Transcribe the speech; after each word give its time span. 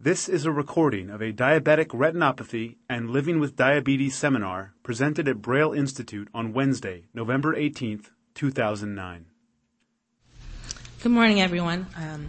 This 0.00 0.28
is 0.28 0.44
a 0.44 0.52
recording 0.52 1.10
of 1.10 1.20
a 1.20 1.32
diabetic 1.32 1.86
retinopathy 1.86 2.76
and 2.88 3.10
living 3.10 3.40
with 3.40 3.56
diabetes 3.56 4.14
seminar 4.14 4.72
presented 4.84 5.26
at 5.26 5.42
Braille 5.42 5.72
Institute 5.72 6.28
on 6.32 6.52
Wednesday, 6.52 7.06
November 7.12 7.56
18th, 7.56 8.10
2009. 8.34 9.26
Good 11.02 11.10
morning, 11.10 11.40
everyone. 11.40 11.88
Um, 11.96 12.28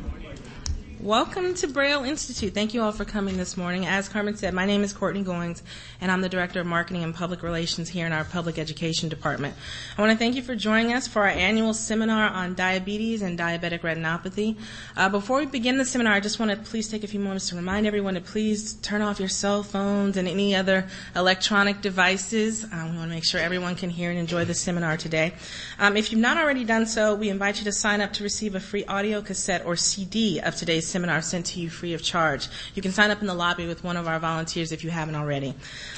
Welcome 1.02 1.54
to 1.54 1.68
Braille 1.68 2.04
Institute. 2.04 2.54
Thank 2.54 2.74
you 2.74 2.82
all 2.82 2.92
for 2.92 3.06
coming 3.06 3.38
this 3.38 3.56
morning. 3.56 3.86
As 3.86 4.10
Carmen 4.10 4.36
said, 4.36 4.54
my 4.54 4.66
name 4.66 4.84
is 4.84 4.92
Courtney 4.92 5.24
Goings, 5.24 5.64
and 6.02 6.12
I'm 6.12 6.20
the 6.20 6.28
Director 6.28 6.60
of 6.60 6.68
Marketing 6.68 7.06
and 7.06 7.16
Public 7.16 7.42
Relations 7.42 7.88
here 7.88 8.06
in 8.06 8.12
our 8.12 8.26
Public 8.26 8.60
Education 8.60 9.08
Department. 9.08 9.56
I 9.98 10.02
want 10.02 10.12
to 10.12 10.18
thank 10.18 10.36
you 10.36 10.42
for 10.42 10.56
joining 10.56 10.92
us 10.92 11.08
for 11.08 11.22
our 11.22 11.30
annual 11.30 11.74
seminar 11.74 12.30
on 12.30 12.54
diabetes 12.54 13.22
and 13.22 13.40
diabetic 13.40 13.80
retinopathy. 13.80 14.58
Uh, 14.98 15.08
before 15.08 15.38
we 15.38 15.46
begin 15.46 15.78
the 15.78 15.86
seminar, 15.86 16.12
I 16.12 16.20
just 16.20 16.38
want 16.38 16.52
to 16.52 16.58
please 16.58 16.90
take 16.90 17.06
a 17.06 17.08
few 17.08 17.22
moments 17.22 17.48
to 17.48 17.56
remind 17.56 17.88
everyone 17.88 18.16
to 18.16 18.22
please 18.22 18.74
turn 18.74 19.02
off 19.02 19.22
your 19.22 19.30
cell 19.30 19.64
phones 19.64 20.18
and 20.18 20.28
any 20.28 20.54
other 20.54 20.86
electronic 21.16 21.80
devices. 21.80 22.66
Um, 22.74 22.92
we 22.92 22.98
want 22.98 23.10
to 23.10 23.16
make 23.16 23.24
sure 23.24 23.40
everyone 23.40 23.76
can 23.76 23.90
hear 23.90 24.10
and 24.10 24.20
enjoy 24.20 24.44
the 24.44 24.54
seminar 24.54 24.98
today. 24.98 25.32
Um, 25.80 25.96
if 25.96 26.12
you've 26.12 26.20
not 26.20 26.38
already 26.38 26.66
done 26.66 26.86
so, 26.86 27.16
we 27.16 27.30
invite 27.30 27.60
you 27.60 27.64
to 27.64 27.72
sign 27.72 28.02
up 28.02 28.12
to 28.14 28.24
receive 28.24 28.54
a 28.54 28.60
free 28.60 28.84
audio 28.84 29.22
cassette 29.22 29.66
or 29.66 29.78
CD 29.78 30.42
of 30.42 30.58
today's 30.58 30.89
seminar 30.90 31.22
sent 31.22 31.46
to 31.48 31.60
you 31.60 31.70
free 31.70 31.94
of 31.94 32.02
charge. 32.02 32.48
You 32.76 32.82
can 32.82 32.92
sign 32.92 33.12
up 33.12 33.22
in 33.22 33.28
the 33.28 33.34
lobby 33.34 33.68
with 33.68 33.84
one 33.84 33.98
of 33.98 34.08
our 34.08 34.20
volunteers 34.20 34.72
if 34.72 34.84
you 34.84 34.90
haven't 34.90 35.16
already. 35.16 35.54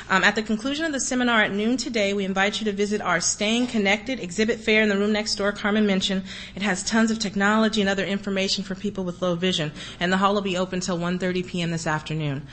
Um, 0.09 0.23
at 0.23 0.35
the 0.35 0.43
conclusion 0.43 0.85
of 0.85 0.91
the 0.91 0.99
seminar 0.99 1.41
at 1.41 1.53
noon 1.53 1.77
today, 1.77 2.13
we 2.13 2.25
invite 2.25 2.59
you 2.59 2.65
to 2.65 2.71
visit 2.71 3.01
our 3.01 3.19
Staying 3.19 3.67
Connected 3.67 4.19
exhibit 4.19 4.59
fair 4.59 4.81
in 4.81 4.89
the 4.89 4.97
room 4.97 5.11
next 5.11 5.35
door 5.35 5.51
Carmen 5.51 5.87
mentioned. 5.87 6.23
It 6.55 6.61
has 6.61 6.83
tons 6.83 7.11
of 7.11 7.19
technology 7.19 7.81
and 7.81 7.89
other 7.89 8.05
information 8.05 8.63
for 8.63 8.75
people 8.75 9.03
with 9.03 9.21
low 9.21 9.35
vision, 9.35 9.71
and 9.99 10.11
the 10.11 10.17
hall 10.17 10.33
will 10.33 10.41
be 10.41 10.57
open 10.57 10.77
until 10.77 10.97
1.30 10.97 11.45
p.m. 11.45 11.71
this 11.71 11.87
afternoon. 11.87 12.47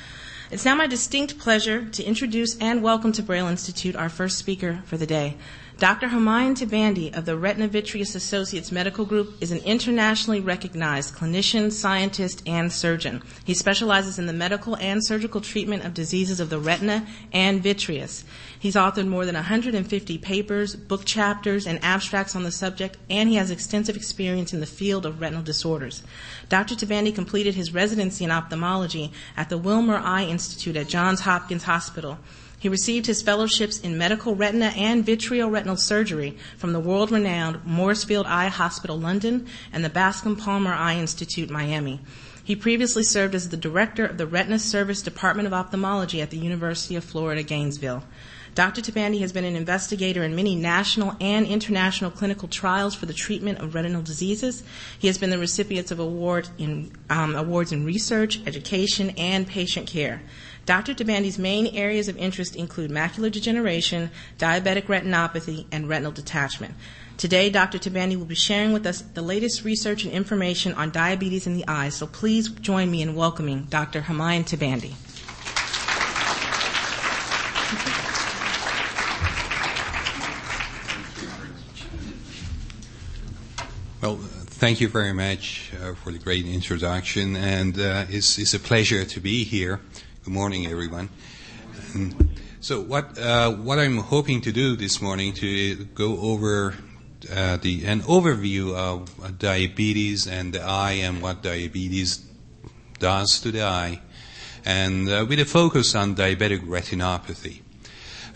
It's 0.51 0.65
now 0.65 0.75
my 0.75 0.87
distinct 0.87 1.39
pleasure 1.39 1.85
to 1.85 2.03
introduce 2.03 2.57
and 2.59 2.83
welcome 2.83 3.13
to 3.13 3.23
Braille 3.23 3.49
Institute 3.49 3.95
our 3.95 4.09
first 4.09 4.39
speaker 4.39 4.83
for 4.87 4.97
the 4.97 5.07
day. 5.07 5.37
Dr. 5.79 6.09
Homayoun 6.09 6.57
Tabandeh 6.57 7.17
of 7.17 7.25
the 7.25 7.37
Retina 7.37 7.69
Vitreous 7.69 8.17
Associates 8.17 8.73
Medical 8.73 9.05
Group 9.05 9.35
is 9.41 9.53
an 9.53 9.59
internationally 9.59 10.41
recognized 10.41 11.15
clinician, 11.15 11.71
scientist, 11.71 12.43
and 12.49 12.73
surgeon. 12.73 13.23
He 13.45 13.55
specializes 13.55 14.19
in 14.19 14.27
the 14.27 14.33
medical 14.33 14.77
and 14.79 15.05
surgical 15.05 15.41
treatment 15.41 15.85
of 15.85 15.95
diseases 15.95 16.41
of 16.41 16.51
the 16.51 16.59
retina 16.59 17.07
and 17.33 17.63
vitreous. 17.63 18.25
He's 18.59 18.75
authored 18.75 19.07
more 19.07 19.25
than 19.25 19.37
150 19.37 20.19
papers, 20.19 20.75
book 20.75 21.05
chapters, 21.05 21.65
and 21.65 21.79
abstracts 21.85 22.35
on 22.35 22.43
the 22.43 22.51
subject, 22.51 22.97
and 23.09 23.29
he 23.29 23.37
has 23.37 23.53
extensive 23.53 23.95
experience 23.95 24.53
in 24.53 24.59
the 24.59 24.67
field 24.67 25.07
of 25.07 25.21
retinal 25.21 25.45
disorders. 25.45 26.03
Dr. 26.49 26.75
Tabandeh 26.75 27.15
completed 27.15 27.55
his 27.55 27.73
residency 27.73 28.25
in 28.25 28.33
ophthalmology 28.33 29.13
at 29.37 29.49
the 29.49 29.59
Wilmer 29.59 29.99
Eye 29.99 30.25
Institute 30.25 30.75
at 30.75 30.89
Johns 30.89 31.21
Hopkins 31.21 31.63
Hospital. 31.63 32.19
He 32.59 32.69
received 32.69 33.07
his 33.07 33.23
fellowships 33.23 33.79
in 33.79 33.97
medical 33.97 34.35
retina 34.35 34.73
and 34.77 35.07
vitreoretinal 35.07 35.79
surgery 35.79 36.37
from 36.57 36.73
the 36.73 36.81
world-renowned 36.81 37.65
Moorfields 37.65 38.29
Eye 38.29 38.49
Hospital 38.49 38.99
London 38.99 39.47
and 39.73 39.85
the 39.85 39.89
Bascom 39.89 40.35
Palmer 40.35 40.73
Eye 40.73 40.97
Institute 40.97 41.51
Miami. 41.51 42.01
He 42.43 42.57
previously 42.57 43.05
served 43.05 43.35
as 43.35 43.51
the 43.51 43.57
director 43.57 44.07
of 44.07 44.19
the 44.19 44.27
Retina 44.27 44.59
Service 44.59 45.03
Department 45.03 45.47
of 45.47 45.53
Ophthalmology 45.53 46.21
at 46.21 46.31
the 46.31 46.39
University 46.39 46.97
of 46.97 47.05
Florida, 47.05 47.43
Gainesville. 47.43 48.03
Dr. 48.55 48.81
Tabandeh 48.81 49.21
has 49.21 49.33
been 49.33 49.45
an 49.45 49.55
investigator 49.55 50.25
in 50.25 50.35
many 50.35 50.57
national 50.57 51.15
and 51.21 51.47
international 51.47 52.11
clinical 52.11 52.49
trials 52.49 52.95
for 52.95 53.07
the 53.07 53.13
treatment 53.13 53.59
of 53.59 53.75
retinal 53.75 54.03
diseases. 54.03 54.65
He 54.99 55.07
has 55.07 55.19
been 55.19 55.31
the 55.31 55.39
recipient 55.39 55.93
of 55.93 56.01
award 56.01 56.49
in, 56.59 56.91
um, 57.09 57.37
awards 57.37 57.71
in 57.71 57.85
research, 57.85 58.41
education, 58.47 59.11
and 59.11 59.47
patient 59.47 59.87
care. 59.87 60.23
Dr. 60.69 60.93
Tabandeh's 60.93 61.39
main 61.39 61.69
areas 61.69 62.09
of 62.09 62.19
interest 62.19 62.55
include 62.55 62.91
macular 62.91 63.33
degeneration, 63.33 64.11
diabetic 64.39 64.83
retinopathy, 64.83 65.65
and 65.73 65.89
retinal 65.89 66.13
detachment. 66.13 66.75
Today, 67.17 67.49
Dr. 67.49 67.79
Tabandeh 67.79 68.19
will 68.19 68.27
be 68.27 68.35
sharing 68.35 68.75
with 68.75 68.85
us 68.85 69.01
the 69.01 69.23
latest 69.23 69.65
research 69.65 70.05
and 70.05 70.13
information 70.13 70.75
on 70.75 70.91
diabetes 70.91 71.47
in 71.47 71.55
the 71.55 71.67
eye, 71.67 71.89
so 71.89 72.07
please 72.07 72.51
join 72.51 72.91
me 72.91 73.01
in 73.01 73.15
welcoming 73.15 73.63
Dr. 73.71 74.03
Homayoun 74.03 74.45
Tabandeh. 74.45 74.93
Well, 84.03 84.17
thank 84.17 84.83
you 84.83 84.89
very 84.89 85.15
much 85.15 85.73
uh, 85.81 85.95
for 85.95 86.13
the 86.13 86.19
great 86.19 86.45
introduction, 86.45 87.37
and 87.37 87.79
uh, 87.81 88.05
it's, 88.11 88.39
it's, 88.39 88.53
a 88.53 88.61
pleasure 88.61 89.07
to 89.07 89.19
be 89.19 89.45
here. 89.45 89.81
Good 90.29 90.35
morning, 90.35 90.67
everyone. 90.67 91.09
So, 92.61 92.83
what 92.83 93.17
uh, 93.17 93.51
what 93.51 93.79
I'm 93.79 93.97
hoping 93.97 94.43
to 94.43 94.53
do 94.53 94.77
this 94.77 95.01
morning 95.01 95.33
to 95.33 95.87
go 95.95 96.21
over 96.21 96.75
uh, 97.33 97.57
the 97.57 97.87
an 97.87 98.03
overview 98.03 98.77
of 98.77 99.39
diabetes 99.39 100.27
and 100.27 100.53
the 100.53 100.61
eye 100.61 101.01
and 101.01 101.23
what 101.23 101.43
diabetes 101.43 102.23
does 102.99 103.41
to 103.41 103.51
the 103.51 103.63
eye, 103.63 104.03
and 104.67 105.09
uh, 105.09 105.25
with 105.27 105.41
a 105.41 105.47
focus 105.47 105.95
on 105.95 106.15
diabetic 106.15 106.61
retinopathy. 106.61 107.63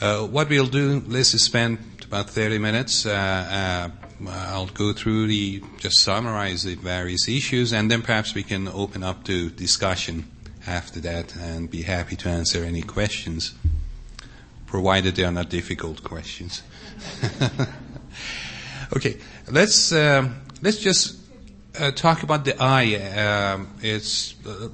Uh, 0.00 0.26
what 0.26 0.48
we'll 0.48 0.72
do, 0.72 1.02
let's 1.06 1.38
spend 1.42 1.78
about 2.06 2.30
30 2.30 2.56
minutes. 2.56 3.04
Uh, 3.04 3.90
uh, 3.92 4.30
I'll 4.30 4.64
go 4.64 4.94
through 4.94 5.26
the, 5.26 5.62
just 5.76 5.98
summarize 5.98 6.62
the 6.62 6.74
various 6.74 7.28
issues, 7.28 7.74
and 7.74 7.90
then 7.90 8.00
perhaps 8.00 8.34
we 8.34 8.44
can 8.44 8.66
open 8.68 9.02
up 9.02 9.24
to 9.24 9.50
discussion 9.50 10.30
after 10.66 11.00
that 11.00 11.34
and 11.36 11.70
be 11.70 11.82
happy 11.82 12.16
to 12.16 12.28
answer 12.28 12.64
any 12.64 12.82
questions, 12.82 13.54
provided 14.66 15.16
they 15.16 15.24
are 15.24 15.32
not 15.32 15.48
difficult 15.48 16.02
questions. 16.02 16.62
okay, 18.96 19.16
let's 19.50 19.92
uh, 19.92 20.28
let's 20.62 20.78
just 20.78 21.18
uh, 21.78 21.90
talk 21.90 22.22
about 22.22 22.44
the 22.44 22.60
eye. 22.62 22.94
Uh, 22.94 23.64
it's 23.82 24.34
uh, 24.46 24.68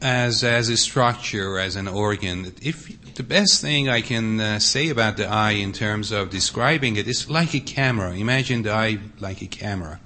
as 0.00 0.44
as 0.44 0.68
a 0.68 0.76
structure, 0.76 1.58
as 1.58 1.76
an 1.76 1.88
organ. 1.88 2.52
If 2.62 3.14
the 3.14 3.22
best 3.22 3.60
thing 3.60 3.88
I 3.88 4.00
can 4.00 4.40
uh, 4.40 4.58
say 4.58 4.88
about 4.90 5.16
the 5.16 5.26
eye 5.26 5.52
in 5.52 5.72
terms 5.72 6.12
of 6.12 6.30
describing 6.30 6.96
it 6.96 7.08
is 7.08 7.28
like 7.28 7.54
a 7.54 7.60
camera. 7.60 8.14
Imagine 8.14 8.62
the 8.62 8.72
eye 8.72 8.98
like 9.18 9.42
a 9.42 9.46
camera. 9.46 10.00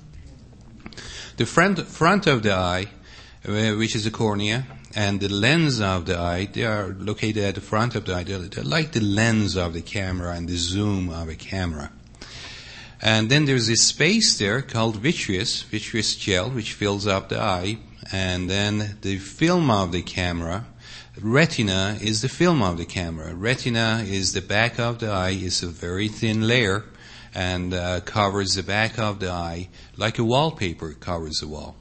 The 1.36 1.46
front 1.46 1.78
front 1.86 2.26
of 2.26 2.42
the 2.42 2.52
eye, 2.52 2.86
uh, 3.46 3.76
which 3.76 3.94
is 3.94 4.04
the 4.04 4.10
cornea, 4.10 4.66
and 4.94 5.20
the 5.20 5.28
lens 5.28 5.80
of 5.80 6.06
the 6.06 6.18
eye, 6.18 6.46
they 6.52 6.64
are 6.64 6.94
located 6.98 7.44
at 7.44 7.54
the 7.54 7.60
front 7.60 7.94
of 7.94 8.04
the 8.04 8.14
eye. 8.14 8.24
They're, 8.24 8.38
they're 8.38 8.64
like 8.64 8.92
the 8.92 9.00
lens 9.00 9.56
of 9.56 9.72
the 9.72 9.82
camera 9.82 10.32
and 10.32 10.48
the 10.48 10.56
zoom 10.56 11.08
of 11.08 11.28
a 11.28 11.34
camera. 11.34 11.90
And 13.00 13.30
then 13.30 13.46
there's 13.46 13.66
this 13.66 13.82
space 13.82 14.38
there 14.38 14.62
called 14.62 14.96
vitreous, 14.96 15.62
vitreous 15.62 16.14
gel, 16.14 16.50
which 16.50 16.74
fills 16.74 17.06
up 17.06 17.28
the 17.28 17.40
eye. 17.40 17.78
And 18.12 18.48
then 18.48 18.98
the 19.00 19.18
film 19.18 19.70
of 19.70 19.92
the 19.92 20.02
camera, 20.02 20.66
retina 21.20 21.98
is 22.00 22.22
the 22.22 22.28
film 22.28 22.62
of 22.62 22.76
the 22.78 22.84
camera. 22.84 23.34
Retina 23.34 24.04
is 24.06 24.34
the 24.34 24.42
back 24.42 24.78
of 24.78 24.98
the 24.98 25.08
eye, 25.08 25.30
it's 25.30 25.62
a 25.62 25.68
very 25.68 26.08
thin 26.08 26.46
layer 26.46 26.84
and 27.34 27.72
uh, 27.72 28.00
covers 28.00 28.54
the 28.54 28.62
back 28.62 28.98
of 28.98 29.20
the 29.20 29.30
eye 29.30 29.68
like 29.96 30.18
a 30.18 30.24
wallpaper 30.24 30.92
covers 30.92 31.40
the 31.40 31.48
wall. 31.48 31.76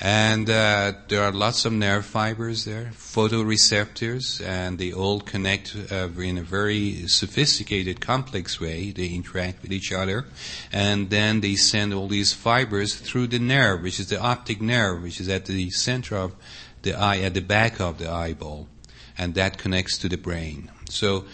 And 0.00 0.50
uh, 0.50 0.94
there 1.08 1.22
are 1.22 1.30
lots 1.30 1.64
of 1.64 1.72
nerve 1.72 2.04
fibers 2.04 2.64
there, 2.64 2.90
photoreceptors, 2.94 4.44
and 4.44 4.76
they 4.78 4.92
all 4.92 5.20
connect 5.20 5.76
uh, 5.90 6.08
in 6.18 6.38
a 6.38 6.42
very 6.42 7.06
sophisticated, 7.06 8.00
complex 8.00 8.60
way. 8.60 8.90
They 8.90 9.06
interact 9.08 9.62
with 9.62 9.72
each 9.72 9.92
other, 9.92 10.24
and 10.72 11.10
then 11.10 11.40
they 11.40 11.54
send 11.54 11.94
all 11.94 12.08
these 12.08 12.32
fibers 12.32 12.96
through 12.96 13.28
the 13.28 13.38
nerve, 13.38 13.82
which 13.82 14.00
is 14.00 14.08
the 14.08 14.20
optic 14.20 14.60
nerve, 14.60 15.02
which 15.02 15.20
is 15.20 15.28
at 15.28 15.46
the 15.46 15.70
center 15.70 16.16
of 16.16 16.34
the 16.82 16.94
eye, 16.94 17.20
at 17.20 17.34
the 17.34 17.40
back 17.40 17.80
of 17.80 17.98
the 17.98 18.10
eyeball, 18.10 18.68
and 19.16 19.34
that 19.34 19.58
connects 19.58 19.96
to 19.98 20.08
the 20.08 20.18
brain. 20.18 20.72
So, 20.90 21.24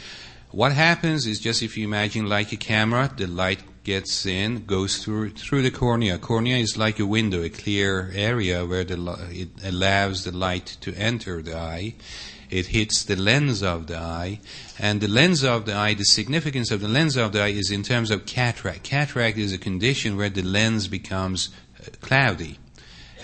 what 0.52 0.72
happens 0.72 1.26
is 1.26 1.38
just 1.38 1.62
if 1.62 1.76
you 1.76 1.84
imagine 1.84 2.26
like 2.26 2.52
a 2.52 2.56
camera, 2.56 3.10
the 3.16 3.26
light 3.26 3.62
gets 3.84 4.26
in, 4.26 4.66
goes 4.66 4.98
through 4.98 5.30
through 5.30 5.62
the 5.62 5.70
cornea. 5.70 6.18
Cornea 6.18 6.56
is 6.56 6.76
like 6.76 6.98
a 6.98 7.06
window, 7.06 7.42
a 7.42 7.48
clear 7.48 8.10
area 8.14 8.66
where 8.66 8.84
the 8.84 8.98
it 9.30 9.50
allows 9.64 10.24
the 10.24 10.32
light 10.32 10.76
to 10.80 10.94
enter 10.94 11.40
the 11.42 11.56
eye. 11.56 11.94
It 12.50 12.66
hits 12.66 13.04
the 13.04 13.14
lens 13.14 13.62
of 13.62 13.86
the 13.86 13.96
eye, 13.96 14.40
and 14.76 15.00
the 15.00 15.06
lens 15.06 15.44
of 15.44 15.66
the 15.66 15.74
eye. 15.74 15.94
The 15.94 16.04
significance 16.04 16.72
of 16.72 16.80
the 16.80 16.88
lens 16.88 17.16
of 17.16 17.32
the 17.32 17.42
eye 17.42 17.48
is 17.48 17.70
in 17.70 17.84
terms 17.84 18.10
of 18.10 18.26
cataract. 18.26 18.82
Cataract 18.82 19.38
is 19.38 19.52
a 19.52 19.58
condition 19.58 20.16
where 20.16 20.30
the 20.30 20.42
lens 20.42 20.88
becomes 20.88 21.50
uh, 21.78 21.90
cloudy, 22.00 22.58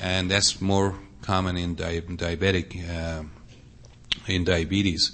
and 0.01 0.31
that's 0.31 0.61
more 0.61 1.01
common 1.23 1.57
in 1.57 1.75
di- 1.75 2.03
diabetic 2.03 2.89
uh, 2.89 3.25
in 4.29 4.45
diabetes. 4.45 5.11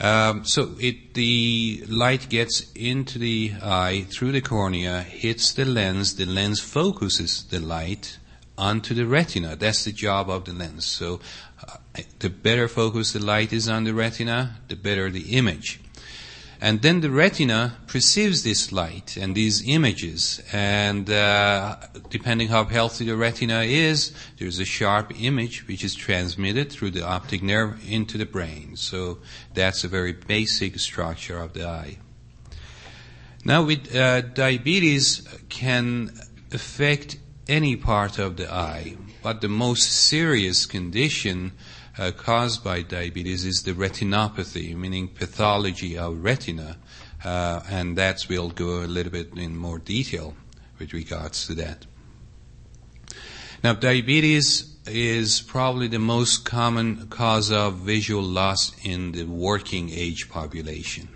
Um, 0.00 0.44
so 0.44 0.76
it, 0.78 1.14
the 1.14 1.84
light 1.88 2.28
gets 2.28 2.70
into 2.72 3.18
the 3.18 3.54
eye 3.62 4.06
through 4.08 4.32
the 4.32 4.40
cornea, 4.40 5.02
hits 5.02 5.52
the 5.52 5.64
lens, 5.64 6.14
the 6.14 6.26
lens 6.26 6.60
focuses 6.60 7.44
the 7.44 7.58
light 7.58 8.18
onto 8.56 8.94
the 8.94 9.06
retina. 9.06 9.56
That's 9.56 9.84
the 9.84 9.92
job 9.92 10.30
of 10.30 10.44
the 10.44 10.52
lens. 10.52 10.86
So 10.86 11.20
uh, 11.66 11.78
the 12.20 12.30
better 12.30 12.68
focus 12.68 13.12
the 13.12 13.24
light 13.24 13.52
is 13.52 13.68
on 13.68 13.84
the 13.84 13.94
retina, 13.94 14.60
the 14.68 14.76
better 14.76 15.10
the 15.10 15.36
image. 15.36 15.80
And 16.60 16.82
then 16.82 17.00
the 17.00 17.10
retina 17.10 17.76
perceives 17.86 18.42
this 18.42 18.72
light 18.72 19.16
and 19.16 19.34
these 19.34 19.66
images. 19.68 20.42
And 20.52 21.08
uh, 21.08 21.76
depending 22.10 22.48
how 22.48 22.64
healthy 22.64 23.04
the 23.06 23.16
retina 23.16 23.60
is, 23.60 24.12
there's 24.38 24.58
a 24.58 24.64
sharp 24.64 25.12
image 25.20 25.68
which 25.68 25.84
is 25.84 25.94
transmitted 25.94 26.72
through 26.72 26.90
the 26.90 27.06
optic 27.06 27.42
nerve 27.42 27.80
into 27.88 28.18
the 28.18 28.26
brain. 28.26 28.76
So 28.76 29.18
that's 29.54 29.84
a 29.84 29.88
very 29.88 30.12
basic 30.12 30.80
structure 30.80 31.38
of 31.38 31.52
the 31.52 31.64
eye. 31.66 31.98
Now, 33.44 33.62
with 33.62 33.94
uh, 33.94 34.22
diabetes, 34.22 35.22
can 35.48 36.10
affect 36.52 37.18
any 37.48 37.76
part 37.76 38.18
of 38.18 38.36
the 38.36 38.52
eye, 38.52 38.96
but 39.22 39.40
the 39.40 39.48
most 39.48 39.90
serious 39.90 40.66
condition 40.66 41.52
uh, 41.98 42.12
caused 42.12 42.62
by 42.62 42.82
diabetes 42.82 43.44
is 43.44 43.62
the 43.64 43.72
retinopathy, 43.72 44.74
meaning 44.74 45.08
pathology 45.08 45.98
of 45.98 46.22
retina, 46.22 46.76
uh, 47.24 47.60
and 47.68 47.98
that 47.98 48.24
we'll 48.28 48.50
go 48.50 48.84
a 48.84 48.86
little 48.86 49.12
bit 49.12 49.36
in 49.36 49.56
more 49.56 49.78
detail 49.78 50.34
with 50.78 50.92
regards 50.92 51.46
to 51.46 51.54
that. 51.54 51.86
Now, 53.64 53.74
diabetes 53.74 54.76
is 54.86 55.40
probably 55.40 55.88
the 55.88 55.98
most 55.98 56.44
common 56.44 57.08
cause 57.08 57.50
of 57.50 57.74
visual 57.78 58.22
loss 58.22 58.72
in 58.84 59.12
the 59.12 59.24
working 59.24 59.90
age 59.90 60.30
population. 60.30 61.08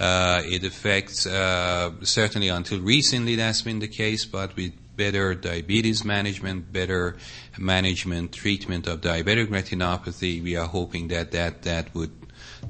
Uh, 0.00 0.42
it 0.46 0.64
affects, 0.64 1.26
uh, 1.26 1.92
certainly 2.02 2.48
until 2.48 2.80
recently 2.80 3.36
that's 3.36 3.60
been 3.60 3.80
the 3.80 3.88
case, 3.88 4.24
but 4.24 4.56
with 4.56 4.72
better 4.96 5.34
diabetes 5.34 6.04
management, 6.04 6.72
better 6.72 7.16
management, 7.58 8.32
treatment 8.32 8.86
of 8.86 9.00
diabetic 9.00 9.46
retinopathy, 9.48 10.42
we 10.42 10.56
are 10.56 10.66
hoping 10.66 11.08
that 11.08 11.32
that, 11.32 11.62
that 11.62 11.94
would, 11.94 12.12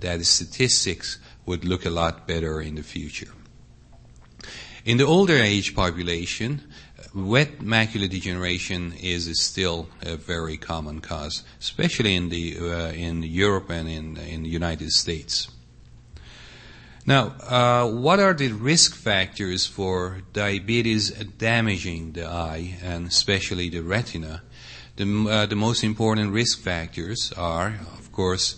that 0.00 0.24
statistics 0.24 1.18
would 1.46 1.64
look 1.64 1.84
a 1.84 1.90
lot 1.90 2.26
better 2.26 2.60
in 2.60 2.76
the 2.76 2.82
future. 2.82 3.32
In 4.84 4.96
the 4.96 5.04
older 5.04 5.36
age 5.36 5.76
population, 5.76 6.62
wet 7.14 7.58
macular 7.58 8.08
degeneration 8.08 8.92
is 9.00 9.40
still 9.40 9.88
a 10.02 10.16
very 10.16 10.56
common 10.56 11.00
cause, 11.00 11.44
especially 11.60 12.16
in 12.16 12.28
the 12.30 12.58
uh, 12.58 12.92
in 12.92 13.22
Europe 13.22 13.70
and 13.70 13.88
in 13.88 14.16
in 14.16 14.42
the 14.42 14.48
United 14.48 14.90
States. 14.90 15.48
Now, 17.04 17.34
uh, 17.48 17.90
what 17.90 18.20
are 18.20 18.32
the 18.32 18.52
risk 18.52 18.94
factors 18.94 19.66
for 19.66 20.22
diabetes 20.32 21.10
damaging 21.10 22.12
the 22.12 22.26
eye 22.26 22.78
and 22.80 23.08
especially 23.08 23.68
the 23.68 23.82
retina? 23.82 24.42
The, 24.96 25.26
uh, 25.28 25.46
the 25.46 25.56
most 25.56 25.82
important 25.82 26.32
risk 26.32 26.60
factors 26.60 27.32
are, 27.36 27.80
of 27.98 28.12
course, 28.12 28.56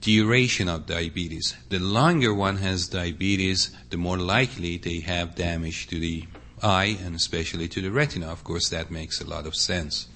duration 0.00 0.68
of 0.68 0.86
diabetes. 0.86 1.56
The 1.68 1.80
longer 1.80 2.32
one 2.32 2.58
has 2.58 2.86
diabetes, 2.86 3.70
the 3.90 3.96
more 3.96 4.18
likely 4.18 4.78
they 4.78 5.00
have 5.00 5.34
damage 5.34 5.88
to 5.88 5.98
the 5.98 6.26
eye 6.62 6.96
and 7.04 7.16
especially 7.16 7.66
to 7.68 7.82
the 7.82 7.90
retina. 7.90 8.28
Of 8.28 8.44
course, 8.44 8.68
that 8.68 8.92
makes 8.92 9.20
a 9.20 9.26
lot 9.26 9.46
of 9.46 9.56
sense. 9.56 10.06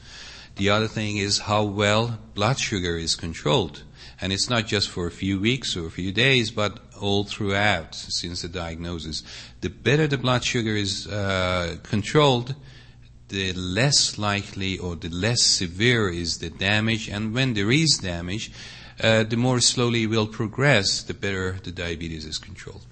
The 0.57 0.71
other 0.71 0.89
thing 0.89 1.17
is 1.17 1.41
how 1.41 1.65
well 1.65 2.19
blood 2.35 2.59
sugar 2.59 2.97
is 2.97 3.17
controlled. 3.17 3.83
And 4.21 4.33
it's 4.33 4.51
not 4.51 4.67
just 4.67 4.89
for 4.89 5.07
a 5.07 5.13
few 5.13 5.39
weeks 5.39 5.77
or 5.77 5.87
a 5.87 5.91
few 5.91 6.11
days, 6.11 6.51
but 6.51 6.81
all 7.01 7.25
throughout 7.25 7.95
since 7.95 8.43
the 8.43 8.49
diagnosis. 8.49 9.23
The 9.61 9.71
better 9.71 10.07
the 10.07 10.19
blood 10.19 10.45
sugar 10.45 10.77
is 10.77 11.07
uh, 11.07 11.77
controlled, 11.83 12.55
the 13.29 13.53
less 13.53 14.19
likely 14.19 14.79
or 14.79 14.97
the 14.97 15.09
less 15.09 15.43
severe 15.43 16.09
is 16.09 16.39
the 16.39 16.51
damage. 16.51 17.09
And 17.09 17.35
when 17.35 17.55
there 17.55 17.71
is 17.71 17.99
damage, 17.99 18.51
uh, 19.03 19.23
the 19.25 19.37
more 19.37 19.61
slowly 19.61 20.05
it 20.05 20.11
will 20.11 20.27
progress, 20.27 21.03
the 21.03 21.15
better 21.15 21.59
the 21.63 21.71
diabetes 21.71 22.25
is 22.25 22.39
controlled. 22.39 22.85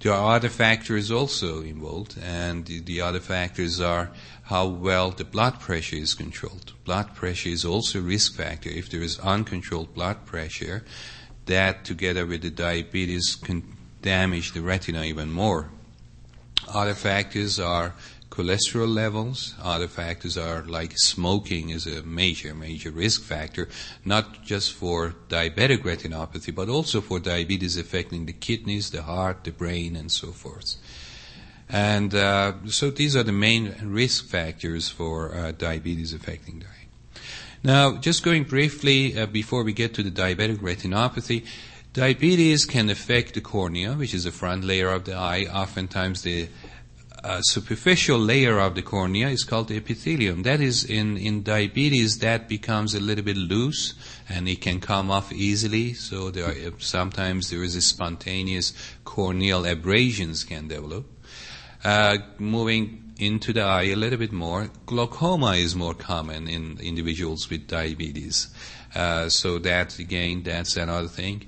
There 0.00 0.12
are 0.12 0.34
other 0.34 0.48
factors 0.48 1.12
also 1.12 1.62
involved, 1.62 2.16
and 2.20 2.66
the, 2.66 2.80
the 2.80 3.00
other 3.00 3.20
factors 3.20 3.80
are 3.80 4.10
how 4.44 4.66
well 4.66 5.12
the 5.12 5.24
blood 5.24 5.60
pressure 5.60 5.96
is 5.96 6.14
controlled. 6.14 6.72
Blood 6.84 7.14
pressure 7.14 7.50
is 7.50 7.64
also 7.64 8.00
a 8.00 8.02
risk 8.02 8.34
factor. 8.34 8.68
If 8.68 8.90
there 8.90 9.00
is 9.00 9.20
uncontrolled 9.20 9.94
blood 9.94 10.26
pressure, 10.26 10.84
that 11.46 11.84
together 11.84 12.26
with 12.26 12.42
the 12.42 12.50
diabetes 12.50 13.36
can 13.36 13.62
damage 14.00 14.52
the 14.52 14.60
retina 14.60 15.02
even 15.04 15.30
more. 15.30 15.70
Other 16.68 16.94
factors 16.94 17.58
are 17.58 17.94
cholesterol 18.30 18.92
levels. 18.92 19.54
Other 19.62 19.88
factors 19.88 20.38
are 20.38 20.62
like 20.62 20.92
smoking 20.96 21.68
is 21.70 21.86
a 21.86 22.02
major, 22.02 22.54
major 22.54 22.90
risk 22.90 23.22
factor, 23.22 23.68
not 24.04 24.42
just 24.42 24.72
for 24.72 25.14
diabetic 25.28 25.82
retinopathy, 25.82 26.54
but 26.54 26.68
also 26.68 27.00
for 27.00 27.20
diabetes 27.20 27.76
affecting 27.76 28.26
the 28.26 28.32
kidneys, 28.32 28.90
the 28.90 29.02
heart, 29.02 29.44
the 29.44 29.50
brain, 29.50 29.96
and 29.96 30.10
so 30.10 30.28
forth. 30.28 30.76
And 31.68 32.14
uh, 32.14 32.54
so 32.66 32.90
these 32.90 33.16
are 33.16 33.22
the 33.22 33.32
main 33.32 33.74
risk 33.82 34.26
factors 34.26 34.88
for 34.88 35.34
uh, 35.34 35.52
diabetes 35.52 36.12
affecting 36.12 36.64
eye. 36.66 36.81
Now, 37.64 37.96
just 37.96 38.24
going 38.24 38.42
briefly 38.42 39.16
uh, 39.16 39.26
before 39.26 39.62
we 39.62 39.72
get 39.72 39.94
to 39.94 40.02
the 40.02 40.10
diabetic 40.10 40.58
retinopathy, 40.58 41.46
diabetes 41.92 42.64
can 42.64 42.90
affect 42.90 43.34
the 43.34 43.40
cornea, 43.40 43.92
which 43.92 44.14
is 44.14 44.24
the 44.24 44.32
front 44.32 44.64
layer 44.64 44.90
of 44.90 45.04
the 45.04 45.14
eye. 45.14 45.44
Oftentimes, 45.44 46.22
the 46.22 46.48
uh, 47.22 47.40
superficial 47.42 48.18
layer 48.18 48.58
of 48.58 48.74
the 48.74 48.82
cornea 48.82 49.28
is 49.28 49.44
called 49.44 49.68
the 49.68 49.76
epithelium. 49.76 50.42
That 50.42 50.60
is, 50.60 50.84
in, 50.84 51.16
in 51.16 51.44
diabetes, 51.44 52.18
that 52.18 52.48
becomes 52.48 52.96
a 52.96 53.00
little 53.00 53.24
bit 53.24 53.36
loose 53.36 53.94
and 54.28 54.48
it 54.48 54.60
can 54.60 54.80
come 54.80 55.08
off 55.12 55.32
easily. 55.32 55.94
So 55.94 56.30
there 56.30 56.46
are, 56.46 56.72
sometimes 56.80 57.50
there 57.50 57.62
is 57.62 57.76
a 57.76 57.82
spontaneous 57.82 58.72
corneal 59.04 59.66
abrasions 59.66 60.42
can 60.42 60.66
develop. 60.66 61.06
Uh, 61.84 62.18
moving 62.38 63.11
into 63.22 63.52
the 63.52 63.62
eye 63.62 63.84
a 63.84 63.94
little 63.94 64.18
bit 64.18 64.32
more. 64.32 64.68
Glaucoma 64.86 65.52
is 65.52 65.76
more 65.76 65.94
common 65.94 66.48
in 66.48 66.78
individuals 66.80 67.48
with 67.48 67.68
diabetes. 67.68 68.48
Uh, 68.94 69.28
so 69.28 69.58
that 69.60 69.98
again, 69.98 70.42
that's 70.42 70.76
another 70.76 71.08
thing. 71.08 71.46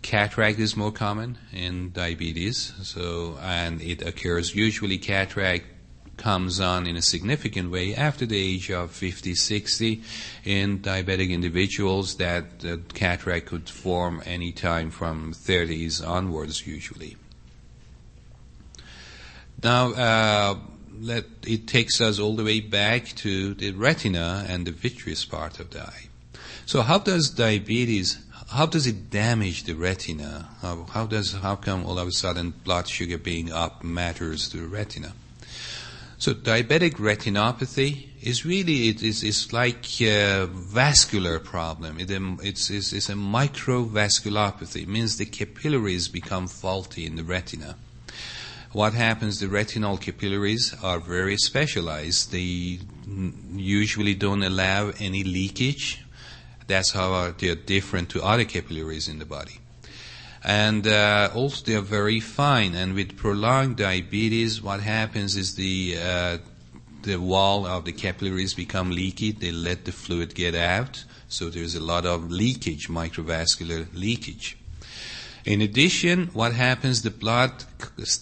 Cataract 0.00 0.58
is 0.58 0.76
more 0.76 0.90
common 0.90 1.36
in 1.52 1.92
diabetes. 1.92 2.72
So, 2.82 3.38
and 3.42 3.82
it 3.82 4.00
occurs 4.00 4.54
usually 4.54 4.96
cataract 4.96 5.66
comes 6.16 6.60
on 6.60 6.86
in 6.86 6.96
a 6.96 7.02
significant 7.02 7.70
way 7.70 7.94
after 7.94 8.26
the 8.26 8.36
age 8.36 8.70
of 8.70 8.90
50, 8.90 9.34
60 9.34 10.02
in 10.44 10.80
diabetic 10.80 11.30
individuals 11.30 12.16
that 12.16 12.44
uh, 12.64 12.76
cataract 12.92 13.46
could 13.46 13.68
form 13.68 14.22
any 14.26 14.52
time 14.52 14.90
from 14.90 15.32
30s 15.32 16.06
onwards 16.06 16.66
usually. 16.66 17.16
Now, 19.62 19.92
uh, 19.92 20.56
let, 21.00 21.24
it 21.46 21.66
takes 21.66 22.00
us 22.00 22.18
all 22.18 22.36
the 22.36 22.44
way 22.44 22.60
back 22.60 23.06
to 23.16 23.54
the 23.54 23.72
retina 23.72 24.44
and 24.48 24.66
the 24.66 24.70
vitreous 24.70 25.24
part 25.24 25.58
of 25.58 25.70
the 25.70 25.82
eye. 25.82 26.08
So 26.66 26.82
how 26.82 26.98
does 26.98 27.30
diabetes, 27.30 28.18
how 28.50 28.66
does 28.66 28.86
it 28.86 29.10
damage 29.10 29.64
the 29.64 29.74
retina? 29.74 30.48
How, 30.60 30.84
how 30.84 31.06
does, 31.06 31.32
how 31.32 31.56
come 31.56 31.86
all 31.86 31.98
of 31.98 32.06
a 32.06 32.12
sudden 32.12 32.52
blood 32.64 32.86
sugar 32.86 33.18
being 33.18 33.50
up 33.50 33.82
matters 33.82 34.48
to 34.50 34.58
the 34.58 34.66
retina? 34.66 35.12
So 36.18 36.34
diabetic 36.34 36.96
retinopathy 36.96 38.08
is 38.20 38.44
really, 38.44 38.90
it 38.90 39.02
is, 39.02 39.22
it's 39.22 39.54
like 39.54 40.02
a 40.02 40.46
vascular 40.46 41.38
problem. 41.38 41.98
It, 41.98 42.10
um, 42.12 42.38
it's, 42.42 42.68
it's, 42.68 42.92
it's 42.92 43.08
a 43.08 43.14
microvasculopathy. 43.14 44.82
It 44.82 44.88
means 44.88 45.16
the 45.16 45.24
capillaries 45.24 46.08
become 46.08 46.46
faulty 46.46 47.06
in 47.06 47.16
the 47.16 47.24
retina 47.24 47.76
what 48.72 48.94
happens, 48.94 49.40
the 49.40 49.48
retinal 49.48 49.96
capillaries 49.96 50.74
are 50.82 51.00
very 51.00 51.36
specialized. 51.36 52.30
They 52.30 52.78
usually 53.52 54.14
don't 54.14 54.42
allow 54.42 54.92
any 55.00 55.24
leakage. 55.24 56.04
That's 56.68 56.92
how 56.92 57.32
they're 57.32 57.56
different 57.56 58.10
to 58.10 58.22
other 58.22 58.44
capillaries 58.44 59.08
in 59.08 59.18
the 59.18 59.24
body. 59.24 59.58
And 60.44 60.86
uh, 60.86 61.30
also 61.34 61.64
they're 61.64 61.80
very 61.80 62.20
fine. 62.20 62.74
And 62.74 62.94
with 62.94 63.16
prolonged 63.16 63.76
diabetes, 63.76 64.62
what 64.62 64.80
happens 64.80 65.36
is 65.36 65.56
the 65.56 65.96
uh, 66.00 66.38
the 67.02 67.16
wall 67.16 67.66
of 67.66 67.86
the 67.86 67.92
capillaries 67.92 68.54
become 68.54 68.90
leaky. 68.90 69.32
They 69.32 69.50
let 69.50 69.84
the 69.84 69.92
fluid 69.92 70.34
get 70.34 70.54
out. 70.54 71.04
So 71.28 71.48
there's 71.48 71.74
a 71.74 71.80
lot 71.80 72.06
of 72.06 72.30
leakage, 72.30 72.88
microvascular 72.88 73.88
leakage. 73.94 74.59
In 75.44 75.62
addition, 75.62 76.26
what 76.34 76.52
happens, 76.52 77.02
the 77.02 77.10
blood 77.10 77.64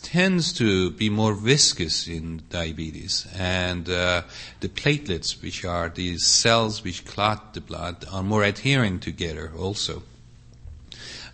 tends 0.02 0.52
to 0.54 0.90
be 0.90 1.10
more 1.10 1.34
viscous 1.34 2.06
in 2.06 2.42
diabetes, 2.48 3.26
and 3.34 3.88
uh, 3.90 4.22
the 4.60 4.68
platelets, 4.68 5.42
which 5.42 5.64
are 5.64 5.88
these 5.88 6.26
cells 6.26 6.84
which 6.84 7.04
clot 7.04 7.54
the 7.54 7.60
blood, 7.60 8.04
are 8.12 8.22
more 8.22 8.44
adherent 8.44 9.02
together 9.02 9.52
also. 9.58 10.02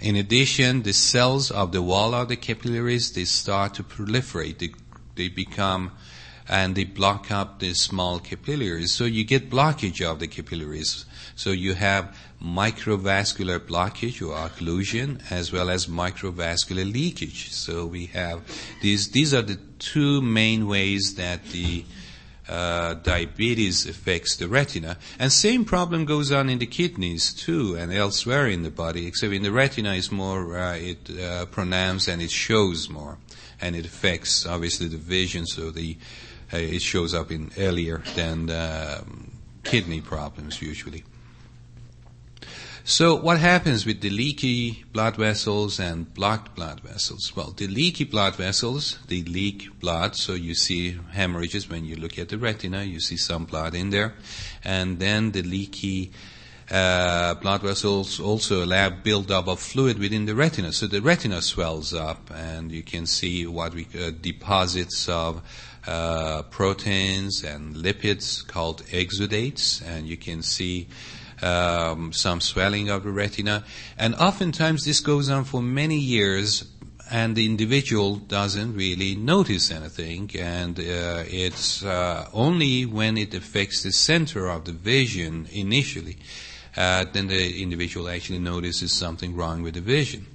In 0.00 0.17
addition, 0.17 0.83
the 0.83 0.93
cells 0.93 1.50
of 1.50 1.73
the 1.73 1.83
wall 1.83 2.14
of 2.14 2.29
the 2.29 2.37
capillaries, 2.37 3.12
they 3.12 3.25
start 3.25 3.75
to 3.75 3.83
proliferate. 3.83 4.59
They, 4.59 4.75
they 5.14 5.29
become 5.29 5.93
and 6.49 6.75
they 6.75 6.85
block 6.85 7.31
up 7.31 7.59
the 7.59 7.75
small 7.75 8.19
capillaries. 8.19 8.93
So 8.93 9.05
you 9.05 9.25
get 9.25 9.50
blockage 9.50 10.03
of 10.03 10.19
the 10.19 10.26
capillaries. 10.26 11.07
So 11.37 11.50
you 11.50 11.75
have 11.75 12.17
microvascular 12.43 13.59
blockage 13.59 14.21
or 14.21 14.35
occlusion 14.49 15.21
as 15.31 15.53
well 15.53 15.71
as 15.71 15.87
microvascular 15.87 16.91
leakage. 16.91 17.53
So 17.53 17.87
we 17.87 18.07
have 18.07 18.43
these, 18.83 19.11
these 19.11 19.33
are 19.33 19.43
the 19.43 19.59
two 19.79 20.21
main 20.21 20.67
ways 20.67 21.14
that 21.17 21.45
the 21.47 21.85
uh, 22.49 22.95
diabetes 22.95 23.87
affects 23.87 24.37
the 24.37 24.47
retina. 24.47 24.99
And 25.19 25.33
same 25.33 25.64
problem 25.64 26.05
goes 26.05 26.31
on 26.31 26.50
in 26.50 26.59
the 26.59 26.67
kidneys 26.67 27.33
too 27.33 27.75
and 27.75 27.93
elsewhere 27.93 28.47
in 28.47 28.62
the 28.62 28.71
body, 28.71 29.07
except 29.07 29.33
in 29.33 29.43
the 29.43 29.53
retina 29.53 29.95
is 29.95 30.12
more, 30.12 30.59
uh, 30.59 30.76
it 30.76 31.11
uh, 31.19 31.47
pronounced 31.47 32.09
and 32.09 32.21
it 32.21 32.31
shows 32.31 32.91
more. 32.91 33.19
And 33.61 33.75
it 33.75 33.87
affects 33.87 34.47
obviously 34.47 34.88
the 34.88 34.99
vision, 34.99 35.47
so 35.47 35.71
the, 35.71 35.97
uh, 36.53 36.59
it 36.59 36.83
shows 36.83 37.14
up 37.14 37.31
in 37.31 37.50
earlier 37.57 38.03
than 38.14 38.50
um, 38.50 39.33
kidney 39.62 40.03
problems 40.03 40.61
usually. 40.61 41.03
So 42.87 43.14
what 43.14 43.38
happens 43.38 43.87
with 43.87 44.03
the 44.03 44.11
leaky 44.11 44.85
blood 44.93 45.17
vessels 45.17 45.81
and 45.81 46.12
blocked 46.12 46.55
blood 46.55 46.81
vessels? 46.81 47.35
Well, 47.35 47.55
the 47.57 47.67
leaky 47.67 48.05
blood 48.05 48.37
vessels, 48.37 48.99
they 49.09 49.23
leak 49.23 49.81
blood, 49.81 50.17
so 50.17 50.35
you 50.35 50.55
see 50.55 50.99
hemorrhages 51.12 51.67
when 51.67 51.87
you 51.87 51.97
look 51.97 52.19
at 52.19 52.29
the 52.29 52.37
retina, 52.37 52.83
you 52.83 53.00
see 53.00 53.17
some 53.17 53.47
blood 53.47 53.75
in 53.75 53.88
there. 53.88 54.12
And 54.62 54.99
then 54.99 55.33
the 55.33 55.41
leaky 55.41 56.12
uh, 56.71 57.33
blood 57.37 57.62
vessels 57.62 58.21
also 58.21 58.62
allow 58.62 58.91
buildup 58.91 59.49
of 59.49 59.61
fluid 59.61 59.99
within 59.99 60.26
the 60.26 60.35
retina. 60.35 60.71
So 60.71 60.87
the 60.87 61.00
retina 61.00 61.41
swells 61.41 61.95
up 61.95 62.31
and 62.35 62.71
you 62.71 62.83
can 62.83 63.07
see 63.07 63.47
what 63.47 63.73
we, 63.73 63.87
uh, 63.99 64.11
deposits 64.11 65.09
of 65.09 65.41
uh, 65.87 66.43
proteins 66.50 67.45
and 67.45 67.76
lipids 67.76 68.47
called 68.47 68.83
exudates 68.88 69.83
and 69.87 70.07
you 70.07 70.19
can 70.19 70.43
see 70.43 70.87
um, 71.43 72.12
some 72.12 72.41
swelling 72.41 72.91
of 72.91 73.05
the 73.05 73.11
retina. 73.11 73.64
And 73.99 74.14
oftentimes 74.14 74.85
this 74.85 75.00
goes 75.00 75.31
on 75.31 75.45
for 75.45 75.62
many 75.62 75.99
years 75.99 76.64
and 77.11 77.37
the 77.37 77.45
individual 77.45 78.17
doesn't 78.17 78.75
really 78.75 79.14
notice 79.14 79.71
anything 79.71 80.31
and 80.38 80.79
uh, 80.79 81.23
it's 81.26 81.85
uh, 81.85 82.29
only 82.33 82.87
when 82.87 83.19
it 83.19 83.35
affects 83.35 83.83
the 83.83 83.93
center 83.93 84.49
of 84.49 84.64
the 84.64 84.73
vision 84.73 85.47
initially 85.53 86.17
uh, 86.76 87.05
then 87.12 87.29
the 87.29 87.62
individual 87.62 88.09
actually 88.09 88.38
notices 88.38 88.93
something 88.93 89.35
wrong 89.35 89.62
with 89.62 89.75
the 89.75 89.81
vision. 89.81 90.26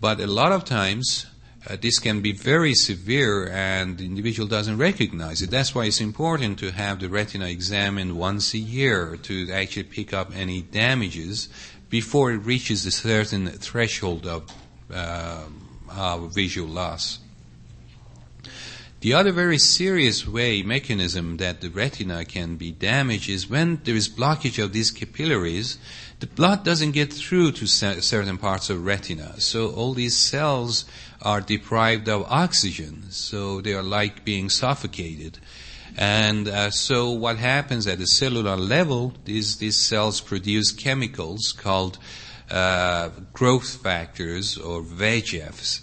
But 0.00 0.20
a 0.20 0.26
lot 0.26 0.52
of 0.52 0.64
times 0.64 1.26
uh, 1.66 1.76
this 1.80 1.98
can 1.98 2.20
be 2.20 2.32
very 2.32 2.74
severe 2.74 3.48
and 3.48 3.96
the 3.96 4.04
individual 4.04 4.46
doesn't 4.46 4.76
recognize 4.76 5.40
it. 5.40 5.50
That's 5.50 5.74
why 5.74 5.86
it's 5.86 6.00
important 6.00 6.58
to 6.58 6.72
have 6.72 7.00
the 7.00 7.08
retina 7.08 7.46
examined 7.46 8.18
once 8.18 8.52
a 8.52 8.58
year 8.58 9.16
to 9.22 9.50
actually 9.50 9.84
pick 9.84 10.12
up 10.12 10.30
any 10.34 10.60
damages 10.60 11.48
before 11.88 12.32
it 12.32 12.38
reaches 12.38 12.84
a 12.84 12.90
certain 12.90 13.46
threshold 13.48 14.26
of, 14.26 14.50
uh, 14.92 15.44
of 15.88 16.34
visual 16.34 16.68
loss. 16.68 17.20
The 19.00 19.12
other 19.12 19.32
very 19.32 19.58
serious 19.58 20.26
way, 20.26 20.62
mechanism 20.62 21.36
that 21.36 21.60
the 21.60 21.68
retina 21.68 22.24
can 22.24 22.56
be 22.56 22.72
damaged 22.72 23.28
is 23.28 23.50
when 23.50 23.80
there 23.84 23.94
is 23.94 24.08
blockage 24.08 24.62
of 24.62 24.72
these 24.72 24.90
capillaries, 24.90 25.76
the 26.20 26.26
blood 26.26 26.64
doesn't 26.64 26.92
get 26.92 27.12
through 27.12 27.52
to 27.52 27.66
certain 27.66 28.38
parts 28.38 28.70
of 28.70 28.86
retina. 28.86 29.38
So 29.40 29.70
all 29.72 29.92
these 29.92 30.16
cells 30.16 30.86
are 31.24 31.40
deprived 31.40 32.08
of 32.08 32.26
oxygen, 32.30 33.10
so 33.10 33.60
they 33.60 33.72
are 33.72 33.82
like 33.82 34.24
being 34.24 34.50
suffocated. 34.50 35.38
And 35.96 36.48
uh, 36.48 36.70
so 36.70 37.10
what 37.10 37.38
happens 37.38 37.86
at 37.86 37.98
the 37.98 38.06
cellular 38.06 38.56
level 38.56 39.14
is 39.26 39.56
these 39.56 39.76
cells 39.76 40.20
produce 40.20 40.72
chemicals 40.72 41.52
called 41.52 41.98
uh, 42.50 43.10
growth 43.32 43.76
factors 43.82 44.58
or 44.58 44.82
VEGFs. 44.82 45.80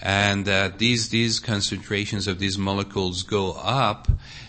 And 0.00 0.48
uh, 0.48 0.70
these 0.76 1.10
these 1.10 1.38
concentrations 1.38 2.26
of 2.26 2.40
these 2.40 2.58
molecules 2.58 3.22
go 3.22 3.52
up, 3.52 4.08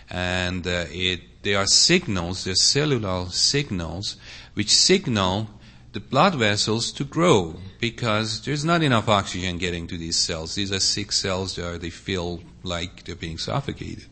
and 0.10 0.66
uh, 0.66 0.86
it 0.90 1.44
they 1.44 1.54
are 1.56 1.68
signals, 1.68 2.46
they're 2.46 2.56
cellular 2.56 3.28
signals, 3.30 4.18
which 4.56 4.76
signal 4.76 5.50
the 5.94 6.00
blood 6.00 6.34
vessels 6.36 6.92
to 6.92 7.04
grow 7.04 7.56
because 7.80 8.42
there's 8.42 8.66
not 8.66 8.82
enough 8.82 9.08
oxygen 9.08 9.60
getting 9.60 9.86
to 9.88 9.98
these 9.98 10.16
cells. 10.16 10.56
These 10.56 10.72
are 10.72 10.80
sick 10.80 11.12
cells 11.12 11.56
that 11.56 11.82
they 11.82 11.92
feel 11.92 12.42
like 12.64 13.04
they're 13.04 13.16
being 13.16 13.38
suffocated. 13.38 14.06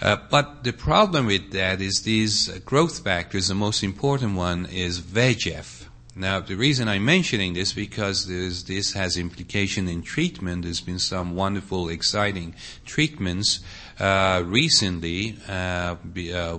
Uh, 0.00 0.16
but 0.30 0.62
the 0.64 0.72
problem 0.72 1.26
with 1.26 1.50
that 1.52 1.80
is 1.80 2.02
these 2.02 2.48
growth 2.60 3.02
factors, 3.02 3.48
the 3.48 3.54
most 3.54 3.82
important 3.82 4.36
one 4.36 4.66
is 4.66 5.00
VEGF. 5.00 5.86
Now, 6.14 6.40
the 6.40 6.56
reason 6.56 6.86
I'm 6.88 7.04
mentioning 7.04 7.54
this 7.54 7.72
because 7.72 8.26
this 8.26 8.92
has 8.92 9.16
implication 9.16 9.88
in 9.88 10.02
treatment. 10.02 10.64
There's 10.64 10.80
been 10.80 10.98
some 10.98 11.34
wonderful, 11.34 11.88
exciting 11.88 12.54
treatments 12.84 13.60
uh, 13.98 14.42
recently, 14.44 15.38
uh, 15.48 15.94
be, 15.94 16.34
uh, 16.34 16.58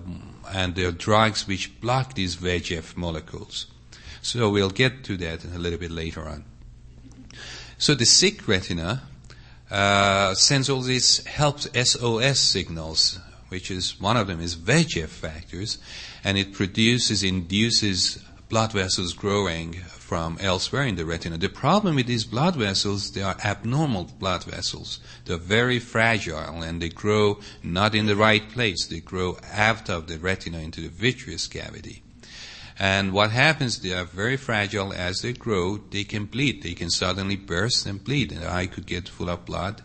and 0.51 0.75
there 0.75 0.87
are 0.87 0.93
drugs 0.93 1.47
which 1.47 1.79
block 1.79 2.15
these 2.15 2.37
VEGF 2.37 2.97
molecules. 2.97 3.67
So 4.21 4.49
we'll 4.49 4.69
get 4.69 5.03
to 5.05 5.17
that 5.17 5.45
a 5.45 5.57
little 5.57 5.79
bit 5.79 5.91
later 5.91 6.27
on. 6.27 6.45
So 7.77 7.95
the 7.95 8.05
sick 8.05 8.47
retina 8.47 9.03
uh, 9.71 10.33
sends 10.33 10.69
all 10.69 10.81
these 10.81 11.25
helps 11.25 11.67
SOS 11.73 12.39
signals, 12.39 13.19
which 13.49 13.71
is 13.71 13.99
one 13.99 14.17
of 14.17 14.27
them 14.27 14.41
is 14.41 14.55
VEGF 14.55 15.07
factors, 15.07 15.77
and 16.23 16.37
it 16.37 16.53
produces, 16.53 17.23
induces 17.23 18.23
blood 18.49 18.73
vessels 18.73 19.13
growing 19.13 19.73
from 19.73 20.37
elsewhere 20.41 20.83
in 20.83 20.95
the 20.95 21.05
retina. 21.05 21.37
The 21.37 21.49
problem 21.49 21.95
with 21.95 22.07
these 22.07 22.25
blood 22.25 22.55
vessels, 22.55 23.11
they 23.11 23.21
are 23.21 23.37
abnormal 23.45 24.05
blood 24.19 24.43
vessels. 24.43 24.99
They're 25.25 25.37
very 25.37 25.77
fragile 25.77 26.63
and 26.63 26.81
they 26.81 26.89
grow 26.89 27.39
not 27.61 27.93
in 27.93 28.07
the 28.07 28.15
right 28.15 28.49
place. 28.49 28.87
They 28.87 29.01
grow 29.01 29.37
out 29.53 29.87
of 29.87 30.07
the 30.07 30.17
retina 30.17 30.59
into 30.59 30.81
the 30.81 30.89
vitreous 30.89 31.47
cavity. 31.47 32.01
And 32.79 33.11
what 33.11 33.31
happens, 33.31 33.79
they 33.79 33.93
are 33.93 34.05
very 34.05 34.37
fragile 34.37 34.93
as 34.93 35.19
they 35.21 35.33
grow, 35.33 35.77
they 35.77 36.05
can 36.05 36.25
bleed. 36.25 36.63
They 36.63 36.73
can 36.73 36.89
suddenly 36.89 37.35
burst 37.35 37.85
and 37.85 38.01
bleed. 38.01 38.31
And 38.31 38.41
the 38.41 38.51
eye 38.51 38.67
could 38.67 38.85
get 38.85 39.09
full 39.09 39.29
of 39.29 39.45
blood. 39.45 39.81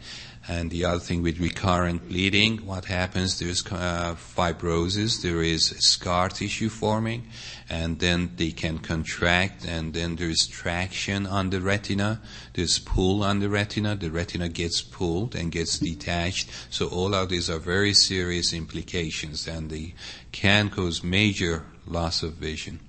And 0.47 0.71
the 0.71 0.85
other 0.85 1.01
thing 1.01 1.23
with 1.23 1.41
recurrent 1.41 2.07
bleeding, 2.07 2.59
what 2.67 2.85
happens, 2.85 3.39
there's 3.39 3.65
uh, 3.67 4.15
fibrosis, 4.15 5.23
there 5.23 5.43
is 5.43 5.75
scar 5.79 6.29
tissue 6.29 6.69
forming, 6.69 7.29
and 7.71 7.99
then 7.99 8.33
they 8.37 8.51
can 8.51 8.79
contract, 8.79 9.65
and 9.65 9.95
then 9.95 10.17
there's 10.17 10.47
traction 10.47 11.27
on 11.27 11.49
the 11.49 11.63
retina, 11.63 12.21
there's 12.53 12.79
pull 12.79 13.25
on 13.25 13.41
the 13.41 13.49
retina, 13.49 13.97
the 13.97 14.11
retina 14.11 14.51
gets 14.51 14.83
pulled 14.83 15.35
and 15.35 15.51
gets 15.51 15.79
detached. 15.79 16.51
So 16.69 16.89
all 16.89 17.15
of 17.15 17.31
these 17.31 17.49
are 17.49 17.59
very 17.59 17.95
serious 17.95 18.53
implications, 18.53 19.49
and 19.49 19.71
they 19.71 19.95
can 20.31 20.69
cause 20.69 21.03
major 21.03 21.65
loss 21.87 22.23
of 22.23 22.35
vision. 22.35 22.81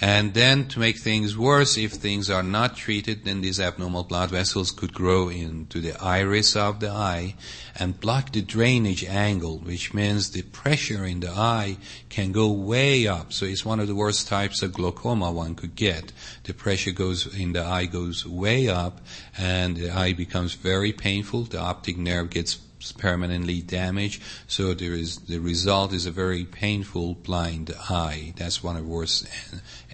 And 0.00 0.34
then 0.34 0.66
to 0.68 0.80
make 0.80 0.98
things 0.98 1.38
worse, 1.38 1.78
if 1.78 1.92
things 1.92 2.28
are 2.28 2.42
not 2.42 2.76
treated, 2.76 3.24
then 3.24 3.40
these 3.40 3.60
abnormal 3.60 4.04
blood 4.04 4.30
vessels 4.30 4.70
could 4.70 4.92
grow 4.92 5.28
into 5.28 5.80
the 5.80 6.00
iris 6.02 6.56
of 6.56 6.80
the 6.80 6.90
eye 6.90 7.36
and 7.78 7.98
block 7.98 8.32
the 8.32 8.42
drainage 8.42 9.04
angle, 9.04 9.58
which 9.58 9.94
means 9.94 10.30
the 10.30 10.42
pressure 10.42 11.04
in 11.04 11.20
the 11.20 11.30
eye 11.30 11.76
can 12.08 12.32
go 12.32 12.50
way 12.50 13.06
up. 13.06 13.32
So 13.32 13.46
it's 13.46 13.64
one 13.64 13.80
of 13.80 13.86
the 13.86 13.94
worst 13.94 14.28
types 14.28 14.62
of 14.62 14.72
glaucoma 14.72 15.30
one 15.30 15.54
could 15.54 15.76
get. 15.76 16.12
The 16.44 16.54
pressure 16.54 16.92
goes 16.92 17.32
in 17.34 17.52
the 17.52 17.64
eye 17.64 17.86
goes 17.86 18.26
way 18.26 18.68
up 18.68 19.00
and 19.38 19.76
the 19.76 19.90
eye 19.90 20.12
becomes 20.12 20.54
very 20.54 20.92
painful. 20.92 21.44
The 21.44 21.60
optic 21.60 21.96
nerve 21.96 22.30
gets 22.30 22.58
permanently 22.92 23.60
damaged. 23.60 24.22
So 24.46 24.74
there 24.74 24.94
is 24.94 25.16
the 25.16 25.38
result 25.38 25.92
is 25.92 26.06
a 26.06 26.10
very 26.10 26.44
painful 26.44 27.14
blind 27.14 27.74
eye. 27.90 28.34
That's 28.36 28.62
one 28.62 28.76
of 28.76 28.86
worst 28.86 29.26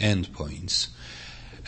endpoints. 0.01 0.89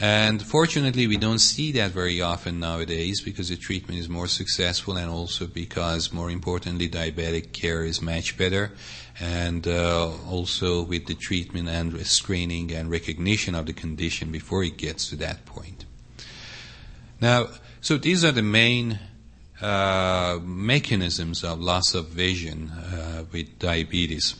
And 0.00 0.42
fortunately, 0.42 1.06
we 1.06 1.16
don't 1.16 1.38
see 1.38 1.72
that 1.72 1.92
very 1.92 2.20
often 2.20 2.58
nowadays 2.58 3.20
because 3.20 3.50
the 3.50 3.56
treatment 3.56 4.00
is 4.00 4.08
more 4.08 4.26
successful 4.26 4.96
and 4.96 5.10
also 5.10 5.46
because, 5.46 6.12
more 6.12 6.30
importantly, 6.30 6.88
diabetic 6.88 7.52
care 7.52 7.84
is 7.84 8.00
much 8.00 8.36
better. 8.36 8.72
And 9.20 9.68
uh, 9.68 10.10
also 10.28 10.82
with 10.82 11.06
the 11.06 11.14
treatment 11.14 11.68
and 11.68 12.04
screening 12.06 12.72
and 12.72 12.90
recognition 12.90 13.54
of 13.54 13.66
the 13.66 13.74
condition 13.74 14.32
before 14.32 14.64
it 14.64 14.78
gets 14.78 15.10
to 15.10 15.16
that 15.16 15.44
point. 15.44 15.84
Now, 17.20 17.48
so 17.80 17.96
these 17.98 18.24
are 18.24 18.32
the 18.32 18.42
main 18.42 18.98
uh, 19.62 20.40
mechanisms 20.42 21.44
of 21.44 21.60
loss 21.60 21.94
of 21.94 22.08
vision 22.08 22.70
uh, 22.70 23.24
with 23.32 23.58
diabetes. 23.58 24.34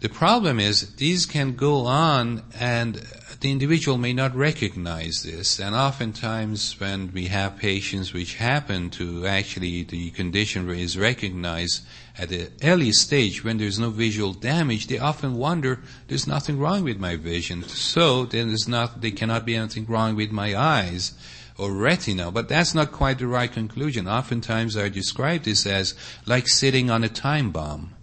The 0.00 0.08
problem 0.08 0.58
is 0.58 0.96
these 0.96 1.26
can 1.26 1.54
go 1.54 1.86
on 1.86 2.42
and 2.58 2.96
the 3.40 3.50
individual 3.50 3.98
may 3.98 4.12
not 4.12 4.34
recognize 4.34 5.22
this. 5.22 5.60
And 5.60 5.74
oftentimes 5.74 6.78
when 6.80 7.12
we 7.12 7.26
have 7.26 7.56
patients 7.56 8.12
which 8.12 8.34
happen 8.34 8.90
to 8.90 9.26
actually 9.26 9.84
the 9.84 10.10
condition 10.10 10.68
is 10.70 10.98
recognized 10.98 11.84
at 12.18 12.28
the 12.28 12.50
early 12.64 12.92
stage 12.92 13.44
when 13.44 13.58
there's 13.58 13.78
no 13.78 13.90
visual 13.90 14.32
damage, 14.32 14.88
they 14.88 14.98
often 14.98 15.36
wonder, 15.36 15.80
there's 16.08 16.26
nothing 16.26 16.58
wrong 16.58 16.84
with 16.84 16.98
my 16.98 17.16
vision. 17.16 17.62
So 17.62 18.24
then 18.26 18.48
there's 18.48 18.68
not, 18.68 19.00
there 19.00 19.12
cannot 19.12 19.46
be 19.46 19.54
anything 19.54 19.86
wrong 19.86 20.16
with 20.16 20.32
my 20.32 20.54
eyes 20.56 21.14
or 21.62 21.72
retina. 21.72 22.30
But 22.30 22.48
that's 22.48 22.74
not 22.74 22.92
quite 22.92 23.18
the 23.18 23.26
right 23.26 23.50
conclusion. 23.50 24.08
Oftentimes 24.08 24.76
I 24.76 24.88
describe 24.88 25.44
this 25.44 25.66
as 25.66 25.94
like 26.26 26.48
sitting 26.48 26.90
on 26.90 27.04
a 27.04 27.08
time 27.08 27.50
bomb. 27.50 27.94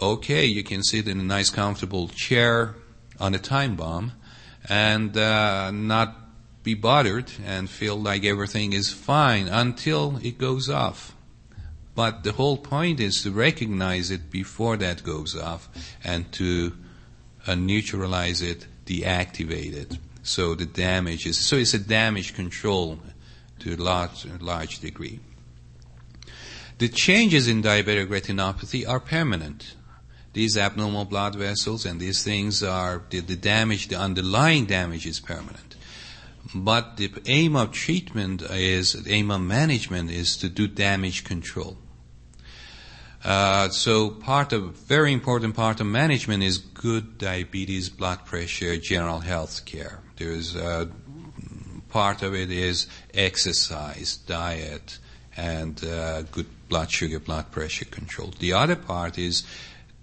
Okay, 0.00 0.46
you 0.46 0.62
can 0.62 0.82
sit 0.82 1.08
in 1.08 1.20
a 1.20 1.24
nice 1.24 1.50
comfortable 1.50 2.08
chair 2.08 2.76
on 3.20 3.34
a 3.34 3.38
time 3.38 3.76
bomb 3.76 4.12
and 4.68 5.16
uh, 5.16 5.70
not 5.70 6.14
be 6.62 6.74
bothered 6.74 7.30
and 7.44 7.68
feel 7.68 7.96
like 7.96 8.24
everything 8.24 8.72
is 8.72 8.92
fine 8.92 9.48
until 9.48 10.18
it 10.22 10.38
goes 10.38 10.68
off. 10.68 11.14
But 11.94 12.22
the 12.22 12.32
whole 12.32 12.58
point 12.58 13.00
is 13.00 13.22
to 13.22 13.32
recognize 13.32 14.10
it 14.10 14.30
before 14.30 14.76
that 14.76 15.02
goes 15.02 15.36
off 15.36 15.68
and 16.04 16.30
to 16.32 16.76
uh, 17.46 17.54
neutralize 17.56 18.40
it, 18.40 18.66
deactivate 18.86 19.74
it. 19.74 19.98
So 20.28 20.54
the 20.54 20.66
damage 20.66 21.24
is, 21.26 21.38
so 21.38 21.56
it's 21.56 21.72
a 21.72 21.78
damage 21.78 22.34
control 22.34 22.98
to 23.60 23.74
a 23.74 23.76
large, 23.76 24.26
large 24.40 24.78
degree. 24.78 25.20
The 26.76 26.90
changes 26.90 27.48
in 27.48 27.62
diabetic 27.62 28.08
retinopathy 28.08 28.86
are 28.86 29.00
permanent. 29.00 29.74
These 30.34 30.58
abnormal 30.58 31.06
blood 31.06 31.34
vessels 31.34 31.86
and 31.86 31.98
these 31.98 32.22
things 32.22 32.62
are, 32.62 33.02
the, 33.08 33.20
the 33.20 33.36
damage, 33.36 33.88
the 33.88 33.98
underlying 33.98 34.66
damage 34.66 35.06
is 35.06 35.18
permanent. 35.18 35.76
But 36.54 36.98
the 36.98 37.10
aim 37.24 37.56
of 37.56 37.72
treatment 37.72 38.42
is, 38.42 38.92
the 38.92 39.10
aim 39.10 39.30
of 39.30 39.40
management 39.40 40.10
is 40.10 40.36
to 40.36 40.50
do 40.50 40.68
damage 40.68 41.24
control. 41.24 41.78
Uh, 43.24 43.68
so 43.68 44.10
part 44.10 44.52
of, 44.52 44.76
very 44.76 45.12
important 45.12 45.54
part 45.54 45.80
of 45.80 45.86
management 45.86 46.42
is 46.42 46.58
good 46.58 47.18
diabetes, 47.18 47.88
blood 47.88 48.24
pressure, 48.24 48.76
general 48.76 49.20
health 49.20 49.64
care. 49.64 50.00
There's, 50.16 50.54
uh, 50.54 50.86
part 51.88 52.22
of 52.22 52.34
it 52.34 52.50
is 52.50 52.86
exercise, 53.14 54.16
diet, 54.16 54.98
and 55.36 55.82
uh, 55.84 56.22
good 56.22 56.46
blood 56.68 56.90
sugar, 56.90 57.18
blood 57.18 57.50
pressure 57.50 57.86
control. 57.86 58.32
The 58.38 58.52
other 58.52 58.76
part 58.76 59.18
is 59.18 59.44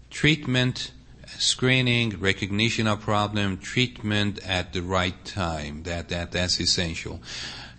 treatment, 0.10 0.92
screening, 1.38 2.20
recognition 2.20 2.88
of 2.88 3.02
problem, 3.02 3.58
treatment 3.58 4.40
at 4.46 4.74
the 4.74 4.82
right 4.82 5.24
time. 5.26 5.84
That, 5.84 6.10
that, 6.10 6.32
that's 6.32 6.60
essential. 6.60 7.22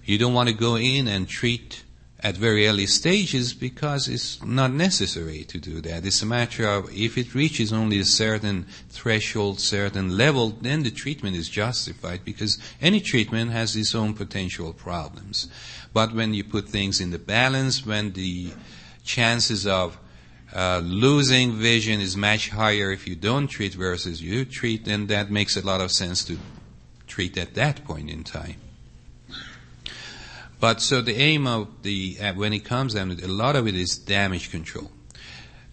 You 0.05 0.19
don't 0.19 0.35
want 0.35 0.49
to 0.49 0.55
go 0.55 0.77
in 0.77 1.09
and 1.09 1.29
treat 1.29 1.83
at 2.21 2.37
very 2.37 2.67
early 2.67 2.87
stages 2.87 3.53
because 3.53 4.09
it's 4.09 4.43
not 4.43 4.73
necessary 4.73 5.45
to 5.45 5.59
do 5.59 5.81
that. 5.83 6.07
It's 6.07 6.23
a 6.23 6.27
matter 6.27 6.67
of 6.67 6.91
if 6.91 7.19
it 7.19 7.35
reaches 7.35 7.73
only 7.73 7.99
a 7.99 8.05
certain 8.05 8.67
threshold, 8.89 9.61
certain 9.61 10.17
level, 10.17 10.51
then 10.61 10.83
the 10.83 10.91
treatment 10.91 11.37
is 11.37 11.49
justified 11.49 12.25
because 12.25 12.59
any 12.81 13.01
treatment 13.01 13.51
has 13.51 13.77
its 13.77 13.95
own 13.95 14.15
potential 14.15 14.73
problems. 14.73 15.49
But 15.93 16.15
when 16.15 16.33
you 16.33 16.43
put 16.43 16.69
things 16.69 17.01
in 17.01 17.11
the 17.11 17.19
balance, 17.19 17.85
when 17.85 18.13
the 18.13 18.51
chances 19.05 19.67
of 19.67 19.99
uh, 20.55 20.81
losing 20.83 21.59
vision 21.59 22.01
is 22.01 22.17
much 22.17 22.49
higher 22.49 22.91
if 22.91 23.07
you 23.07 23.15
don't 23.15 23.49
treat 23.49 23.75
versus 23.75 24.23
you 24.23 24.45
treat, 24.47 24.87
then 24.87 25.07
that 25.09 25.31
makes 25.31 25.57
a 25.57 25.67
lot 25.67 25.83
of 25.83 25.93
sense 25.93 26.25
to 26.25 26.39
treat 27.07 27.37
at 27.37 27.55
that 27.55 27.85
point 27.85 28.09
in 28.09 28.25
time. 28.25 28.57
But 30.59 30.81
so 30.81 31.03
the 31.03 31.17
aim 31.17 31.47
of 31.47 31.83
the 31.83 32.17
uh, 32.21 32.33
when 32.33 32.53
it 32.53 32.65
comes 32.65 32.95
down, 32.95 33.11
a 33.11 33.29
lot 33.29 33.57
of 33.57 33.67
it 33.67 33.75
is 33.75 33.99
damage 33.99 34.51
control. 34.51 34.91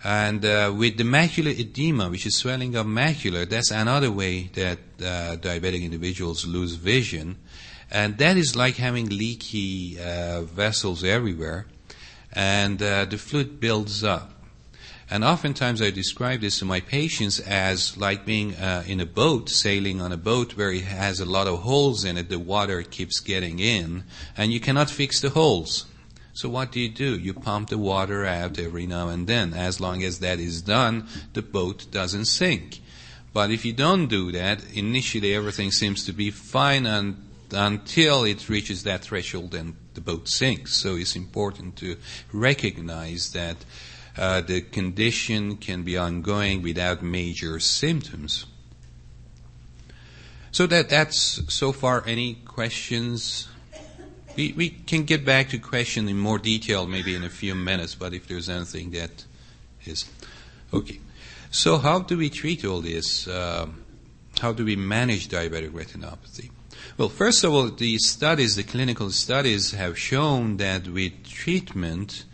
And 0.04 0.44
uh, 0.44 0.74
with 0.76 0.98
the 0.98 1.06
macular 1.06 1.58
edema, 1.58 2.10
which 2.10 2.26
is 2.26 2.36
swelling 2.36 2.76
of 2.76 2.86
macula, 2.86 3.48
that's 3.50 3.72
another 3.72 4.12
way 4.12 4.50
that 4.54 4.80
uh, 5.00 5.38
diabetic 5.38 5.82
individuals 5.82 6.46
lose 6.46 6.74
vision, 6.74 7.38
and 7.90 8.18
that 8.18 8.36
is 8.36 8.54
like 8.54 8.76
having 8.76 9.08
leaky 9.08 9.98
uh, 9.98 10.42
vessels 10.42 11.06
everywhere, 11.06 11.68
and 12.34 12.84
uh, 12.84 13.06
the 13.06 13.18
fluid 13.18 13.62
builds 13.62 14.04
up. 14.04 14.33
And 15.14 15.24
oftentimes 15.24 15.80
I 15.80 15.92
describe 15.92 16.42
this 16.42 16.58
to 16.58 16.66
my 16.66 16.80
patients 16.80 17.40
as 17.40 17.96
like 17.96 18.26
being 18.26 18.56
uh, 18.56 18.84
in 18.88 19.00
a 19.00 19.06
boat, 19.06 19.48
sailing 19.48 20.02
on 20.02 20.12
a 20.12 20.18
boat 20.18 20.58
where 20.58 20.72
it 20.72 20.86
has 20.86 21.20
a 21.20 21.26
lot 21.26 21.46
of 21.46 21.60
holes 21.60 22.04
in 22.04 22.18
it, 22.18 22.30
the 22.30 22.40
water 22.40 22.82
keeps 22.82 23.20
getting 23.20 23.60
in, 23.60 24.06
and 24.36 24.52
you 24.52 24.60
cannot 24.60 24.90
fix 24.90 25.22
the 25.22 25.30
holes. 25.30 25.86
So 26.34 26.50
what 26.50 26.72
do 26.72 26.80
you 26.80 26.90
do? 26.90 27.16
You 27.16 27.36
pump 27.36 27.70
the 27.70 27.78
water 27.78 28.26
out 28.26 28.58
every 28.58 28.88
now 28.88 29.10
and 29.10 29.28
then. 29.28 29.54
As 29.54 29.80
long 29.80 30.02
as 30.02 30.18
that 30.18 30.40
is 30.40 30.64
done, 30.64 31.08
the 31.34 31.44
boat 31.44 31.86
doesn't 31.92 32.26
sink. 32.26 32.82
But 33.34 33.52
if 33.52 33.66
you 33.66 33.74
don't 33.74 34.08
do 34.08 34.32
that, 34.32 34.66
initially 34.74 35.36
everything 35.36 35.70
seems 35.70 36.08
to 36.08 36.12
be 36.12 36.32
fine 36.32 36.88
and 36.88 37.18
until 37.52 38.24
it 38.24 38.50
reaches 38.50 38.82
that 38.82 39.02
threshold 39.04 39.54
and 39.54 39.76
the 39.94 40.02
boat 40.02 40.28
sinks. 40.28 40.74
So 40.74 40.96
it's 40.96 41.16
important 41.16 41.76
to 41.78 41.98
recognize 42.32 43.32
that 43.34 43.58
uh, 44.18 44.42
the 44.42 44.62
condition 44.62 45.58
can 45.58 45.84
be 45.84 45.98
ongoing 45.98 46.62
without 46.62 47.02
major 47.02 47.60
symptoms. 47.60 48.46
So 50.52 50.68
that 50.68 50.90
that's 50.90 51.42
so 51.52 51.72
far. 51.72 52.04
Any 52.06 52.36
questions? 52.46 53.48
We 54.36 54.54
we 54.54 54.70
can 54.70 55.04
get 55.04 55.26
back 55.26 55.50
to 55.50 55.58
question 55.58 56.08
in 56.08 56.18
more 56.18 56.38
detail 56.38 56.86
maybe 56.86 57.16
in 57.16 57.24
a 57.24 57.30
few 57.30 57.56
minutes. 57.56 57.96
But 57.96 58.14
if 58.14 58.28
there's 58.28 58.50
anything 58.50 58.92
that 58.92 59.26
is 59.86 60.06
okay. 60.72 61.00
So 61.50 61.78
how 61.78 62.00
do 62.00 62.18
we 62.18 62.30
treat 62.30 62.66
all 62.66 62.82
this? 62.82 63.28
Uh, 63.28 63.68
how 64.40 64.54
do 64.54 64.66
we 64.66 64.76
manage 64.76 65.30
diabetic 65.30 65.72
retinopathy? 65.72 66.50
Well, 66.98 67.10
first 67.10 67.44
of 67.44 67.54
all, 67.54 67.70
the 67.70 67.98
studies, 67.98 68.56
the 68.56 68.64
clinical 68.64 69.10
studies 69.10 69.72
have 69.72 69.98
shown 69.98 70.58
that 70.58 70.88
with 70.88 71.28
treatment, 71.28 72.26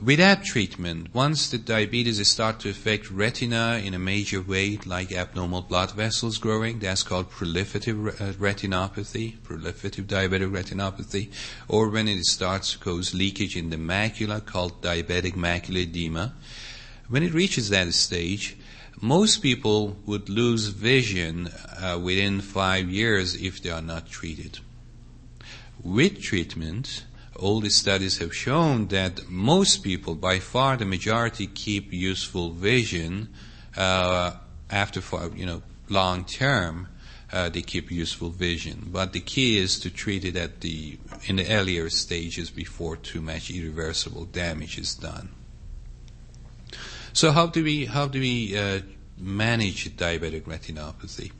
Without 0.00 0.42
treatment, 0.42 1.14
once 1.14 1.50
the 1.50 1.58
diabetes 1.58 2.26
start 2.26 2.60
to 2.60 2.70
affect 2.70 3.10
retina 3.10 3.78
in 3.84 3.92
a 3.92 3.98
major 3.98 4.40
way, 4.40 4.78
like 4.86 5.12
abnormal 5.12 5.60
blood 5.60 5.92
vessels 5.92 6.38
growing, 6.38 6.78
that's 6.78 7.02
called 7.02 7.30
proliferative 7.30 8.08
uh, 8.08 8.32
retinopathy, 8.32 9.36
proliferative 9.40 10.06
diabetic 10.06 10.50
retinopathy, 10.50 11.30
or 11.68 11.90
when 11.90 12.08
it 12.08 12.24
starts 12.24 12.72
to 12.72 12.78
cause 12.78 13.12
leakage 13.12 13.54
in 13.54 13.68
the 13.68 13.76
macula, 13.76 14.44
called 14.44 14.80
diabetic 14.80 15.34
macular 15.34 15.82
edema. 15.82 16.32
When 17.10 17.22
it 17.22 17.34
reaches 17.34 17.68
that 17.68 17.92
stage, 17.92 18.56
most 18.98 19.42
people 19.42 19.98
would 20.06 20.30
lose 20.30 20.68
vision 20.68 21.48
uh, 21.48 22.00
within 22.02 22.40
five 22.40 22.88
years 22.88 23.34
if 23.34 23.62
they 23.62 23.68
are 23.68 23.82
not 23.82 24.08
treated. 24.08 24.60
With 25.84 26.22
treatment, 26.22 27.04
all 27.42 27.60
the 27.60 27.70
studies 27.70 28.18
have 28.18 28.34
shown 28.34 28.86
that 28.88 29.28
most 29.28 29.82
people, 29.82 30.14
by 30.14 30.38
far 30.38 30.76
the 30.76 30.84
majority, 30.84 31.48
keep 31.48 31.92
useful 31.92 32.50
vision 32.50 33.28
uh, 33.76 34.36
after, 34.70 35.02
you 35.34 35.44
know, 35.44 35.62
long 35.88 36.24
term. 36.24 36.88
Uh, 37.32 37.48
they 37.48 37.62
keep 37.62 37.90
useful 37.90 38.28
vision, 38.28 38.90
but 38.92 39.14
the 39.14 39.20
key 39.20 39.58
is 39.58 39.80
to 39.80 39.88
treat 39.88 40.22
it 40.22 40.36
at 40.36 40.60
the 40.60 40.98
in 41.24 41.36
the 41.36 41.50
earlier 41.50 41.88
stages 41.88 42.50
before 42.50 42.94
too 42.94 43.22
much 43.22 43.50
irreversible 43.50 44.26
damage 44.26 44.76
is 44.78 44.94
done. 44.94 45.30
So 47.14 47.32
how 47.32 47.46
do 47.46 47.64
we 47.64 47.86
how 47.86 48.06
do 48.06 48.20
we 48.20 48.54
uh, 48.54 48.80
manage 49.18 49.96
diabetic 49.96 50.42
retinopathy? 50.42 51.32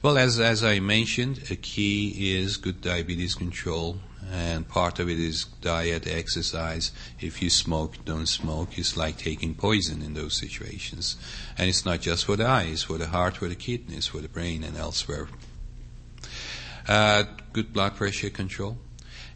Well, 0.00 0.16
as 0.16 0.40
as 0.40 0.64
I 0.64 0.80
mentioned, 0.80 1.50
a 1.50 1.56
key 1.56 2.34
is 2.38 2.56
good 2.56 2.80
diabetes 2.80 3.34
control 3.34 4.00
and 4.32 4.68
part 4.68 4.98
of 4.98 5.08
it 5.08 5.18
is 5.18 5.44
diet, 5.60 6.06
exercise. 6.06 6.92
If 7.20 7.42
you 7.42 7.50
smoke, 7.50 8.04
don't 8.04 8.26
smoke. 8.26 8.78
It's 8.78 8.96
like 8.96 9.18
taking 9.18 9.54
poison 9.54 10.02
in 10.02 10.14
those 10.14 10.34
situations. 10.34 11.16
And 11.58 11.68
it's 11.68 11.84
not 11.84 12.00
just 12.00 12.24
for 12.24 12.36
the 12.36 12.46
eyes, 12.46 12.82
for 12.82 12.98
the 12.98 13.08
heart, 13.08 13.36
for 13.36 13.48
the 13.48 13.54
kidneys, 13.54 14.06
for 14.06 14.18
the 14.18 14.28
brain, 14.28 14.64
and 14.64 14.76
elsewhere. 14.76 15.28
Uh, 16.88 17.24
good 17.52 17.72
blood 17.72 17.96
pressure 17.96 18.30
control. 18.30 18.78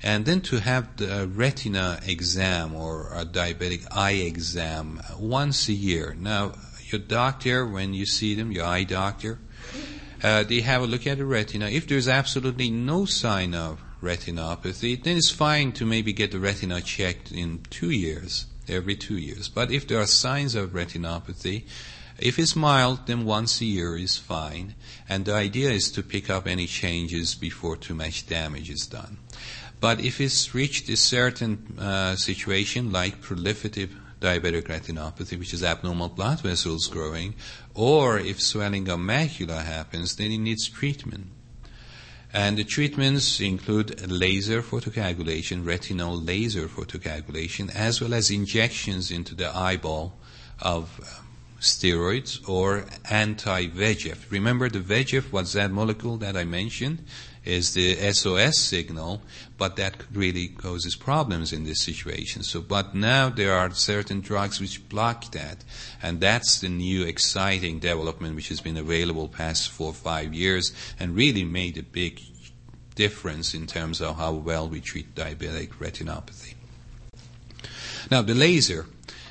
And 0.03 0.27
then 0.27 0.41
to 0.43 0.61
have 0.61 0.97
the 0.97 1.27
retina 1.27 2.01
exam 2.07 2.75
or 2.75 3.11
a 3.13 3.25
diabetic 3.25 3.87
eye 3.91 4.13
exam 4.13 5.01
once 5.19 5.69
a 5.69 5.73
year. 5.73 6.17
Now, 6.19 6.53
your 6.91 7.01
doctor, 7.01 7.67
when 7.67 7.95
you 7.95 8.07
see 8.07 8.35
them, 8.35 8.53
your 8.53 8.65
eye 8.65 8.85
doctor, 8.85 9.39
uh, 10.23 10.45
they 10.45 10.61
have 10.61 10.83
a 10.83 10.87
look 10.87 11.07
at 11.07 11.19
the 11.19 11.25
retina. 11.25 11.67
If 11.67 11.89
there's 11.89 12.09
absolutely 12.09 12.71
no 12.71 13.05
sign 13.05 13.55
of 13.55 13.81
retinopathy, 14.03 15.03
then 15.03 15.17
it's 15.17 15.31
fine 15.31 15.73
to 15.73 15.85
maybe 15.85 16.13
get 16.13 16.33
the 16.33 16.39
retina 16.39 16.81
checked 16.81 17.33
in 17.33 17.61
two 17.71 17.91
years, 17.91 18.47
every 18.69 18.97
two 18.97 19.17
years. 19.17 19.49
But 19.49 19.71
if 19.71 19.87
there 19.87 20.01
are 20.01 20.07
signs 20.07 20.55
of 20.55 20.71
retinopathy, 20.71 21.65
If 22.19 22.37
it's 22.41 22.57
mild, 22.57 23.07
then 23.07 23.25
once 23.25 23.61
a 23.61 23.65
year 23.65 23.97
is 23.97 24.17
fine. 24.17 24.75
And 25.09 25.25
the 25.25 25.35
idea 25.35 25.71
is 25.71 25.91
to 25.93 26.03
pick 26.03 26.29
up 26.29 26.49
any 26.49 26.67
changes 26.67 27.37
before 27.37 27.77
too 27.77 27.95
much 27.95 28.27
damage 28.27 28.71
is 28.71 28.87
done. 28.87 29.19
But 29.81 30.01
if 30.01 30.21
it's 30.21 30.53
reached 30.53 30.89
a 30.89 30.97
certain 30.97 31.79
uh, 31.79 32.17
situation 32.17 32.91
like 32.91 33.23
proliferative 33.23 33.91
diabetic 34.21 34.67
retinopathy, 34.67 35.39
which 35.39 35.55
is 35.55 35.63
abnormal 35.63 36.09
blood 36.09 36.41
vessels 36.41 36.89
growing, 36.89 37.35
or 37.75 38.19
if 38.19 38.43
swelling 38.43 38.89
of 38.89 38.99
macula 38.99 39.63
happens, 39.65 40.17
then 40.17 40.33
it 40.33 40.39
needs 40.39 40.69
treatment. 40.69 41.29
And 42.33 42.59
the 42.59 42.65
treatments 42.65 43.41
include 43.41 44.11
laser 44.11 44.63
photocoagulation, 44.63 45.65
retinal 45.65 46.21
laser 46.21 46.69
photocoagulation, 46.69 47.75
as 47.75 48.01
well 48.01 48.13
as 48.13 48.31
injections 48.31 49.11
into 49.11 49.35
the 49.35 49.55
eyeball 49.57 50.19
of 50.61 51.01
uh, 51.03 51.23
steroids 51.61 52.47
or 52.49 52.85
anti-VEGF. 53.11 54.31
Remember 54.31 54.69
the 54.69 54.81
VEGF 54.81 55.33
was 55.33 55.55
that 55.55 55.71
molecule 55.71 56.19
that 56.19 56.37
I 56.37 56.45
mentioned? 56.45 57.05
Is 57.49 57.73
the 57.73 57.95
SOS 58.13 58.59
signal, 58.59 59.23
but 59.57 59.77
that 59.77 60.05
really 60.13 60.49
causes 60.49 60.95
problems 60.95 61.53
in 61.53 61.65
this 61.65 61.81
situation. 61.81 62.43
So, 62.43 62.61
but 62.61 62.95
now 62.95 63.31
there 63.31 63.55
are 63.55 63.71
certain 63.73 64.21
drugs 64.21 64.61
which 64.61 64.87
block 64.89 65.33
that, 65.33 65.65
and 66.03 66.21
that's 66.21 66.61
the 66.61 66.69
new 66.69 67.05
exciting 67.05 67.79
development 67.79 68.37
which 68.37 68.49
has 68.49 68.61
been 68.61 68.77
available 68.77 69.29
past 69.29 69.71
four 69.71 69.89
or 69.89 69.95
five 69.95 70.35
years 70.35 70.73
and 71.01 71.17
really 71.17 71.45
made 71.45 71.79
a 71.79 71.83
big 71.83 72.21
difference 72.95 73.55
in 73.55 73.67
terms 73.67 74.01
of 74.03 74.17
how 74.17 74.33
well 74.33 74.69
we 74.69 74.81
treat 74.81 75.15
diabetic 75.15 75.71
retinopathy. 75.79 76.55
Now, 78.11 78.23
the 78.23 78.35
laser 78.35 78.87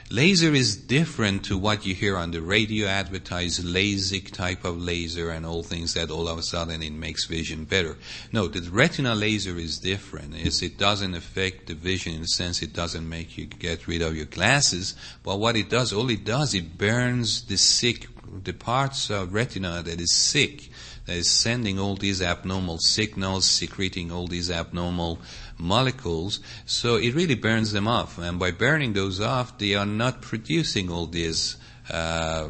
Laser 0.10 0.54
is 0.54 0.78
different 0.78 1.44
to 1.44 1.58
what 1.58 1.86
you 1.86 1.94
hear 1.94 2.16
on 2.16 2.32
the 2.32 2.42
radio 2.42 2.88
advertised 2.88 3.62
LASIK 3.62 4.32
type 4.32 4.64
of 4.64 4.82
laser 4.82 5.32
and 5.32 5.46
all 5.46 5.64
things 5.64 5.96
that 5.96 6.10
all 6.10 6.30
of 6.30 6.38
a 6.38 6.44
sudden 6.44 6.82
it 6.82 6.94
makes 6.94 7.26
vision 7.26 7.66
better. 7.66 7.98
No, 8.32 8.48
the 8.48 8.62
retina 8.72 9.14
laser 9.16 9.58
is 9.58 9.80
different. 9.80 10.34
Is 10.34 10.62
it 10.62 10.78
doesn't 10.78 11.14
affect 11.14 11.68
the 11.68 11.74
vision 11.74 12.14
in 12.14 12.22
the 12.22 12.28
sense 12.28 12.62
it 12.62 12.72
doesn't 12.72 13.08
make 13.08 13.38
you 13.38 13.48
get 13.48 13.86
rid 13.86 14.02
of 14.02 14.16
your 14.16 14.28
glasses, 14.28 14.96
but 15.24 15.40
what 15.40 15.58
it 15.58 15.70
does, 15.70 15.92
all 15.92 16.10
it 16.10 16.24
does, 16.24 16.54
it 16.54 16.78
burns 16.78 17.44
the 17.44 17.58
sick, 17.58 18.08
the 18.46 18.54
parts 18.54 19.10
of 19.10 19.34
retina 19.34 19.84
that 19.84 20.00
is 20.00 20.14
sick, 20.14 20.70
that 21.06 21.18
is 21.18 21.30
sending 21.30 21.80
all 21.80 21.98
these 21.98 22.22
abnormal 22.22 22.78
signals, 22.78 23.44
secreting 23.44 24.10
all 24.14 24.28
these 24.28 24.50
abnormal 24.50 25.20
molecules, 25.58 26.40
so 26.66 26.96
it 26.96 27.14
really 27.14 27.36
burns 27.36 27.72
them 27.72 27.88
off. 27.88 28.18
And 28.18 28.40
by 28.40 28.52
burning 28.52 28.94
those 28.94 29.20
off, 29.20 29.58
they 29.58 29.76
are 29.76 29.86
not 29.86 30.22
producing 30.22 30.92
all 30.92 31.08
these 31.08 31.58
uh, 31.90 32.50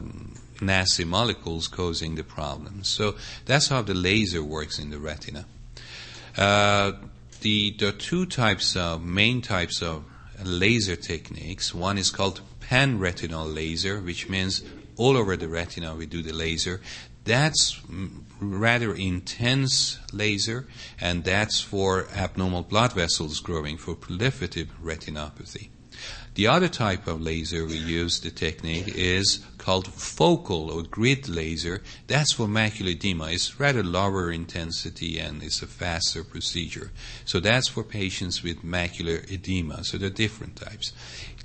nasty 0.62 1.06
molecules 1.06 1.68
causing 1.68 2.16
the 2.16 2.24
problem. 2.24 2.84
So 2.84 3.16
that's 3.46 3.68
how 3.68 3.82
the 3.82 3.94
laser 3.94 4.44
works 4.44 4.80
in 4.80 4.90
the 4.90 5.00
retina. 5.00 5.46
Uh, 6.38 6.94
the, 7.42 7.72
the 7.78 7.92
two 7.92 8.26
types 8.26 8.76
of 8.76 9.04
main 9.04 9.42
types 9.42 9.82
of 9.82 10.04
laser 10.44 10.96
techniques. 10.96 11.74
One 11.74 11.98
is 11.98 12.10
called 12.10 12.42
pan-retinal 12.60 13.46
laser, 13.46 14.00
which 14.00 14.30
means 14.30 14.64
all 14.98 15.16
over 15.16 15.38
the 15.38 15.48
retina 15.48 15.96
we 15.96 16.06
do 16.06 16.22
the 16.22 16.34
laser. 16.34 16.82
That's 17.24 17.80
rather 18.40 18.94
intense 18.94 20.00
laser, 20.12 20.68
and 21.00 21.24
that's 21.24 21.60
for 21.60 22.08
abnormal 22.16 22.64
blood 22.64 22.94
vessels 22.94 23.40
growing 23.40 23.78
for 23.78 23.96
proliferative 23.96 24.70
retinopathy. 24.84 25.70
The 26.36 26.46
other 26.46 26.68
type 26.68 27.08
of 27.08 27.20
laser 27.20 27.66
we 27.66 27.78
use, 27.78 28.20
the 28.20 28.30
technique, 28.30 28.90
is 28.90 29.44
called 29.58 29.88
focal 29.88 30.70
or 30.70 30.84
grid 30.84 31.28
laser. 31.28 31.82
That's 32.06 32.34
for 32.34 32.46
macular 32.46 32.92
edema. 32.92 33.32
It's 33.32 33.60
rather 33.60 33.84
lower 33.84 34.32
intensity 34.32 35.18
and 35.18 35.42
it's 35.42 35.64
a 35.64 35.68
faster 35.68 36.24
procedure. 36.24 36.92
So 37.26 37.40
that's 37.40 37.68
for 37.68 37.84
patients 37.84 38.44
with 38.44 38.64
macular 38.64 39.28
edema. 39.32 39.84
So 39.84 39.98
there 39.98 40.10
are 40.10 40.14
different 40.14 40.58
types. 40.58 40.92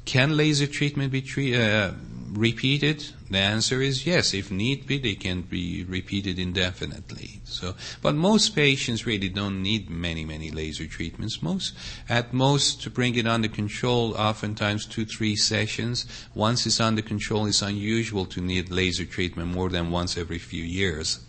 Can 0.04 0.36
laser 0.36 0.66
treatment 0.66 1.12
be 1.12 1.56
uh, 1.56 1.92
repeated? 2.32 3.04
The 3.30 3.38
answer 3.38 3.80
is 3.80 4.06
yes. 4.06 4.34
If 4.34 4.50
need 4.50 4.86
be, 4.86 4.98
they 4.98 5.14
can 5.14 5.42
be 5.42 5.84
repeated 5.84 6.38
indefinitely. 6.38 7.40
So, 7.44 7.74
but 8.02 8.14
most 8.14 8.54
patients 8.54 9.06
really 9.06 9.28
don't 9.28 9.62
need 9.62 9.88
many, 9.88 10.24
many 10.24 10.50
laser 10.50 10.86
treatments. 10.86 11.42
Most, 11.42 11.74
at 12.08 12.32
most, 12.32 12.82
to 12.82 12.90
bring 12.90 13.14
it 13.14 13.26
under 13.26 13.48
control, 13.48 14.14
oftentimes 14.14 14.86
two, 14.86 15.04
three 15.04 15.36
sessions. 15.36 16.04
Once 16.34 16.66
it's 16.66 16.80
under 16.80 17.02
control, 17.02 17.46
it's 17.46 17.62
unusual 17.62 18.26
to 18.26 18.40
need 18.40 18.70
laser 18.70 19.04
treatment 19.04 19.48
more 19.48 19.70
than 19.70 19.90
once 19.90 20.18
every 20.18 20.38
few 20.38 20.64
years. 20.64 21.20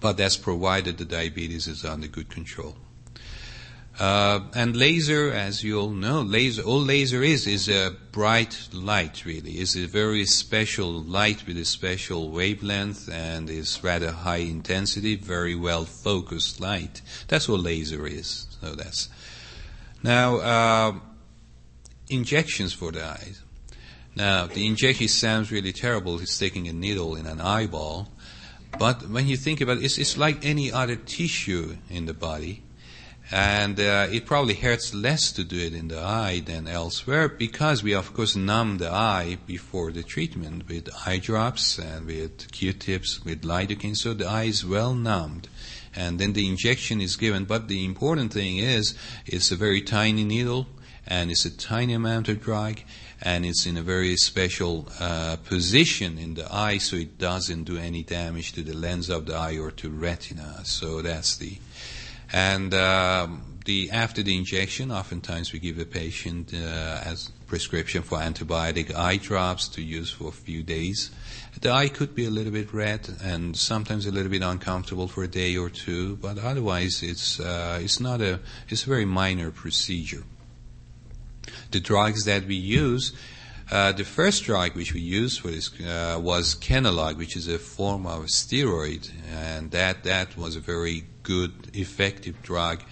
But 0.00 0.16
that's 0.16 0.36
provided 0.36 0.98
the 0.98 1.04
diabetes 1.04 1.68
is 1.68 1.84
under 1.84 2.08
good 2.08 2.28
control. 2.28 2.76
Uh, 3.98 4.40
and 4.54 4.74
laser, 4.74 5.30
as 5.30 5.62
you 5.62 5.78
all 5.78 5.90
know, 5.90 6.22
laser, 6.22 6.62
all 6.62 6.80
laser 6.80 7.22
is, 7.22 7.46
is 7.46 7.68
a 7.68 7.94
bright 8.10 8.68
light 8.72 9.24
really. 9.26 9.52
It's 9.52 9.76
a 9.76 9.86
very 9.86 10.24
special 10.24 11.02
light 11.02 11.46
with 11.46 11.58
a 11.58 11.64
special 11.64 12.30
wavelength 12.30 13.10
and 13.12 13.50
is 13.50 13.84
rather 13.84 14.10
high 14.10 14.38
intensity, 14.38 15.16
very 15.16 15.54
well 15.54 15.84
focused 15.84 16.58
light. 16.58 17.02
That's 17.28 17.48
what 17.48 17.60
laser 17.60 18.06
is. 18.06 18.46
So 18.62 18.74
that's, 18.74 19.10
now, 20.02 20.36
uh, 20.36 20.94
injections 22.08 22.72
for 22.72 22.92
the 22.92 23.04
eyes. 23.04 23.42
Now, 24.14 24.46
the 24.46 24.66
injection 24.66 25.08
sounds 25.08 25.52
really 25.52 25.72
terrible. 25.72 26.18
It's 26.20 26.32
sticking 26.32 26.66
a 26.66 26.72
needle 26.72 27.14
in 27.14 27.26
an 27.26 27.40
eyeball. 27.40 28.08
But 28.78 29.08
when 29.08 29.26
you 29.26 29.36
think 29.36 29.60
about 29.60 29.78
it, 29.78 29.84
it's, 29.84 29.98
it's 29.98 30.16
like 30.16 30.44
any 30.44 30.72
other 30.72 30.96
tissue 30.96 31.76
in 31.90 32.06
the 32.06 32.14
body 32.14 32.62
and 33.32 33.80
uh, 33.80 34.08
it 34.12 34.26
probably 34.26 34.52
hurts 34.52 34.92
less 34.92 35.32
to 35.32 35.42
do 35.42 35.58
it 35.58 35.72
in 35.72 35.88
the 35.88 35.98
eye 35.98 36.42
than 36.44 36.68
elsewhere 36.68 37.28
because 37.28 37.82
we 37.82 37.94
of 37.94 38.12
course 38.12 38.36
numb 38.36 38.76
the 38.76 38.90
eye 38.90 39.38
before 39.46 39.90
the 39.90 40.02
treatment 40.02 40.68
with 40.68 40.90
eye 41.06 41.16
drops 41.16 41.78
and 41.78 42.06
with 42.06 42.52
q-tips 42.52 43.24
with 43.24 43.40
lidocaine. 43.42 43.96
So 43.96 44.12
the 44.12 44.26
eye 44.26 44.44
is 44.44 44.66
well 44.66 44.94
numbed. 44.94 45.48
And 45.96 46.18
then 46.18 46.34
the 46.34 46.46
injection 46.46 47.00
is 47.00 47.16
given. 47.16 47.44
But 47.44 47.68
the 47.68 47.86
important 47.86 48.34
thing 48.34 48.58
is 48.58 48.94
it's 49.24 49.50
a 49.50 49.56
very 49.56 49.80
tiny 49.80 50.24
needle 50.24 50.66
and 51.06 51.30
it's 51.30 51.46
a 51.46 51.56
tiny 51.56 51.94
amount 51.94 52.28
of 52.28 52.42
drug 52.42 52.80
and 53.22 53.46
it's 53.46 53.64
in 53.64 53.78
a 53.78 53.82
very 53.82 54.16
special 54.16 54.88
uh, 55.00 55.36
position 55.36 56.18
in 56.18 56.34
the 56.34 56.54
eye. 56.54 56.76
So 56.76 56.96
it 56.96 57.16
doesn't 57.16 57.64
do 57.64 57.78
any 57.78 58.02
damage 58.02 58.52
to 58.52 58.62
the 58.62 58.74
lens 58.74 59.08
of 59.08 59.24
the 59.24 59.36
eye 59.36 59.56
or 59.56 59.70
to 59.70 59.88
retina. 59.88 60.60
So 60.64 61.00
that's 61.00 61.36
the 61.36 61.56
and 62.32 62.72
um, 62.72 63.52
the, 63.64 63.90
after 63.90 64.22
the 64.22 64.36
injection, 64.36 64.90
oftentimes 64.90 65.52
we 65.52 65.58
give 65.58 65.76
the 65.76 65.84
patient 65.84 66.52
uh, 66.54 67.02
as 67.04 67.30
prescription 67.46 68.02
for 68.02 68.18
antibiotic 68.18 68.94
eye 68.94 69.18
drops 69.18 69.68
to 69.68 69.82
use 69.82 70.10
for 70.10 70.28
a 70.28 70.32
few 70.32 70.62
days. 70.62 71.10
The 71.60 71.70
eye 71.70 71.88
could 71.88 72.14
be 72.14 72.24
a 72.24 72.30
little 72.30 72.52
bit 72.52 72.72
red 72.72 73.08
and 73.22 73.56
sometimes 73.56 74.06
a 74.06 74.10
little 74.10 74.30
bit 74.30 74.42
uncomfortable 74.42 75.06
for 75.06 75.22
a 75.22 75.28
day 75.28 75.56
or 75.56 75.68
two, 75.68 76.16
but 76.16 76.38
otherwise 76.38 77.02
it's 77.02 77.38
uh, 77.38 77.78
it's 77.82 78.00
not 78.00 78.22
a 78.22 78.40
it's 78.68 78.84
a 78.84 78.88
very 78.88 79.04
minor 79.04 79.50
procedure. 79.50 80.24
The 81.70 81.80
drugs 81.80 82.24
that 82.24 82.46
we 82.46 82.54
use. 82.54 83.12
Uh, 83.70 83.90
the 83.92 84.04
first 84.04 84.44
drug 84.44 84.74
which 84.74 84.92
we 84.92 85.00
used 85.00 85.40
for 85.40 85.48
this 85.48 85.70
uh, 85.80 86.18
was 86.20 86.54
Kenalog, 86.54 87.16
which 87.16 87.36
is 87.36 87.48
a 87.48 87.58
form 87.58 88.06
of 88.06 88.24
steroid, 88.24 89.10
and 89.30 89.70
that 89.70 90.04
that 90.04 90.36
was 90.36 90.56
a 90.56 90.60
very 90.60 91.04
good, 91.22 91.52
effective 91.74 92.42
drug. 92.42 92.82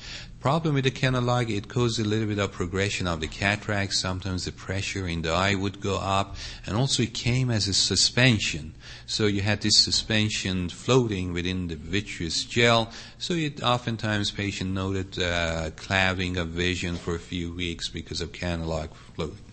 Problem 0.40 0.74
with 0.74 0.84
the 0.84 0.90
Kenalog, 0.90 1.54
it 1.54 1.68
causes 1.68 1.98
a 1.98 2.08
little 2.08 2.26
bit 2.26 2.38
of 2.38 2.50
progression 2.50 3.06
of 3.06 3.20
the 3.20 3.28
cataract. 3.28 3.92
Sometimes 3.92 4.46
the 4.46 4.52
pressure 4.52 5.06
in 5.06 5.20
the 5.20 5.30
eye 5.30 5.54
would 5.54 5.82
go 5.82 5.98
up, 5.98 6.34
and 6.64 6.76
also 6.78 7.02
it 7.02 7.12
came 7.12 7.50
as 7.50 7.68
a 7.68 7.74
suspension. 7.74 8.72
So 9.04 9.26
you 9.26 9.42
had 9.42 9.60
this 9.60 9.76
suspension 9.76 10.70
floating 10.70 11.34
within 11.34 11.68
the 11.68 11.76
vitreous 11.76 12.44
gel. 12.44 12.90
So 13.18 13.34
it 13.34 13.62
oftentimes 13.62 14.30
patient 14.30 14.70
noted 14.70 15.18
uh, 15.18 15.72
clouding 15.76 16.38
of 16.38 16.48
vision 16.48 16.96
for 16.96 17.14
a 17.14 17.20
few 17.20 17.52
weeks 17.52 17.90
because 17.90 18.22
of 18.22 18.32
Kenalog 18.32 18.94
floating. 19.14 19.49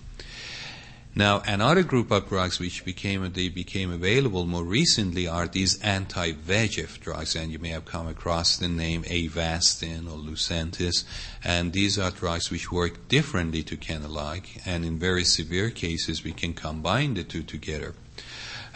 Now, 1.18 1.42
another 1.48 1.82
group 1.82 2.12
of 2.12 2.30
drugs 2.30 2.60
which 2.60 2.86
became 2.86 3.28
they 3.34 3.50
became 3.50 3.92
available 3.92 4.46
more 4.46 4.64
recently 4.64 5.28
are 5.28 5.48
these 5.48 5.82
anti-VEGF 5.82 7.00
drugs, 7.00 7.36
and 7.36 7.52
you 7.52 7.58
may 7.58 7.70
have 7.70 7.86
come 7.86 8.08
across 8.08 8.56
the 8.56 8.68
name 8.68 9.02
Avastin 9.02 10.06
or 10.06 10.20
Lucentis, 10.20 11.06
and 11.44 11.74
these 11.74 11.98
are 11.98 12.12
drugs 12.12 12.52
which 12.52 12.72
work 12.72 13.08
differently 13.08 13.64
to 13.64 13.76
Kenalog, 13.76 14.44
and 14.64 14.86
in 14.86 15.00
very 15.00 15.24
severe 15.24 15.72
cases 15.72 16.24
we 16.24 16.34
can 16.34 16.54
combine 16.54 17.16
the 17.16 17.24
two 17.24 17.42
together. 17.42 17.96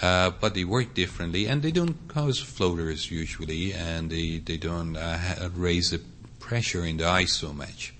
Uh, 0.01 0.31
but 0.31 0.55
they 0.55 0.63
work 0.63 0.95
differently, 0.95 1.45
and 1.45 1.61
they 1.61 1.71
don't 1.71 2.07
cause 2.07 2.39
floaters 2.39 3.11
usually, 3.11 3.71
and 3.71 4.09
they 4.09 4.39
they 4.39 4.57
don't 4.57 4.97
uh, 4.97 5.51
raise 5.53 5.91
the 5.91 6.01
pressure 6.39 6.83
in 6.87 6.97
the 6.97 7.05
eye 7.05 7.25
so 7.25 7.53
much. 7.53 7.93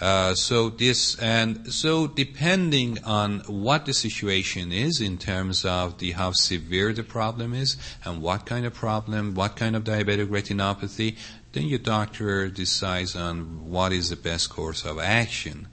Uh, 0.00 0.32
so 0.34 0.68
this 0.68 1.18
and 1.18 1.72
so 1.72 2.06
depending 2.06 3.02
on 3.04 3.40
what 3.46 3.84
the 3.84 3.92
situation 3.92 4.70
is 4.70 5.00
in 5.00 5.18
terms 5.18 5.64
of 5.64 5.98
the 5.98 6.12
how 6.12 6.30
severe 6.30 6.92
the 6.92 7.02
problem 7.02 7.52
is 7.52 7.76
and 8.04 8.22
what 8.22 8.46
kind 8.46 8.64
of 8.64 8.72
problem, 8.72 9.34
what 9.34 9.56
kind 9.56 9.74
of 9.74 9.82
diabetic 9.82 10.28
retinopathy, 10.28 11.16
then 11.52 11.64
your 11.64 11.80
doctor 11.80 12.48
decides 12.48 13.16
on 13.16 13.68
what 13.70 13.92
is 13.92 14.10
the 14.10 14.16
best 14.16 14.50
course 14.50 14.84
of 14.84 14.98
action. 14.98 15.66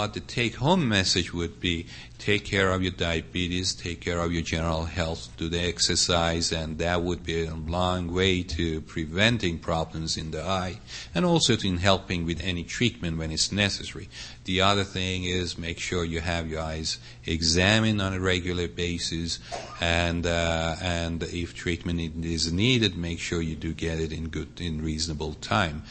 But 0.00 0.14
the 0.14 0.20
take 0.20 0.54
home 0.54 0.88
message 0.88 1.34
would 1.34 1.60
be 1.60 1.84
take 2.16 2.46
care 2.46 2.70
of 2.70 2.82
your 2.82 2.92
diabetes, 2.92 3.74
take 3.74 4.00
care 4.00 4.20
of 4.20 4.32
your 4.32 4.40
general 4.40 4.86
health, 4.86 5.28
do 5.36 5.50
the 5.50 5.60
exercise, 5.60 6.52
and 6.52 6.78
that 6.78 7.02
would 7.02 7.22
be 7.22 7.44
a 7.44 7.54
long 7.54 8.10
way 8.10 8.42
to 8.44 8.80
preventing 8.80 9.58
problems 9.58 10.16
in 10.16 10.30
the 10.30 10.42
eye 10.42 10.80
and 11.14 11.26
also 11.26 11.54
in 11.62 11.76
helping 11.76 12.24
with 12.24 12.40
any 12.42 12.64
treatment 12.64 13.18
when 13.18 13.30
it's 13.30 13.52
necessary. 13.52 14.08
The 14.44 14.62
other 14.62 14.84
thing 14.84 15.24
is 15.24 15.58
make 15.58 15.78
sure 15.78 16.02
you 16.02 16.20
have 16.20 16.48
your 16.48 16.62
eyes 16.62 16.98
examined 17.26 18.00
on 18.00 18.14
a 18.14 18.20
regular 18.20 18.68
basis 18.68 19.38
and, 19.82 20.24
uh, 20.24 20.76
and 20.80 21.22
if 21.24 21.54
treatment 21.54 22.24
is 22.24 22.50
needed, 22.50 22.96
make 22.96 23.18
sure 23.18 23.42
you 23.42 23.54
do 23.54 23.74
get 23.74 24.00
it 24.00 24.14
in 24.14 24.30
good, 24.30 24.62
in 24.62 24.82
reasonable 24.82 25.34
time. 25.34 25.82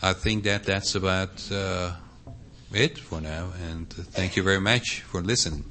I 0.00 0.14
think 0.14 0.44
that 0.44 0.64
that's 0.64 0.94
about, 0.94 1.52
uh, 1.52 1.96
it 2.74 2.98
for 2.98 3.20
now, 3.20 3.52
and 3.68 3.88
thank 3.92 4.36
you 4.36 4.42
very 4.42 4.60
much 4.60 5.00
for 5.00 5.22
listening. 5.22 5.64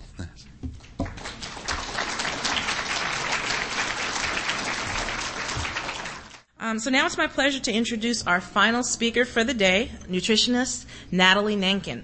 Um, 6.60 6.80
so 6.80 6.90
now 6.90 7.06
it's 7.06 7.18
my 7.18 7.28
pleasure 7.28 7.60
to 7.60 7.74
introduce 7.74 8.26
our 8.26 8.40
final 8.40 8.84
speaker 8.84 9.26
for 9.26 9.44
the 9.44 9.54
day, 9.54 9.92
nutritionist 10.08 10.86
Natalie 11.12 11.58
Nankin. 11.58 12.04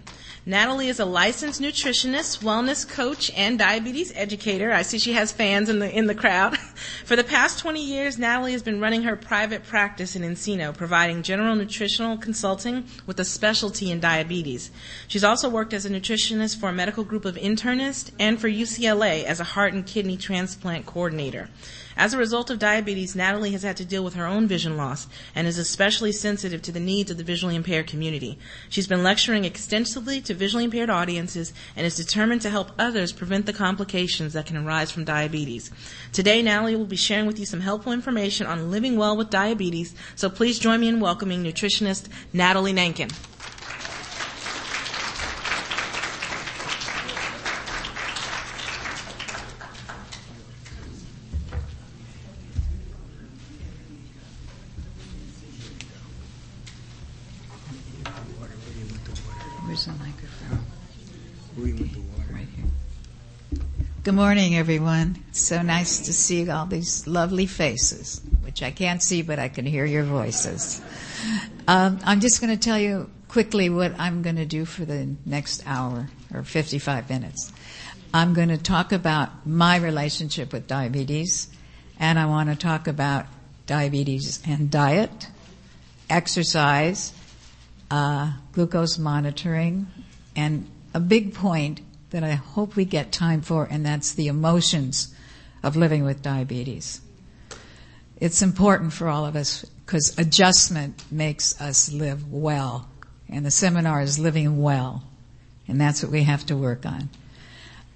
Natalie 0.49 0.87
is 0.87 0.99
a 0.99 1.05
licensed 1.05 1.61
nutritionist, 1.61 2.41
wellness 2.41 2.89
coach, 2.89 3.31
and 3.37 3.59
diabetes 3.59 4.11
educator. 4.15 4.71
I 4.71 4.81
see 4.81 4.97
she 4.97 5.13
has 5.13 5.31
fans 5.31 5.69
in 5.69 5.77
the 5.77 5.95
in 5.95 6.07
the 6.07 6.15
crowd. 6.15 6.57
For 7.05 7.15
the 7.15 7.23
past 7.23 7.59
20 7.59 7.85
years, 7.85 8.17
Natalie 8.17 8.53
has 8.53 8.63
been 8.63 8.79
running 8.79 9.03
her 9.03 9.15
private 9.15 9.63
practice 9.63 10.15
in 10.15 10.23
Encino, 10.23 10.75
providing 10.75 11.21
general 11.21 11.55
nutritional 11.55 12.17
consulting 12.17 12.85
with 13.05 13.19
a 13.19 13.25
specialty 13.25 13.91
in 13.91 13.99
diabetes. 13.99 14.71
She's 15.07 15.23
also 15.23 15.49
worked 15.49 15.71
as 15.71 15.85
a 15.85 15.89
nutritionist 15.91 16.59
for 16.59 16.69
a 16.69 16.73
medical 16.73 17.03
group 17.03 17.25
of 17.25 17.35
internists 17.35 18.09
and 18.19 18.41
for 18.41 18.49
UCLA 18.49 19.25
as 19.25 19.39
a 19.39 19.43
heart 19.43 19.73
and 19.73 19.85
kidney 19.85 20.17
transplant 20.17 20.87
coordinator. 20.87 21.47
As 21.99 22.13
a 22.13 22.17
result 22.17 22.49
of 22.49 22.59
diabetes, 22.59 23.13
Natalie 23.13 23.51
has 23.51 23.63
had 23.63 23.75
to 23.75 23.83
deal 23.83 24.05
with 24.05 24.13
her 24.13 24.25
own 24.25 24.47
vision 24.47 24.77
loss 24.77 25.05
and 25.35 25.45
is 25.45 25.57
especially 25.57 26.13
sensitive 26.13 26.61
to 26.61 26.71
the 26.71 26.79
needs 26.79 27.11
of 27.11 27.17
the 27.17 27.25
visually 27.25 27.57
impaired 27.57 27.87
community. 27.87 28.39
She's 28.69 28.87
been 28.87 29.03
lecturing 29.03 29.43
extensively 29.43 30.21
to 30.21 30.33
visually 30.33 30.63
impaired 30.63 30.89
audiences 30.89 31.51
and 31.75 31.85
is 31.85 31.97
determined 31.97 32.41
to 32.43 32.49
help 32.49 32.71
others 32.79 33.11
prevent 33.11 33.47
the 33.47 33.51
complications 33.51 34.31
that 34.31 34.45
can 34.45 34.55
arise 34.55 34.91
from 34.91 35.03
diabetes. 35.03 35.71
Today, 36.13 36.41
Natalie 36.41 36.77
will 36.77 36.85
be 36.85 36.95
sharing 36.95 37.25
with 37.25 37.37
you 37.37 37.45
some 37.45 37.59
helpful 37.59 37.91
information 37.91 38.47
on 38.47 38.71
living 38.71 38.95
well 38.95 39.17
with 39.17 39.29
diabetes, 39.29 39.93
so 40.15 40.29
please 40.29 40.57
join 40.57 40.79
me 40.79 40.87
in 40.87 41.01
welcoming 41.01 41.43
nutritionist 41.43 42.07
Natalie 42.31 42.71
Nankin. 42.71 43.11
Good 64.09 64.15
morning, 64.15 64.55
everyone. 64.55 65.23
So 65.33 65.61
nice 65.61 65.99
to 66.07 66.13
see 66.13 66.49
all 66.49 66.65
these 66.65 67.05
lovely 67.05 67.45
faces, 67.45 68.21
which 68.41 68.63
I 68.63 68.71
can't 68.71 69.03
see, 69.03 69.21
but 69.21 69.37
I 69.37 69.49
can 69.49 69.67
hear 69.67 69.85
your 69.85 70.03
voices. 70.03 70.81
Um, 71.67 71.99
I'm 72.03 72.19
just 72.19 72.41
going 72.41 72.49
to 72.51 72.59
tell 72.59 72.79
you 72.79 73.07
quickly 73.27 73.69
what 73.69 73.93
I'm 73.99 74.23
going 74.23 74.37
to 74.37 74.47
do 74.47 74.65
for 74.65 74.83
the 74.83 75.15
next 75.27 75.61
hour 75.67 76.09
or 76.33 76.41
55 76.41 77.07
minutes. 77.07 77.53
I'm 78.11 78.33
going 78.33 78.49
to 78.49 78.57
talk 78.57 78.93
about 78.93 79.45
my 79.45 79.77
relationship 79.77 80.53
with 80.53 80.65
diabetes, 80.65 81.47
and 81.99 82.17
I 82.17 82.25
want 82.25 82.49
to 82.49 82.55
talk 82.55 82.87
about 82.87 83.27
diabetes 83.67 84.41
and 84.43 84.71
diet, 84.71 85.27
exercise, 86.09 87.13
uh, 87.91 88.33
glucose 88.53 88.97
monitoring, 88.97 89.85
and 90.35 90.67
a 90.95 90.99
big 90.99 91.35
point 91.35 91.81
that 92.11 92.23
I 92.23 92.31
hope 92.31 92.75
we 92.75 92.85
get 92.85 93.11
time 93.11 93.41
for, 93.41 93.65
and 93.65 93.85
that's 93.85 94.13
the 94.13 94.27
emotions 94.27 95.13
of 95.63 95.75
living 95.75 96.03
with 96.03 96.21
diabetes. 96.21 97.01
It's 98.17 98.41
important 98.41 98.93
for 98.93 99.07
all 99.07 99.25
of 99.25 99.35
us 99.35 99.65
because 99.85 100.17
adjustment 100.17 101.03
makes 101.11 101.59
us 101.61 101.91
live 101.91 102.31
well. 102.31 102.89
And 103.29 103.45
the 103.45 103.51
seminar 103.51 104.01
is 104.01 104.19
living 104.19 104.61
well. 104.61 105.03
And 105.67 105.79
that's 105.79 106.03
what 106.03 106.11
we 106.11 106.23
have 106.23 106.45
to 106.47 106.57
work 106.57 106.85
on. 106.85 107.09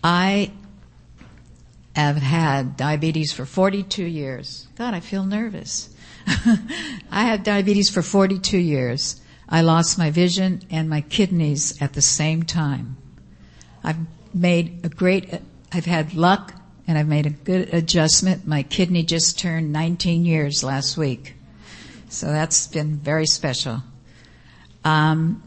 I 0.03 0.51
have 1.95 2.17
had 2.17 2.77
diabetes 2.77 3.31
for 3.31 3.45
42 3.45 4.03
years. 4.03 4.67
God, 4.75 4.93
I 4.93 4.99
feel 4.99 5.25
nervous. 5.25 5.93
I 6.27 7.25
had 7.25 7.43
diabetes 7.43 7.89
for 7.89 8.01
42 8.01 8.57
years. 8.57 9.21
I 9.49 9.61
lost 9.61 9.97
my 9.97 10.09
vision 10.09 10.61
and 10.69 10.89
my 10.89 11.01
kidneys 11.01 11.81
at 11.81 11.93
the 11.93 12.01
same 12.01 12.43
time. 12.43 12.97
I've 13.83 13.97
made 14.33 14.85
a 14.85 14.89
great, 14.89 15.29
I've 15.71 15.85
had 15.85 16.13
luck 16.13 16.53
and 16.87 16.97
I've 16.97 17.07
made 17.07 17.25
a 17.25 17.29
good 17.29 17.73
adjustment. 17.73 18.47
My 18.47 18.63
kidney 18.63 19.03
just 19.03 19.39
turned 19.39 19.71
19 19.73 20.25
years 20.25 20.63
last 20.63 20.97
week. 20.97 21.35
So 22.09 22.27
that's 22.27 22.67
been 22.67 22.97
very 22.97 23.25
special. 23.25 23.83
Um, 24.83 25.41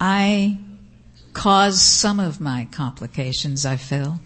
I 0.00 0.58
caused 1.32 1.80
some 1.80 2.20
of 2.20 2.40
my 2.40 2.68
complications, 2.70 3.66
I 3.66 3.76
feel, 3.76 4.20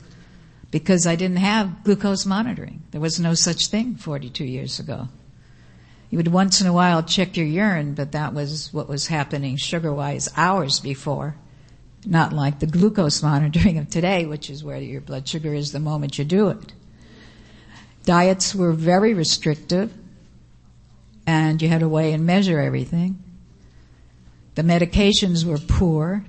because 0.71 1.07
I 1.07 1.17
didn't 1.17 1.39
have 1.39 1.85
glucose 1.85 2.27
monitoring. 2.27 2.83
There 2.91 3.01
was 3.01 3.19
no 3.19 3.35
such 3.35 3.69
thing 3.69 3.97
42 3.97 4.45
years 4.45 4.79
ago. 4.79 5.09
You 6.11 6.19
would 6.19 6.29
once 6.29 6.61
in 6.61 6.67
a 6.67 6.73
while 6.73 7.03
check 7.03 7.37
your 7.37 7.47
urine, 7.47 7.95
but 7.95 8.13
that 8.13 8.35
was 8.35 8.73
what 8.73 8.89
was 8.89 9.07
happening 9.07 9.57
sugar 9.57 9.93
wise 9.93 10.29
hours 10.37 10.81
before. 10.81 11.37
Not 12.07 12.33
like 12.33 12.61
the 12.61 12.67
glucose 12.67 13.23
monitoring 13.23 13.79
of 13.79 13.91
today, 13.91 14.27
which 14.27 14.51
is 14.51 14.65
where 14.65 14.79
your 14.79 15.01
blood 15.01 15.29
sugar 15.29 15.55
is 15.55 15.73
the 15.73 15.81
moment 15.81 16.19
you 16.19 16.25
do 16.25 16.49
it. 16.49 16.73
Diets 18.05 18.55
were 18.55 18.73
very 18.73 19.13
restrictive 19.15 19.93
and 21.27 21.61
you 21.61 21.69
had 21.69 21.81
to 21.81 21.89
weigh 21.89 22.13
and 22.13 22.25
measure 22.25 22.59
everything. 22.59 23.23
The 24.55 24.63
medications 24.63 25.45
were 25.45 25.59
poor. 25.59 26.25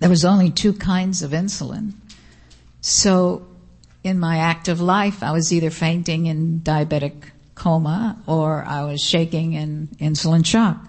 There 0.00 0.10
was 0.10 0.24
only 0.24 0.50
two 0.50 0.72
kinds 0.72 1.22
of 1.22 1.30
insulin. 1.30 1.94
So 2.80 3.46
in 4.04 4.18
my 4.18 4.38
active 4.38 4.80
life, 4.80 5.22
I 5.22 5.32
was 5.32 5.52
either 5.52 5.70
fainting 5.70 6.26
in 6.26 6.60
diabetic 6.60 7.14
coma 7.54 8.20
or 8.26 8.64
I 8.64 8.84
was 8.84 9.00
shaking 9.00 9.52
in 9.52 9.88
insulin 10.00 10.44
shock. 10.44 10.84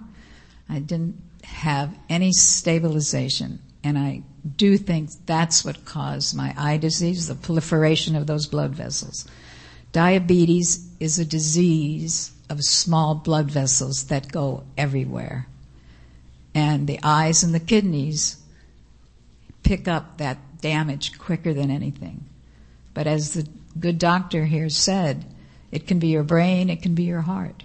I 0.67 0.79
didn't 0.79 1.21
have 1.43 1.95
any 2.09 2.31
stabilization. 2.31 3.59
And 3.83 3.97
I 3.97 4.23
do 4.55 4.77
think 4.77 5.09
that's 5.25 5.65
what 5.65 5.85
caused 5.85 6.35
my 6.35 6.53
eye 6.57 6.77
disease, 6.77 7.27
the 7.27 7.35
proliferation 7.35 8.15
of 8.15 8.27
those 8.27 8.47
blood 8.47 8.71
vessels. 8.73 9.27
Diabetes 9.91 10.87
is 10.99 11.19
a 11.19 11.25
disease 11.25 12.31
of 12.49 12.63
small 12.63 13.15
blood 13.15 13.51
vessels 13.51 14.05
that 14.05 14.31
go 14.31 14.63
everywhere. 14.77 15.47
And 16.55 16.87
the 16.87 16.99
eyes 17.03 17.43
and 17.43 17.53
the 17.53 17.59
kidneys 17.59 18.37
pick 19.63 19.87
up 19.87 20.17
that 20.17 20.37
damage 20.61 21.17
quicker 21.17 21.53
than 21.53 21.71
anything. 21.71 22.25
But 22.93 23.07
as 23.07 23.33
the 23.33 23.47
good 23.79 23.97
doctor 23.97 24.45
here 24.45 24.69
said, 24.69 25.25
it 25.71 25.87
can 25.87 25.99
be 25.99 26.07
your 26.07 26.23
brain, 26.23 26.69
it 26.69 26.81
can 26.81 26.95
be 26.95 27.03
your 27.03 27.21
heart. 27.21 27.63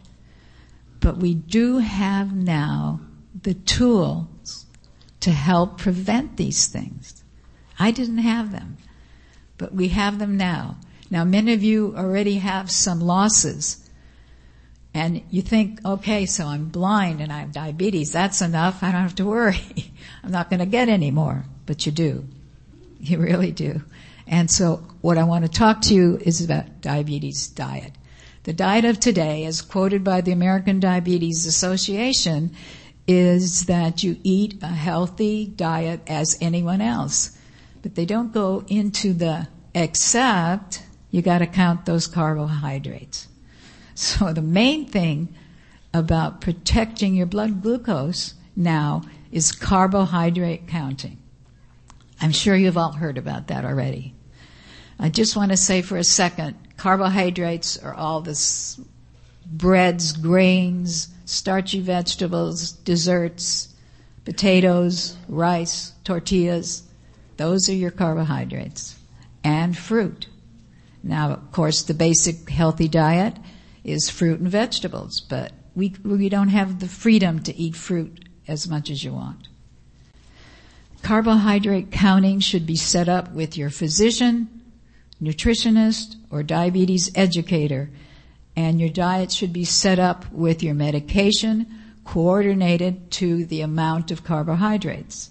But 1.00 1.18
we 1.18 1.34
do 1.34 1.78
have 1.78 2.34
now 2.34 3.00
the 3.42 3.54
tools 3.54 4.26
to 5.28 5.34
help 5.34 5.76
prevent 5.76 6.38
these 6.38 6.68
things. 6.68 7.22
I 7.78 7.90
didn't 7.90 8.18
have 8.18 8.50
them, 8.50 8.78
but 9.58 9.74
we 9.74 9.88
have 9.88 10.18
them 10.18 10.38
now. 10.38 10.78
Now 11.10 11.24
many 11.24 11.52
of 11.52 11.62
you 11.62 11.94
already 11.96 12.36
have 12.36 12.70
some 12.70 13.00
losses 13.00 13.88
and 14.94 15.22
you 15.30 15.42
think, 15.42 15.84
okay, 15.84 16.24
so 16.24 16.46
I'm 16.46 16.68
blind 16.68 17.20
and 17.20 17.30
I 17.30 17.40
have 17.40 17.52
diabetes. 17.52 18.10
That's 18.10 18.40
enough. 18.40 18.82
I 18.82 18.90
don't 18.90 19.02
have 19.02 19.14
to 19.16 19.26
worry. 19.26 19.60
I'm 20.24 20.30
not 20.30 20.48
going 20.48 20.60
to 20.60 20.66
get 20.66 20.88
any 20.88 21.10
more. 21.10 21.44
But 21.66 21.84
you 21.84 21.92
do. 21.92 22.26
You 22.98 23.18
really 23.18 23.52
do. 23.52 23.82
And 24.26 24.50
so 24.50 24.82
what 25.02 25.18
I 25.18 25.24
want 25.24 25.44
to 25.44 25.50
talk 25.50 25.82
to 25.82 25.94
you 25.94 26.18
is 26.22 26.42
about 26.42 26.80
diabetes 26.80 27.48
diet. 27.48 27.92
The 28.44 28.54
diet 28.54 28.86
of 28.86 28.98
today, 28.98 29.44
as 29.44 29.60
quoted 29.60 30.02
by 30.02 30.22
the 30.22 30.32
American 30.32 30.80
Diabetes 30.80 31.44
Association, 31.44 32.56
is 33.08 33.64
that 33.64 34.02
you 34.04 34.18
eat 34.22 34.62
a 34.62 34.66
healthy 34.66 35.46
diet 35.46 36.02
as 36.06 36.36
anyone 36.42 36.82
else. 36.82 37.36
But 37.80 37.94
they 37.94 38.04
don't 38.04 38.32
go 38.32 38.64
into 38.68 39.14
the 39.14 39.48
except 39.74 40.82
you 41.10 41.22
got 41.22 41.38
to 41.38 41.46
count 41.46 41.86
those 41.86 42.06
carbohydrates. 42.06 43.28
So 43.94 44.32
the 44.32 44.42
main 44.42 44.86
thing 44.86 45.34
about 45.94 46.42
protecting 46.42 47.14
your 47.14 47.26
blood 47.26 47.62
glucose 47.62 48.34
now 48.54 49.02
is 49.32 49.52
carbohydrate 49.52 50.68
counting. 50.68 51.18
I'm 52.20 52.32
sure 52.32 52.56
you've 52.56 52.76
all 52.76 52.92
heard 52.92 53.16
about 53.16 53.46
that 53.46 53.64
already. 53.64 54.14
I 54.98 55.08
just 55.08 55.36
want 55.36 55.50
to 55.52 55.56
say 55.56 55.80
for 55.80 55.96
a 55.96 56.04
second, 56.04 56.56
carbohydrates 56.76 57.78
are 57.78 57.94
all 57.94 58.20
this 58.20 58.78
breads, 59.46 60.12
grains, 60.12 61.08
starchy 61.28 61.80
vegetables, 61.80 62.72
desserts, 62.72 63.74
potatoes, 64.24 65.14
rice, 65.28 65.92
tortillas. 66.02 66.84
Those 67.36 67.68
are 67.68 67.74
your 67.74 67.90
carbohydrates. 67.90 68.98
And 69.44 69.76
fruit. 69.76 70.26
Now, 71.02 71.30
of 71.30 71.52
course, 71.52 71.82
the 71.82 71.94
basic 71.94 72.48
healthy 72.48 72.88
diet 72.88 73.36
is 73.84 74.08
fruit 74.08 74.40
and 74.40 74.50
vegetables, 74.50 75.20
but 75.20 75.52
we, 75.74 75.94
we 76.02 76.30
don't 76.30 76.48
have 76.48 76.80
the 76.80 76.88
freedom 76.88 77.42
to 77.42 77.54
eat 77.56 77.76
fruit 77.76 78.24
as 78.48 78.66
much 78.66 78.90
as 78.90 79.04
you 79.04 79.12
want. 79.12 79.48
Carbohydrate 81.02 81.92
counting 81.92 82.40
should 82.40 82.66
be 82.66 82.74
set 82.74 83.08
up 83.08 83.32
with 83.32 83.56
your 83.56 83.70
physician, 83.70 84.48
nutritionist, 85.22 86.16
or 86.30 86.42
diabetes 86.42 87.10
educator, 87.14 87.90
and 88.58 88.80
your 88.80 88.88
diet 88.88 89.30
should 89.30 89.52
be 89.52 89.64
set 89.64 90.00
up 90.00 90.28
with 90.32 90.64
your 90.64 90.74
medication 90.74 91.64
coordinated 92.04 93.08
to 93.08 93.44
the 93.44 93.60
amount 93.60 94.10
of 94.10 94.24
carbohydrates. 94.24 95.30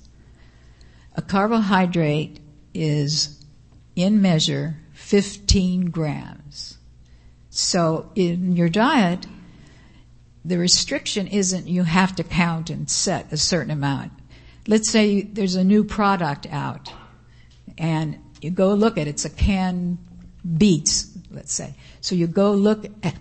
A 1.13 1.21
carbohydrate 1.21 2.39
is, 2.73 3.43
in 3.97 4.21
measure, 4.21 4.77
15 4.93 5.89
grams. 5.89 6.77
So 7.49 8.13
in 8.15 8.55
your 8.55 8.69
diet, 8.69 9.27
the 10.45 10.57
restriction 10.57 11.27
isn't 11.27 11.67
you 11.67 11.83
have 11.83 12.15
to 12.15 12.23
count 12.23 12.69
and 12.69 12.89
set 12.89 13.33
a 13.33 13.37
certain 13.37 13.71
amount. 13.71 14.13
Let's 14.67 14.89
say 14.89 15.23
there's 15.23 15.55
a 15.55 15.65
new 15.65 15.83
product 15.83 16.47
out 16.49 16.93
and 17.77 18.19
you 18.41 18.51
go 18.51 18.73
look 18.73 18.97
at 18.97 19.07
it. 19.07 19.09
It's 19.09 19.25
a 19.25 19.29
can 19.29 19.97
beets, 20.57 21.11
let's 21.29 21.53
say. 21.53 21.75
So 22.07 22.15
you 22.15 22.27
go 22.27 22.53
look 22.53 22.85
at 23.03 23.15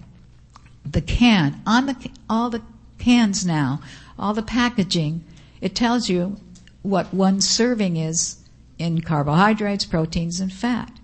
the 0.84 1.00
can. 1.00 1.60
On 1.66 1.86
the, 1.86 2.10
all 2.30 2.50
the 2.50 2.62
cans 3.00 3.44
now, 3.44 3.80
all 4.16 4.32
the 4.32 4.44
packaging, 4.44 5.24
it 5.60 5.74
tells 5.74 6.08
you 6.08 6.36
what 6.82 7.12
one 7.12 7.40
serving 7.40 7.96
is 7.96 8.36
in 8.78 9.00
carbohydrates, 9.00 9.84
proteins, 9.84 10.38
and 10.38 10.52
fat. 10.52 11.00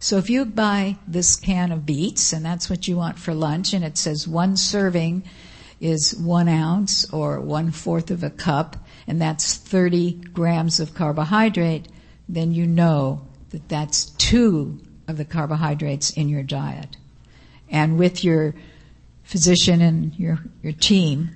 So 0.00 0.16
if 0.16 0.30
you 0.30 0.44
buy 0.44 0.96
this 1.06 1.36
can 1.36 1.70
of 1.70 1.86
beets, 1.86 2.32
and 2.32 2.44
that's 2.44 2.68
what 2.68 2.88
you 2.88 2.96
want 2.96 3.20
for 3.20 3.34
lunch, 3.34 3.72
and 3.72 3.84
it 3.84 3.96
says 3.96 4.26
one 4.26 4.56
serving 4.56 5.22
is 5.80 6.16
one 6.16 6.48
ounce 6.48 7.08
or 7.12 7.38
one 7.38 7.70
fourth 7.70 8.10
of 8.10 8.24
a 8.24 8.30
cup, 8.30 8.84
and 9.06 9.22
that's 9.22 9.54
30 9.54 10.14
grams 10.32 10.80
of 10.80 10.92
carbohydrate, 10.92 11.86
then 12.28 12.50
you 12.50 12.66
know 12.66 13.28
that 13.50 13.68
that's 13.68 14.06
two 14.06 14.80
of 15.06 15.18
the 15.18 15.24
carbohydrates 15.24 16.10
in 16.10 16.28
your 16.28 16.42
diet. 16.42 16.96
And 17.72 17.98
with 17.98 18.22
your 18.22 18.54
physician 19.24 19.80
and 19.80 20.14
your, 20.16 20.38
your 20.62 20.74
team, 20.74 21.30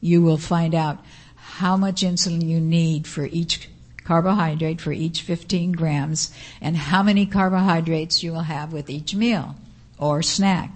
you 0.00 0.22
will 0.22 0.38
find 0.38 0.74
out 0.74 1.04
how 1.34 1.76
much 1.76 2.02
insulin 2.02 2.46
you 2.46 2.60
need 2.60 3.06
for 3.06 3.26
each 3.26 3.68
carbohydrate 4.08 4.80
for 4.80 4.90
each 4.90 5.20
15 5.20 5.72
grams 5.72 6.32
and 6.62 6.74
how 6.74 7.02
many 7.02 7.26
carbohydrates 7.26 8.22
you 8.22 8.32
will 8.32 8.40
have 8.40 8.72
with 8.72 8.88
each 8.88 9.14
meal 9.14 9.54
or 9.98 10.22
snack. 10.22 10.70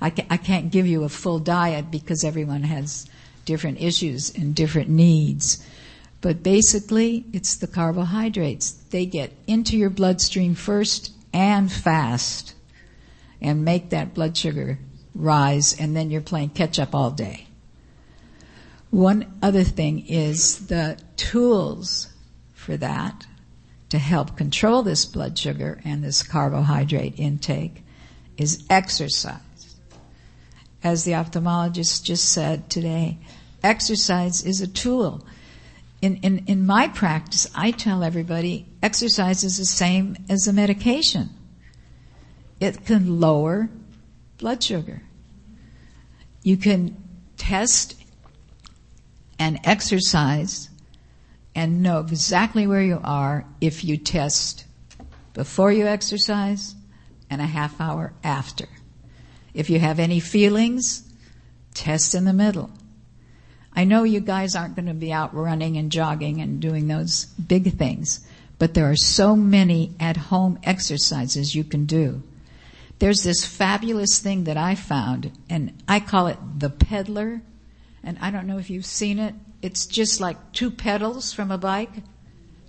I, 0.00 0.08
ca- 0.08 0.26
I 0.30 0.38
can't 0.38 0.72
give 0.72 0.86
you 0.86 1.04
a 1.04 1.10
full 1.10 1.40
diet 1.40 1.90
because 1.90 2.24
everyone 2.24 2.62
has 2.62 3.06
different 3.44 3.82
issues 3.82 4.34
and 4.34 4.54
different 4.54 4.88
needs. 4.88 5.62
But 6.22 6.42
basically, 6.42 7.26
it's 7.34 7.56
the 7.56 7.66
carbohydrates. 7.66 8.70
They 8.70 9.04
get 9.04 9.32
into 9.46 9.76
your 9.76 9.90
bloodstream 9.90 10.54
first 10.54 11.12
and 11.34 11.70
fast 11.70 12.53
and 13.44 13.64
make 13.64 13.90
that 13.90 14.12
blood 14.12 14.36
sugar 14.36 14.80
rise, 15.14 15.78
and 15.78 15.94
then 15.94 16.10
you're 16.10 16.20
playing 16.20 16.50
catch 16.50 16.80
up 16.80 16.92
all 16.94 17.12
day. 17.12 17.46
One 18.90 19.38
other 19.40 19.62
thing 19.62 20.06
is 20.08 20.66
the 20.66 20.98
tools 21.16 22.08
for 22.54 22.76
that 22.76 23.26
to 23.90 23.98
help 23.98 24.36
control 24.36 24.82
this 24.82 25.04
blood 25.04 25.38
sugar 25.38 25.80
and 25.84 26.02
this 26.02 26.24
carbohydrate 26.24 27.14
intake 27.18 27.84
is 28.36 28.64
exercise 28.68 29.40
as 30.84 31.04
the 31.04 31.12
ophthalmologist 31.12 32.04
just 32.04 32.30
said 32.30 32.68
today, 32.68 33.16
exercise 33.62 34.44
is 34.44 34.60
a 34.60 34.68
tool. 34.68 35.26
In, 36.02 36.16
in, 36.16 36.44
in 36.46 36.66
my 36.66 36.88
practice, 36.88 37.50
I 37.54 37.70
tell 37.70 38.04
everybody 38.04 38.66
exercise 38.82 39.42
is 39.42 39.56
the 39.56 39.64
same 39.64 40.16
as 40.28 40.46
a 40.46 40.52
medication. 40.52 41.30
It 42.60 42.84
can 42.84 43.20
lower 43.20 43.68
blood 44.38 44.62
sugar. 44.62 45.02
You 46.42 46.56
can 46.56 46.96
test 47.36 47.96
and 49.38 49.58
exercise 49.64 50.68
and 51.54 51.82
know 51.82 52.00
exactly 52.00 52.66
where 52.66 52.82
you 52.82 53.00
are 53.02 53.44
if 53.60 53.84
you 53.84 53.96
test 53.96 54.64
before 55.32 55.72
you 55.72 55.86
exercise 55.86 56.74
and 57.30 57.40
a 57.40 57.46
half 57.46 57.80
hour 57.80 58.12
after. 58.22 58.66
If 59.52 59.70
you 59.70 59.78
have 59.78 59.98
any 59.98 60.20
feelings, 60.20 61.04
test 61.74 62.14
in 62.14 62.24
the 62.24 62.32
middle. 62.32 62.70
I 63.76 63.84
know 63.84 64.04
you 64.04 64.20
guys 64.20 64.54
aren't 64.54 64.76
going 64.76 64.86
to 64.86 64.94
be 64.94 65.12
out 65.12 65.34
running 65.34 65.76
and 65.76 65.90
jogging 65.90 66.40
and 66.40 66.60
doing 66.60 66.86
those 66.86 67.24
big 67.24 67.76
things, 67.76 68.26
but 68.58 68.74
there 68.74 68.88
are 68.88 68.96
so 68.96 69.34
many 69.34 69.94
at 69.98 70.16
home 70.16 70.58
exercises 70.62 71.54
you 71.54 71.64
can 71.64 71.86
do. 71.86 72.22
There's 72.98 73.22
this 73.22 73.44
fabulous 73.44 74.18
thing 74.18 74.44
that 74.44 74.56
I 74.56 74.74
found, 74.74 75.32
and 75.50 75.82
I 75.88 76.00
call 76.00 76.28
it 76.28 76.38
the 76.58 76.70
peddler. 76.70 77.42
And 78.02 78.18
I 78.20 78.30
don't 78.30 78.46
know 78.46 78.58
if 78.58 78.70
you've 78.70 78.86
seen 78.86 79.18
it. 79.18 79.34
It's 79.62 79.86
just 79.86 80.20
like 80.20 80.52
two 80.52 80.70
pedals 80.70 81.32
from 81.32 81.50
a 81.50 81.58
bike, 81.58 81.90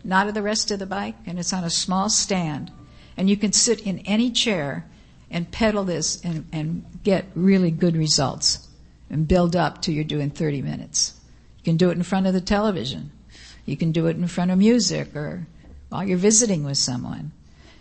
not 0.04 0.28
of 0.28 0.34
the 0.34 0.42
rest 0.42 0.72
of 0.72 0.80
the 0.80 0.86
bike, 0.86 1.16
and 1.26 1.38
it's 1.38 1.54
on 1.54 1.64
a 1.64 1.70
small 1.70 2.10
stand. 2.10 2.72
And 3.18 3.30
you 3.30 3.38
can 3.38 3.54
sit 3.54 3.82
in 3.82 4.00
any 4.00 4.32
chair 4.32 4.86
and 5.30 5.52
pedal 5.52 5.84
this 5.84 6.24
and, 6.24 6.46
and 6.52 6.86
get 7.04 7.26
really 7.36 7.72
good 7.72 7.96
results 7.96 8.68
and 9.10 9.28
build 9.28 9.56
up 9.56 9.82
to 9.84 9.92
you're 9.92 10.04
doing 10.04 10.30
30 10.30 10.62
minutes. 10.62 11.14
You 11.60 11.64
can 11.64 11.78
do 11.78 11.90
it 11.90 11.98
in 11.98 12.04
front 12.04 12.28
of 12.28 12.34
the 12.34 12.42
television. 12.42 13.12
You 13.66 13.78
can 13.78 13.92
do 13.92 14.08
it 14.08 14.18
in 14.18 14.28
front 14.28 14.52
of 14.52 14.58
music 14.58 15.16
or 15.16 15.48
while 15.90 16.08
you're 16.08 16.18
visiting 16.18 16.64
with 16.64 16.78
someone. 16.78 17.32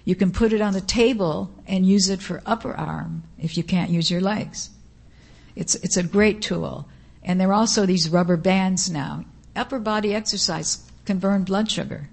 You 0.05 0.14
can 0.14 0.33
put 0.33 0.53
it 0.53 0.61
on 0.61 0.73
the 0.73 0.81
table 0.81 1.51
and 1.67 1.87
use 1.87 2.09
it 2.09 2.21
for 2.21 2.43
upper 2.45 2.75
arm 2.75 3.23
if 3.38 3.57
you 3.57 3.62
can't 3.62 3.90
use 3.90 4.11
your 4.11 4.21
legs. 4.21 4.71
It's, 5.57 5.75
it's 5.77 5.97
a 5.97 6.03
great 6.03 6.43
tool. 6.43 6.88
And 7.23 7.40
there 7.40 7.49
are 7.49 7.55
also 7.55 7.87
these 7.87 8.11
rubber 8.11 8.37
bands 8.37 8.90
now. 8.90 9.25
Upper 9.57 9.79
body 9.79 10.14
exercise 10.14 10.85
can 11.07 11.19
burn 11.19 11.45
blood 11.45 11.71
sugar, 11.71 12.09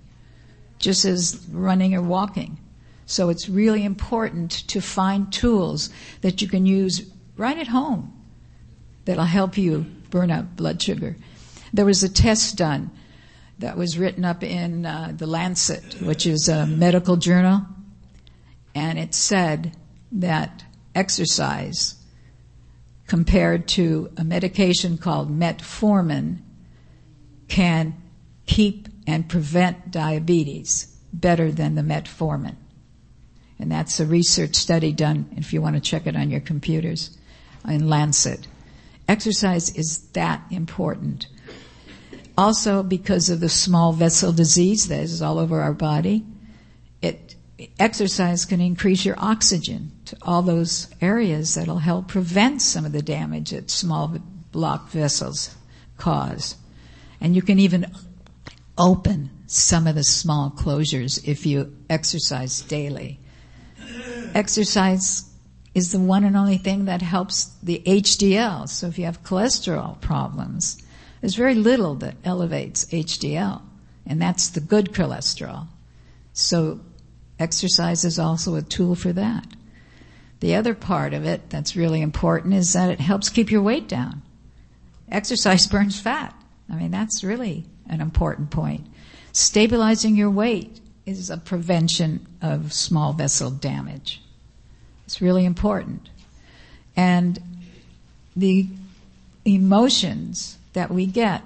just 0.80 1.06
as 1.06 1.46
running 1.52 1.94
or 1.96 2.02
walking. 2.02 2.58
So 3.06 3.30
it's 3.30 3.50
really 3.50 3.84
important 3.84 4.52
to 4.70 4.80
find 4.80 5.32
tools 5.34 5.90
that 6.22 6.42
you 6.42 6.48
can 6.48 6.66
use 6.66 7.10
right 7.36 7.58
at 7.58 7.68
home 7.68 8.14
that'll 9.06 9.26
help 9.26 9.58
you 9.58 9.86
burn 10.12 10.32
up 10.32 10.56
blood 10.56 10.82
sugar. 10.82 11.18
There 11.74 11.86
was 11.86 12.04
a 12.04 12.10
test 12.10 12.58
done 12.58 12.92
that 13.60 13.78
was 13.78 13.98
written 13.98 14.24
up 14.24 14.44
in 14.44 14.86
uh, 14.86 15.14
the 15.16 15.28
Lancet, 15.28 16.02
which 16.02 16.26
is 16.26 16.48
a 16.48 16.66
medical 16.66 17.18
journal, 17.18 17.66
and 18.74 18.98
it 18.98 19.14
said 19.14 19.76
that 20.12 20.64
exercise 20.96 21.96
compared 23.08 23.68
to 23.68 24.10
a 24.18 24.24
medication 24.24 24.98
called 24.98 25.30
metformin 25.30 26.40
can 27.48 27.94
keep 28.46 28.88
and 29.06 29.28
prevent 29.28 29.92
diabetes 29.92 30.98
better 31.12 31.52
than 31.52 31.76
the 31.76 31.82
metformin. 31.82 32.56
And 33.60 33.72
that's 33.72 34.00
a 34.00 34.06
research 34.06 34.56
study 34.56 34.92
done, 34.92 35.30
if 35.38 35.54
you 35.54 35.62
want 35.62 35.76
to 35.76 35.82
check 35.82 36.08
it 36.08 36.16
on 36.16 36.32
your 36.32 36.40
computers, 36.40 37.18
in 37.68 37.90
Lancet. 37.90 38.48
Exercise 39.08 39.76
is 39.76 40.00
that 40.14 40.42
important. 40.50 41.28
Also, 42.38 42.82
because 42.82 43.30
of 43.30 43.40
the 43.40 43.50
small 43.50 43.92
vessel 43.94 44.32
disease 44.32 44.88
that 44.88 45.02
is 45.02 45.22
all 45.22 45.38
over 45.38 45.62
our 45.62 45.74
body, 45.74 46.26
it, 47.02 47.36
exercise 47.80 48.46
can 48.46 48.62
increase 48.62 49.06
your 49.06 49.16
oxygen 49.18 49.92
to 50.06 50.18
all 50.22 50.42
those 50.42 50.88
areas 51.02 51.56
that'll 51.56 51.80
help 51.80 52.08
prevent 52.08 52.62
some 52.62 52.86
of 52.86 52.92
the 52.92 53.02
damage 53.02 53.52
that 53.52 53.70
small 53.70 54.18
block 54.52 54.90
vessels 54.90 55.56
cause. 55.98 56.56
And 57.20 57.36
you 57.36 57.42
can 57.42 57.60
even 57.60 57.86
open 58.78 59.30
some 59.48 59.86
of 59.86 59.96
the 59.96 60.04
small 60.04 60.50
closures 60.50 61.28
if 61.28 61.46
you 61.46 61.76
exercise 61.90 62.62
daily. 62.62 63.20
Exercise 64.34 65.30
is 65.74 65.92
the 65.92 66.00
one 66.00 66.24
and 66.24 66.36
only 66.36 66.58
thing 66.58 66.86
that 66.86 67.02
helps 67.02 67.46
the 67.62 67.82
HDL. 67.86 68.68
So 68.68 68.88
if 68.88 68.98
you 68.98 69.06
have 69.06 69.24
cholesterol 69.24 70.00
problems, 70.02 70.82
there's 71.20 71.36
very 71.36 71.56
little 71.56 71.96
that 71.96 72.16
elevates 72.24 72.86
HDL, 72.86 73.62
and 74.06 74.22
that's 74.22 74.50
the 74.50 74.60
good 74.60 74.92
cholesterol. 74.92 75.68
So 76.34 76.80
exercise 77.42 78.04
is 78.06 78.20
also 78.20 78.56
a 78.56 78.62
tool 78.62 78.96
for 78.96 79.12
that. 79.14 79.46
The 80.40 80.56
other 80.56 80.74
part 80.74 81.14
of 81.14 81.26
it 81.26 81.50
that's 81.50 81.76
really 81.76 82.02
important 82.02 82.54
is 82.54 82.74
that 82.74 82.90
it 82.90 83.00
helps 83.00 83.30
keep 83.30 83.52
your 83.52 83.62
weight 83.62 83.88
down. 83.88 84.22
Exercise 85.10 85.68
burns 85.72 86.00
fat. 86.00 86.36
I 86.70 86.76
mean, 86.76 86.92
that's 86.92 87.24
really 87.24 87.66
an 87.88 88.02
important 88.02 88.50
point. 88.50 88.88
Stabilizing 89.34 90.16
your 90.16 90.30
weight 90.30 90.80
is 91.06 91.30
a 91.30 91.38
prevention 91.38 92.26
of 92.42 92.74
small 92.74 93.14
vessel 93.14 93.50
damage. 93.52 94.22
It's 95.06 95.22
really 95.22 95.46
important. 95.46 96.10
And 96.96 97.40
the 98.36 98.68
emotions 99.46 100.58
that 100.74 100.90
we 100.92 101.06
get, 101.06 101.44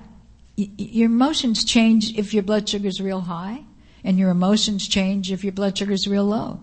y- 0.58 0.70
your 0.78 1.08
emotions 1.08 1.64
change 1.66 2.18
if 2.18 2.34
your 2.34 2.44
blood 2.44 2.70
sugar 2.70 2.88
is 2.88 3.02
real 3.02 3.22
high, 3.22 3.65
and 4.06 4.20
your 4.20 4.30
emotions 4.30 4.88
change 4.88 5.32
if 5.32 5.44
your 5.44 5.52
blood 5.52 5.78
sugar 5.78 5.92
is 5.92 6.08
real 6.08 6.26
low. 6.26 6.60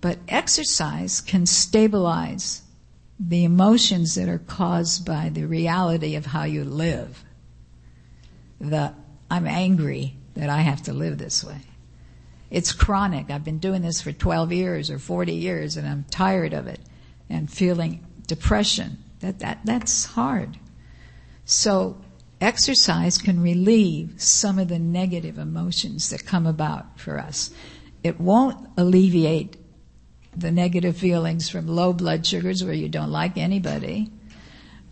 But 0.00 0.18
exercise 0.28 1.20
can 1.20 1.46
stabilize 1.46 2.62
the 3.18 3.44
emotions 3.44 4.14
that 4.14 4.28
are 4.28 4.38
caused 4.38 5.04
by 5.04 5.30
the 5.30 5.44
reality 5.44 6.14
of 6.14 6.26
how 6.26 6.44
you 6.44 6.64
live. 6.64 7.24
The 8.60 8.94
I'm 9.30 9.46
angry 9.46 10.16
that 10.34 10.48
I 10.48 10.60
have 10.60 10.82
to 10.82 10.92
live 10.92 11.18
this 11.18 11.42
way. 11.42 11.60
It's 12.50 12.72
chronic. 12.72 13.30
I've 13.30 13.44
been 13.44 13.58
doing 13.58 13.82
this 13.82 14.00
for 14.00 14.12
12 14.12 14.52
years 14.52 14.90
or 14.90 14.98
40 15.00 15.32
years 15.32 15.76
and 15.76 15.88
I'm 15.88 16.04
tired 16.04 16.52
of 16.52 16.68
it 16.68 16.80
and 17.28 17.50
feeling 17.50 18.06
depression. 18.28 18.98
That, 19.20 19.40
that, 19.40 19.60
that's 19.64 20.04
hard. 20.04 20.56
So 21.44 21.96
exercise 22.44 23.18
can 23.18 23.42
relieve 23.42 24.14
some 24.20 24.58
of 24.58 24.68
the 24.68 24.78
negative 24.78 25.38
emotions 25.38 26.10
that 26.10 26.24
come 26.24 26.46
about 26.46 26.98
for 27.00 27.18
us. 27.18 27.50
It 28.02 28.20
won't 28.20 28.68
alleviate 28.76 29.56
the 30.36 30.50
negative 30.50 30.96
feelings 30.96 31.48
from 31.48 31.66
low 31.66 31.92
blood 31.92 32.26
sugars 32.26 32.62
where 32.62 32.74
you 32.74 32.88
don't 32.88 33.10
like 33.10 33.38
anybody, 33.38 34.10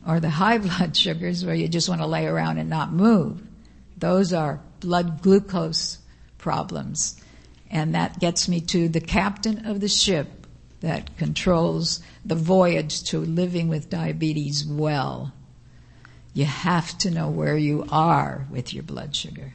or 0.06 0.18
the 0.18 0.30
high 0.30 0.58
blood 0.66 0.96
sugars 0.96 1.44
where 1.44 1.54
you 1.54 1.68
just 1.68 1.88
want 1.88 2.00
to 2.00 2.06
lay 2.06 2.26
around 2.26 2.58
and 2.58 2.70
not 2.70 2.92
move. 2.92 3.42
Those 3.96 4.32
are 4.32 4.60
blood 4.80 5.22
glucose 5.22 5.98
problems. 6.38 7.20
And 7.70 7.94
that 7.94 8.18
gets 8.18 8.48
me 8.48 8.60
to 8.62 8.88
the 8.88 9.00
captain 9.00 9.66
of 9.66 9.80
the 9.80 9.88
ship 9.88 10.46
that 10.80 11.16
controls 11.16 12.00
the 12.24 12.34
voyage 12.34 13.04
to 13.04 13.18
living 13.18 13.68
with 13.68 13.88
diabetes 13.88 14.66
well. 14.66 15.32
You 16.34 16.44
have 16.44 16.96
to 16.98 17.10
know 17.10 17.28
where 17.28 17.56
you 17.56 17.86
are 17.90 18.46
with 18.50 18.72
your 18.72 18.82
blood 18.82 19.14
sugar. 19.14 19.52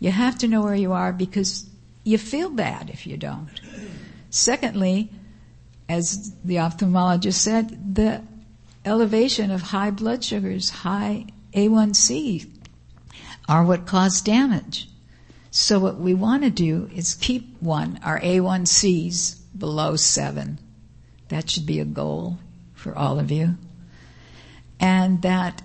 You 0.00 0.10
have 0.10 0.38
to 0.38 0.48
know 0.48 0.62
where 0.62 0.74
you 0.74 0.92
are 0.92 1.12
because 1.12 1.68
you 2.04 2.18
feel 2.18 2.50
bad 2.50 2.88
if 2.90 3.06
you 3.06 3.16
don't. 3.16 3.48
Secondly, 4.30 5.10
as 5.88 6.32
the 6.44 6.56
ophthalmologist 6.56 7.34
said, 7.34 7.94
the 7.94 8.22
elevation 8.84 9.50
of 9.50 9.60
high 9.60 9.90
blood 9.90 10.24
sugars, 10.24 10.70
high 10.70 11.26
A1C 11.54 12.48
are 13.48 13.64
what 13.64 13.86
cause 13.86 14.20
damage. 14.20 14.88
So 15.50 15.78
what 15.78 15.98
we 15.98 16.14
want 16.14 16.42
to 16.42 16.50
do 16.50 16.90
is 16.94 17.14
keep 17.14 17.60
one, 17.60 17.98
our 18.04 18.20
A1Cs 18.20 19.36
below 19.56 19.96
seven. 19.96 20.58
That 21.28 21.50
should 21.50 21.66
be 21.66 21.80
a 21.80 21.84
goal 21.84 22.38
for 22.74 22.96
all 22.96 23.18
of 23.18 23.30
you. 23.30 23.56
And 24.78 25.22
that 25.22 25.62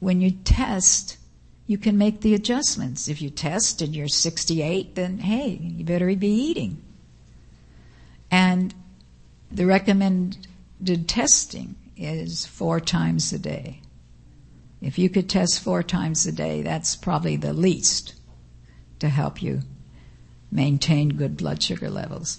when 0.00 0.20
you 0.20 0.32
test, 0.32 1.18
you 1.66 1.78
can 1.78 1.96
make 1.96 2.20
the 2.20 2.34
adjustments. 2.34 3.06
If 3.06 3.22
you 3.22 3.30
test 3.30 3.80
and 3.80 3.94
you're 3.94 4.08
68, 4.08 4.94
then 4.94 5.18
hey, 5.18 5.58
you 5.62 5.84
better 5.84 6.14
be 6.16 6.28
eating. 6.28 6.82
And 8.30 8.74
the 9.52 9.66
recommended 9.66 11.08
testing 11.08 11.76
is 11.96 12.46
four 12.46 12.80
times 12.80 13.32
a 13.32 13.38
day. 13.38 13.82
If 14.80 14.98
you 14.98 15.10
could 15.10 15.28
test 15.28 15.60
four 15.60 15.82
times 15.82 16.26
a 16.26 16.32
day, 16.32 16.62
that's 16.62 16.96
probably 16.96 17.36
the 17.36 17.52
least 17.52 18.14
to 19.00 19.08
help 19.08 19.42
you 19.42 19.60
maintain 20.50 21.10
good 21.10 21.36
blood 21.36 21.62
sugar 21.62 21.90
levels. 21.90 22.38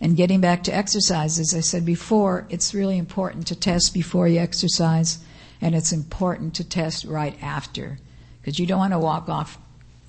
And 0.00 0.16
getting 0.16 0.40
back 0.40 0.64
to 0.64 0.74
exercise, 0.74 1.38
as 1.38 1.54
I 1.54 1.60
said 1.60 1.84
before, 1.84 2.46
it's 2.50 2.74
really 2.74 2.98
important 2.98 3.46
to 3.48 3.56
test 3.56 3.94
before 3.94 4.28
you 4.28 4.38
exercise, 4.38 5.18
and 5.60 5.74
it's 5.74 5.92
important 5.92 6.54
to 6.54 6.64
test 6.64 7.04
right 7.04 7.36
after, 7.42 7.98
because 8.40 8.58
you 8.58 8.66
don't 8.66 8.78
want 8.78 8.92
to 8.92 8.98
walk 8.98 9.28
off 9.28 9.58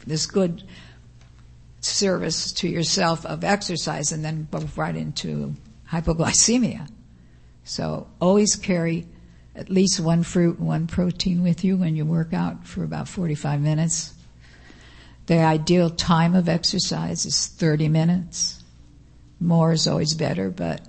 this 0.05 0.25
good 0.25 0.63
service 1.81 2.51
to 2.51 2.67
yourself 2.67 3.25
of 3.25 3.43
exercise 3.43 4.11
and 4.11 4.23
then 4.23 4.47
go 4.51 4.59
right 4.75 4.95
into 4.95 5.55
hypoglycemia. 5.91 6.89
So 7.63 8.07
always 8.19 8.55
carry 8.55 9.07
at 9.55 9.69
least 9.69 9.99
one 9.99 10.23
fruit 10.23 10.57
and 10.57 10.67
one 10.67 10.87
protein 10.87 11.43
with 11.43 11.63
you 11.63 11.77
when 11.77 11.95
you 11.95 12.05
work 12.05 12.33
out 12.33 12.65
for 12.65 12.83
about 12.83 13.07
45 13.07 13.61
minutes. 13.61 14.13
The 15.25 15.39
ideal 15.39 15.89
time 15.89 16.35
of 16.35 16.49
exercise 16.49 17.25
is 17.25 17.47
30 17.47 17.89
minutes. 17.89 18.63
More 19.39 19.71
is 19.71 19.87
always 19.87 20.13
better, 20.13 20.49
but 20.49 20.81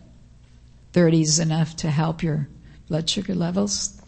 30 0.93 1.23
is 1.23 1.39
enough 1.39 1.77
to 1.77 1.91
help 1.91 2.23
your 2.23 2.49
blood 2.89 3.09
sugar 3.09 3.35
levels. 3.35 4.00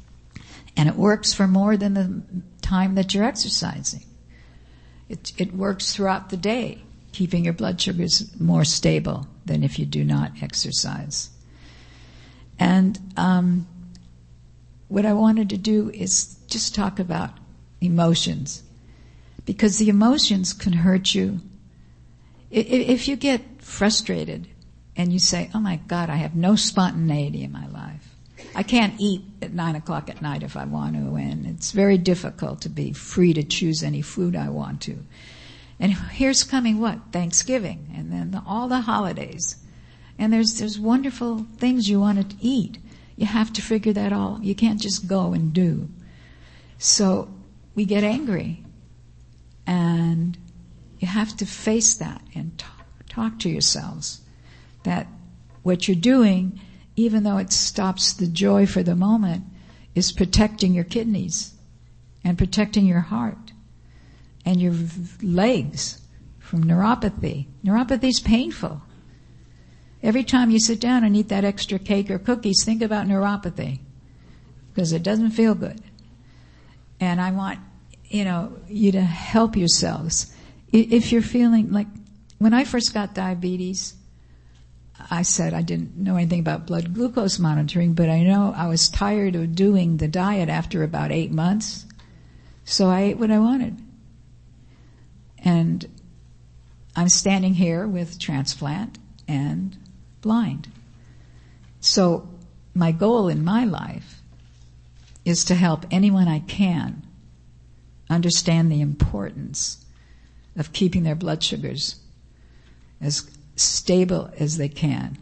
And 0.77 0.89
it 0.89 0.97
works 0.97 1.33
for 1.33 1.47
more 1.47 1.77
than 1.77 1.95
the 1.95 2.23
time 2.63 2.95
that 2.95 3.15
you're 3.15 3.25
exercising. 3.25 4.05
It, 5.09 5.33
it 5.37 5.55
works 5.55 5.95
throughout 5.95 6.31
the 6.31 6.37
day, 6.37 6.83
keeping 7.13 7.45
your 7.45 7.53
blood 7.53 7.81
sugars 7.81 8.39
more 8.41 8.65
stable 8.65 9.27
than 9.45 9.63
if 9.63 9.79
you 9.79 9.85
do 9.85 10.05
not 10.05 10.33
exercise. 10.41 11.31
And 12.59 12.99
um, 13.17 13.67
what 14.89 15.05
I 15.05 15.13
wanted 15.13 15.51
to 15.51 15.59
do 15.59 15.91
is 15.91 16.37
just 16.47 16.75
talk 16.75 16.99
about 16.99 17.31
emotions. 17.81 18.63
Because 19.45 19.79
the 19.79 19.89
emotions 19.89 20.53
can 20.53 20.73
hurt 20.73 21.15
you. 21.15 21.41
If 22.51 23.09
you 23.09 23.17
get 23.17 23.43
frustrated 23.59 24.47
and 24.97 25.13
you 25.13 25.19
say, 25.19 25.51
oh 25.55 25.61
my 25.61 25.77
God, 25.89 26.11
I 26.11 26.17
have 26.17 26.37
no 26.37 26.55
spontaneity 26.55 27.43
in 27.43 27.51
my 27.51 27.67
life. 27.67 27.82
I 28.55 28.63
can't 28.63 28.95
eat 28.99 29.23
at 29.41 29.53
nine 29.53 29.77
o'clock 29.77 30.11
at 30.11 30.21
night 30.21 30.43
if 30.43 30.57
I 30.57 30.65
want 30.65 30.95
to, 30.97 31.17
and 31.17 31.47
it's 31.47 31.73
very 31.73 31.99
difficult 31.99 32.61
to 32.63 32.69
be 32.69 32.93
free 32.93 33.33
to 33.33 33.43
choose 33.43 33.83
any 33.83 34.03
food 34.03 34.37
I 34.37 34.49
want 34.51 34.83
to. 34.83 34.99
And 35.81 35.93
here's 35.93 36.45
coming 36.45 36.79
what? 36.79 36.99
Thanksgiving, 37.13 37.93
and 37.97 38.13
then 38.13 38.31
the, 38.31 38.43
all 38.47 38.69
the 38.69 38.83
holidays. 38.83 39.57
And 40.19 40.33
there's, 40.33 40.59
there's 40.59 40.79
wonderful 40.79 41.47
things 41.57 41.89
you 41.89 41.99
want 41.99 42.31
to 42.31 42.37
eat. 42.41 42.79
You 43.17 43.27
have 43.27 43.53
to 43.55 43.63
figure 43.63 43.93
that 43.93 44.13
all. 44.13 44.39
You 44.43 44.55
can't 44.55 44.81
just 44.81 45.09
go 45.09 45.33
and 45.33 45.53
do. 45.53 45.89
So 46.79 47.33
we 47.75 47.85
get 47.85 48.05
angry. 48.05 48.63
And 49.67 50.37
you 50.99 51.09
have 51.09 51.37
to 51.39 51.47
face 51.47 51.95
that 51.95 52.23
and 52.35 52.57
talk, 52.59 52.87
talk 53.09 53.39
to 53.41 53.49
yourselves 53.49 54.21
that 54.85 55.07
what 55.63 55.89
you're 55.89 55.95
doing, 55.95 56.61
even 56.97 57.23
though 57.23 57.39
it 57.39 57.53
stops 57.53 58.13
the 58.13 58.27
joy 58.27 58.67
for 58.67 58.83
the 58.83 58.95
moment, 58.95 59.45
is 59.95 60.13
protecting 60.13 60.75
your 60.75 60.85
kidneys 60.85 61.55
and 62.25 62.39
protecting 62.39 62.87
your 62.87 63.01
heart 63.01 63.53
and 64.45 64.61
your 64.61 64.75
legs 65.23 66.01
from 66.39 66.65
neuropathy. 66.65 67.47
Neuropathy 67.65 68.09
is 68.09 68.21
painful. 68.21 68.83
Every 70.03 70.25
time 70.25 70.51
you 70.51 70.59
sit 70.59 70.81
down 70.81 71.05
and 71.05 71.17
eat 71.17 71.29
that 71.29 71.45
extra 71.45 71.79
cake 71.79 72.11
or 72.11 72.19
cookies, 72.19 72.65
think 72.65 72.83
about 72.83 73.07
neuropathy 73.07 73.79
because 74.73 74.93
it 74.93 75.03
doesn't 75.03 75.31
feel 75.31 75.55
good. 75.55 75.81
And 76.99 77.21
I 77.21 77.31
want, 77.31 77.61
you 78.09 78.25
know, 78.25 78.59
you 78.69 78.93
to 78.93 79.01
help 79.01 79.57
yourselves. 79.57 80.35
If 80.73 81.13
you're 81.13 81.23
feeling 81.23 81.73
like, 81.73 81.87
when 82.39 82.55
I 82.55 82.65
first 82.65 82.95
got 82.95 83.15
diabetes, 83.15 83.95
I 85.13 85.21
said 85.21 85.53
I 85.53 85.61
didn't 85.61 85.95
know 85.95 86.17
anything 86.17 86.41
about 86.41 86.67
blood 86.67 86.95
glucose 86.95 87.39
monitoring, 87.39 87.93
but 87.93 88.09
I 88.09 88.23
know 88.23 88.55
I 88.57 88.67
was 88.67 88.89
tired 88.89 89.37
of 89.37 89.55
doing 89.55 89.99
the 89.99 90.09
diet 90.09 90.49
after 90.49 90.83
about 90.83 91.13
eight 91.13 91.31
months. 91.31 91.85
So 92.65 92.89
I 92.89 93.03
ate 93.03 93.19
what 93.19 93.31
I 93.31 93.39
wanted. 93.39 93.77
And 95.45 95.87
I'm 96.97 97.11
standing 97.11 97.53
here 97.53 97.87
with 97.87 98.19
transplant 98.19 98.97
and 99.29 99.77
blind. 100.23 100.69
So 101.81 102.27
my 102.73 102.91
goal 102.91 103.29
in 103.29 103.45
my 103.45 103.67
life 103.67 104.23
is 105.27 105.45
to 105.45 105.55
help 105.55 105.85
anyone 105.91 106.27
I 106.27 106.39
can 106.39 107.07
understand 108.09 108.73
the 108.73 108.81
importance 108.81 109.85
of 110.57 110.73
keeping 110.73 111.03
their 111.03 111.15
blood 111.15 111.43
sugars 111.43 111.97
as 112.99 113.29
stable 113.57 114.31
as 114.39 114.57
they 114.57 114.69
can. 114.69 115.19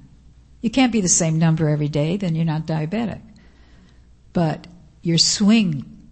You 0.60 0.70
can't 0.70 0.92
be 0.92 1.00
the 1.00 1.08
same 1.08 1.38
number 1.38 1.68
every 1.68 1.88
day, 1.88 2.16
then 2.16 2.34
you're 2.34 2.44
not 2.44 2.66
diabetic. 2.66 3.22
But 4.32 4.66
your 5.02 5.18
swing 5.18 6.08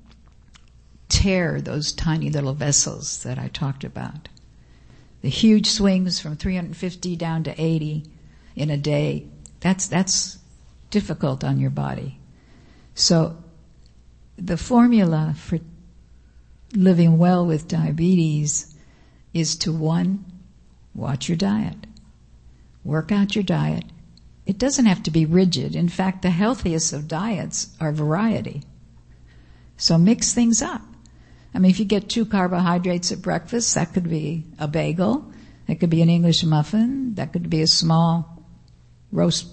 tear 1.08 1.60
those 1.60 1.92
tiny 1.92 2.30
little 2.30 2.54
vessels 2.54 3.22
that 3.22 3.38
I 3.38 3.48
talked 3.48 3.84
about. 3.84 4.28
The 5.20 5.28
huge 5.28 5.66
swings 5.66 6.20
from 6.20 6.36
350 6.36 7.16
down 7.16 7.42
to 7.44 7.60
80 7.60 8.04
in 8.54 8.70
a 8.70 8.76
day, 8.76 9.26
that's, 9.60 9.86
that's 9.86 10.38
difficult 10.90 11.44
on 11.44 11.58
your 11.58 11.70
body. 11.70 12.18
So 12.94 13.36
the 14.36 14.56
formula 14.56 15.34
for 15.36 15.58
living 16.74 17.18
well 17.18 17.46
with 17.46 17.68
diabetes 17.68 18.74
is 19.34 19.56
to 19.56 19.72
one, 19.72 20.24
watch 20.94 21.28
your 21.28 21.36
diet. 21.36 21.87
Work 22.88 23.12
out 23.12 23.34
your 23.34 23.44
diet. 23.44 23.84
It 24.46 24.56
doesn't 24.56 24.86
have 24.86 25.02
to 25.02 25.10
be 25.10 25.26
rigid. 25.26 25.76
In 25.76 25.90
fact, 25.90 26.22
the 26.22 26.30
healthiest 26.30 26.94
of 26.94 27.06
diets 27.06 27.76
are 27.78 27.92
variety. 27.92 28.62
So 29.76 29.98
mix 29.98 30.32
things 30.32 30.62
up. 30.62 30.80
I 31.52 31.58
mean, 31.58 31.70
if 31.70 31.78
you 31.78 31.84
get 31.84 32.08
two 32.08 32.24
carbohydrates 32.24 33.12
at 33.12 33.20
breakfast, 33.20 33.74
that 33.74 33.92
could 33.92 34.08
be 34.08 34.46
a 34.58 34.66
bagel. 34.66 35.30
That 35.66 35.80
could 35.80 35.90
be 35.90 36.00
an 36.00 36.08
English 36.08 36.42
muffin. 36.44 37.14
That 37.16 37.34
could 37.34 37.50
be 37.50 37.60
a 37.60 37.66
small 37.66 38.42
roast 39.12 39.48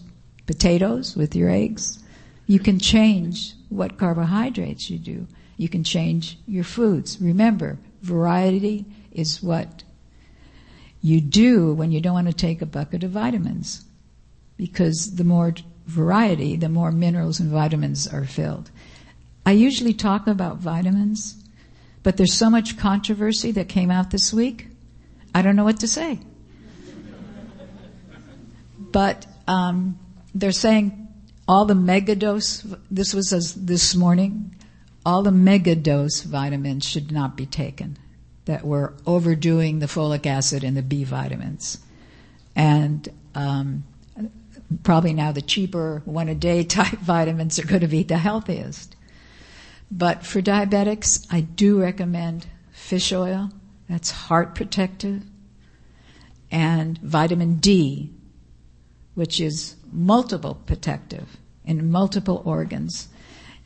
potatoes 0.45 1.17
with 1.17 1.35
your 1.35 1.49
eggs. 1.49 2.01
You 2.47 2.59
can 2.59 2.79
change 2.79 3.53
what 3.67 3.97
carbohydrates 3.97 4.89
you 4.89 4.97
do. 4.97 5.27
You 5.57 5.67
can 5.67 5.83
change 5.83 6.39
your 6.47 6.63
foods. 6.63 7.19
Remember, 7.19 7.79
variety 8.01 8.85
is 9.11 9.43
what 9.43 9.83
you 11.05 11.21
do 11.21 11.71
when 11.71 11.91
you 11.91 12.01
don't 12.01 12.15
want 12.15 12.25
to 12.25 12.33
take 12.33 12.63
a 12.63 12.65
bucket 12.65 13.03
of 13.03 13.11
vitamins. 13.11 13.85
Because 14.57 15.17
the 15.17 15.23
more 15.23 15.53
variety, 15.85 16.55
the 16.55 16.67
more 16.67 16.91
minerals 16.91 17.39
and 17.39 17.51
vitamins 17.51 18.07
are 18.07 18.25
filled. 18.25 18.71
I 19.45 19.51
usually 19.51 19.93
talk 19.93 20.25
about 20.25 20.57
vitamins, 20.57 21.35
but 22.01 22.17
there's 22.17 22.33
so 22.33 22.49
much 22.49 22.79
controversy 22.79 23.51
that 23.51 23.69
came 23.69 23.91
out 23.91 24.09
this 24.09 24.33
week. 24.33 24.67
I 25.35 25.43
don't 25.43 25.55
know 25.55 25.63
what 25.63 25.81
to 25.81 25.87
say. 25.87 26.21
but 28.79 29.27
um, 29.47 29.99
they're 30.33 30.51
saying 30.51 31.07
all 31.47 31.65
the 31.65 31.75
megadose. 31.75 32.79
This 32.89 33.13
was 33.13 33.53
this 33.53 33.93
morning. 33.93 34.55
All 35.05 35.21
the 35.21 35.29
megadose 35.29 36.25
vitamins 36.25 36.83
should 36.83 37.11
not 37.11 37.37
be 37.37 37.45
taken. 37.45 37.99
That 38.45 38.63
we're 38.63 38.93
overdoing 39.07 39.79
the 39.79 39.87
folic 39.87 40.25
acid 40.25 40.63
and 40.63 40.77
the 40.77 40.83
B 40.83 41.03
vitamins, 41.03 41.79
and 42.55 43.07
um, 43.33 43.83
probably 44.83 45.13
now 45.13 45.31
the 45.31 45.41
cheaper 45.41 46.01
one 46.05 46.29
a 46.29 46.35
day 46.35 46.63
type 46.77 46.99
vitamins 46.99 47.59
are 47.59 47.65
going 47.65 47.81
to 47.81 47.87
be 47.87 48.03
the 48.03 48.17
healthiest. 48.17 48.95
But 49.91 50.25
for 50.25 50.41
diabetics, 50.41 51.25
I 51.29 51.41
do 51.41 51.81
recommend 51.81 52.47
fish 52.71 53.13
oil. 53.13 53.51
That's 53.87 54.11
heart 54.11 54.55
protective. 54.55 55.23
And 56.51 56.97
vitamin 56.99 57.55
D, 57.57 58.11
which 59.13 59.39
is 59.39 59.75
multiple 59.91 60.55
protective 60.65 61.37
in 61.65 61.91
multiple 61.91 62.41
organs. 62.45 63.09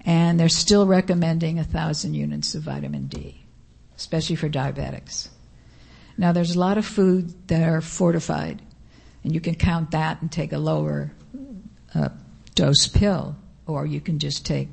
And 0.06 0.40
they're 0.40 0.50
still 0.50 0.86
recommending 0.86 1.60
a 1.60 1.64
thousand 1.64 2.14
units 2.14 2.56
of 2.56 2.64
vitamin 2.64 3.08
D, 3.08 3.39
especially 4.00 4.38
for 4.38 4.50
diabetics. 4.50 5.28
Now 6.18 6.32
there's 6.32 6.56
a 6.56 6.60
lot 6.60 6.78
of 6.78 6.86
food 6.86 7.48
that 7.50 7.68
are 7.68 7.82
fortified, 7.82 8.62
and 9.24 9.34
you 9.34 9.42
can 9.42 9.56
count 9.56 9.92
that 9.92 10.22
and 10.22 10.32
take 10.32 10.54
a 10.54 10.58
lower 10.58 11.12
uh, 11.94 12.10
dose 12.56 12.88
pill, 12.88 13.36
or 13.68 13.86
you 13.86 14.00
can 14.00 14.18
just 14.18 14.46
take 14.46 14.70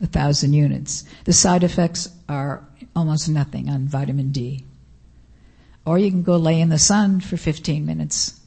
a 0.00 0.06
thousand 0.06 0.54
units. 0.54 1.04
The 1.24 1.34
side 1.34 1.62
effects 1.64 2.08
are 2.28 2.66
almost 2.96 3.28
nothing 3.28 3.68
on 3.68 3.88
vitamin 3.88 4.32
D. 4.32 4.64
Or 5.84 5.98
you 5.98 6.10
can 6.10 6.22
go 6.22 6.36
lay 6.36 6.60
in 6.60 6.70
the 6.70 6.78
sun 6.78 7.20
for 7.20 7.36
15 7.36 7.84
minutes. 7.84 8.40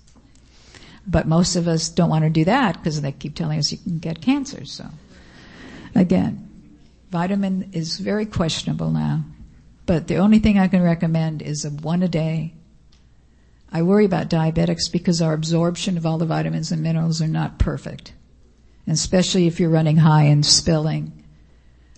But 1.05 1.27
most 1.27 1.55
of 1.55 1.67
us 1.67 1.89
don't 1.89 2.09
want 2.09 2.23
to 2.23 2.29
do 2.31 2.45
that 2.45 2.77
because 2.77 3.01
they 3.01 3.11
keep 3.11 3.35
telling 3.35 3.59
us 3.59 3.71
you 3.71 3.77
can 3.77 3.99
get 3.99 4.21
cancer. 4.21 4.65
So, 4.65 4.87
again, 5.93 6.49
vitamin 7.11 7.69
is 7.73 7.99
very 7.99 8.25
questionable 8.25 8.89
now. 8.89 9.23
But 9.85 10.07
the 10.07 10.17
only 10.17 10.39
thing 10.39 10.57
I 10.57 10.67
can 10.67 10.81
recommend 10.81 11.41
is 11.41 11.65
a 11.65 11.69
one 11.69 12.03
a 12.03 12.07
day. 12.07 12.53
I 13.71 13.81
worry 13.81 14.05
about 14.05 14.29
diabetics 14.29 14.91
because 14.91 15.21
our 15.21 15.33
absorption 15.33 15.97
of 15.97 16.05
all 16.05 16.17
the 16.17 16.25
vitamins 16.25 16.71
and 16.71 16.81
minerals 16.81 17.21
are 17.21 17.27
not 17.27 17.59
perfect. 17.59 18.13
And 18.85 18.93
especially 18.93 19.47
if 19.47 19.59
you're 19.59 19.69
running 19.69 19.97
high 19.97 20.23
and 20.23 20.45
spilling 20.45 21.23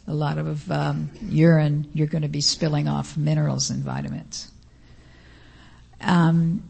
a 0.07 0.13
lot 0.13 0.37
of 0.37 0.71
um, 0.71 1.09
urine, 1.21 1.89
you're 1.93 2.07
going 2.07 2.21
to 2.21 2.27
be 2.27 2.41
spilling 2.41 2.87
off 2.87 3.17
minerals 3.17 3.69
and 3.69 3.83
vitamins. 3.83 4.51
Um, 5.99 6.63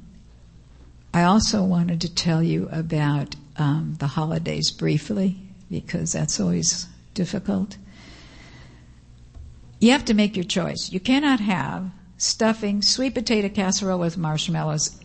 I 1.14 1.24
also 1.24 1.64
wanted 1.64 2.02
to 2.02 2.14
tell 2.14 2.42
you 2.42 2.70
about 2.72 3.36
um, 3.58 3.96
the 4.00 4.08
holidays 4.08 4.72
briefly 4.72 5.38
because 5.70 6.14
that's 6.14 6.40
always 6.40 6.88
difficult. 7.14 7.78
You 9.86 9.92
have 9.92 10.06
to 10.06 10.16
make 10.16 10.36
your 10.36 10.46
choice. 10.46 10.92
You 10.92 11.00
cannot 11.00 11.40
have 11.42 11.92
stuffing, 12.18 12.82
sweet 12.82 13.14
potato 13.14 13.50
casserole 13.50 14.00
with 14.00 14.18
marshmallows, 14.18 15.00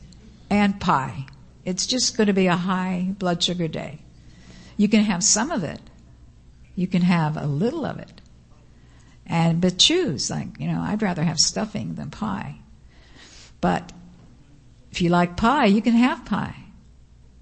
and 0.48 0.80
pie. 0.80 1.26
It's 1.66 1.86
just 1.86 2.16
going 2.16 2.28
to 2.28 2.32
be 2.32 2.46
a 2.46 2.56
high 2.56 3.14
blood 3.18 3.42
sugar 3.42 3.68
day. 3.68 3.98
You 4.78 4.88
can 4.88 5.02
have 5.02 5.22
some 5.22 5.50
of 5.50 5.64
it. 5.64 5.80
You 6.76 6.86
can 6.86 7.02
have 7.02 7.36
a 7.36 7.44
little 7.44 7.84
of 7.84 7.98
it 7.98 8.22
and 9.26 9.60
but 9.60 9.76
choose 9.76 10.30
like 10.30 10.58
you 10.58 10.66
know 10.66 10.80
I'd 10.80 11.02
rather 11.02 11.24
have 11.24 11.38
stuffing 11.38 11.96
than 11.96 12.10
pie. 12.10 12.56
But 13.60 13.92
if 14.90 15.02
you 15.02 15.10
like 15.10 15.36
pie, 15.36 15.66
you 15.66 15.82
can 15.82 15.92
have 15.92 16.24
pie, 16.24 16.56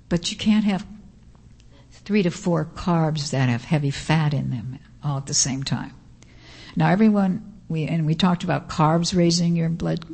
but 0.08 0.32
you 0.32 0.36
can't 0.36 0.64
have 0.64 0.84
three 1.92 2.24
to 2.24 2.32
four 2.32 2.64
carbs 2.64 3.30
that 3.30 3.48
have 3.48 3.62
heavy 3.62 3.92
fat 3.92 4.34
in 4.34 4.50
them 4.50 4.80
all 5.04 5.18
at 5.18 5.26
the 5.26 5.34
same 5.34 5.62
time. 5.62 5.94
Now 6.78 6.90
everyone 6.90 7.60
we 7.68 7.86
and 7.86 8.06
we 8.06 8.14
talked 8.14 8.44
about 8.44 8.68
carbs 8.68 9.14
raising 9.14 9.56
your 9.56 9.68
blood 9.68 10.04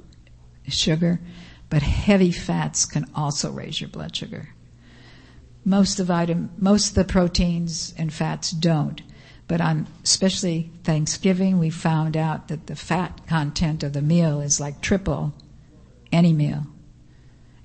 sugar, 0.66 1.20
but 1.68 1.82
heavy 1.82 2.32
fats 2.32 2.86
can 2.86 3.04
also 3.14 3.52
raise 3.52 3.82
your 3.82 3.90
blood 3.90 4.16
sugar. 4.16 4.48
Most 5.62 6.00
of 6.00 6.10
item, 6.10 6.48
most 6.56 6.88
of 6.88 6.94
the 6.94 7.04
proteins 7.04 7.92
and 7.98 8.10
fats 8.10 8.50
don't. 8.50 9.02
But 9.46 9.60
on 9.60 9.88
especially 10.04 10.70
Thanksgiving, 10.84 11.58
we 11.58 11.68
found 11.68 12.16
out 12.16 12.48
that 12.48 12.66
the 12.66 12.76
fat 12.76 13.26
content 13.26 13.82
of 13.82 13.92
the 13.92 14.00
meal 14.00 14.40
is 14.40 14.58
like 14.58 14.80
triple 14.80 15.34
any 16.12 16.32
meal. 16.32 16.66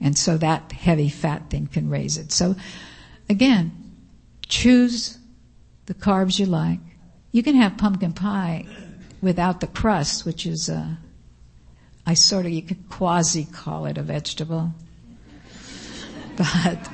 And 0.02 0.18
so 0.18 0.36
that 0.39 0.74
heavy 0.74 1.08
fat 1.08 1.50
thing 1.50 1.68
can 1.68 1.89
raise 1.89 2.18
it. 2.18 2.34
So 2.34 2.58
again, 3.30 3.72
choose 4.45 5.18
the 5.86 5.93
carbs 5.93 6.38
you 6.38 6.47
like. 6.47 6.80
You 7.32 7.43
can 7.43 7.56
have 7.56 7.78
pumpkin 7.78 8.12
pie 8.12 8.66
without 9.22 9.59
the 9.59 9.67
crust, 9.67 10.26
which 10.26 10.45
is 10.45 10.70
a, 10.70 10.97
I 12.05 12.13
sort 12.13 12.45
of, 12.45 12.51
you 12.51 12.61
could 12.61 12.89
quasi 12.89 13.45
call 13.45 13.86
it 13.86 13.97
a 13.97 14.03
vegetable. 14.03 14.72
But 16.36 16.89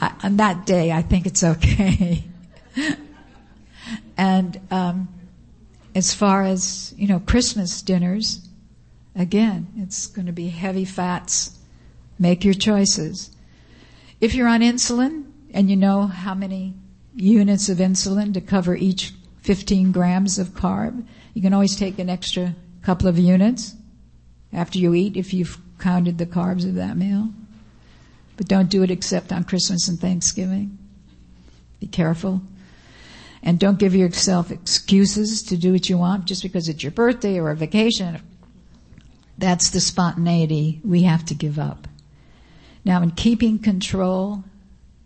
I, 0.00 0.12
on 0.24 0.36
that 0.38 0.66
day, 0.66 0.90
I 0.92 1.02
think 1.02 1.26
it's 1.26 1.44
okay. 1.44 2.24
And 4.20 4.60
um, 4.70 5.08
as 5.94 6.12
far 6.12 6.42
as 6.42 6.92
you 6.98 7.08
know, 7.08 7.20
Christmas 7.20 7.80
dinners, 7.80 8.46
again, 9.16 9.68
it's 9.78 10.06
going 10.06 10.26
to 10.26 10.32
be 10.32 10.48
heavy 10.48 10.84
fats. 10.84 11.58
Make 12.18 12.44
your 12.44 12.52
choices. 12.52 13.30
If 14.20 14.34
you're 14.34 14.46
on 14.46 14.60
insulin 14.60 15.24
and 15.54 15.70
you 15.70 15.76
know 15.76 16.02
how 16.02 16.34
many 16.34 16.74
units 17.16 17.70
of 17.70 17.78
insulin 17.78 18.34
to 18.34 18.42
cover 18.42 18.76
each 18.76 19.14
15 19.40 19.90
grams 19.90 20.38
of 20.38 20.48
carb, 20.48 21.06
you 21.34 21.42
can 21.42 21.54
always 21.54 21.76
take 21.76 21.98
an 21.98 22.10
extra 22.10 22.54
couple 22.82 23.08
of 23.08 23.18
units 23.18 23.74
after 24.52 24.78
you 24.78 24.94
eat 24.94 25.16
if 25.16 25.32
you've 25.32 25.58
counted 25.78 26.18
the 26.18 26.26
carbs 26.26 26.64
of 26.64 26.74
that 26.74 26.96
meal. 26.96 27.30
But 28.36 28.48
don't 28.48 28.70
do 28.70 28.82
it 28.82 28.90
except 28.90 29.32
on 29.32 29.44
Christmas 29.44 29.88
and 29.88 29.98
Thanksgiving. 29.98 30.78
Be 31.78 31.86
careful. 31.86 32.42
And 33.42 33.58
don't 33.58 33.78
give 33.78 33.94
yourself 33.94 34.50
excuses 34.50 35.42
to 35.44 35.56
do 35.56 35.72
what 35.72 35.88
you 35.88 35.96
want 35.98 36.26
just 36.26 36.42
because 36.42 36.68
it's 36.68 36.82
your 36.82 36.92
birthday 36.92 37.38
or 37.38 37.50
a 37.50 37.56
vacation. 37.56 38.20
That's 39.38 39.70
the 39.70 39.80
spontaneity 39.80 40.80
we 40.84 41.02
have 41.04 41.24
to 41.26 41.34
give 41.34 41.58
up. 41.58 41.88
Now, 42.84 43.02
in 43.02 43.12
keeping 43.12 43.58
control 43.58 44.44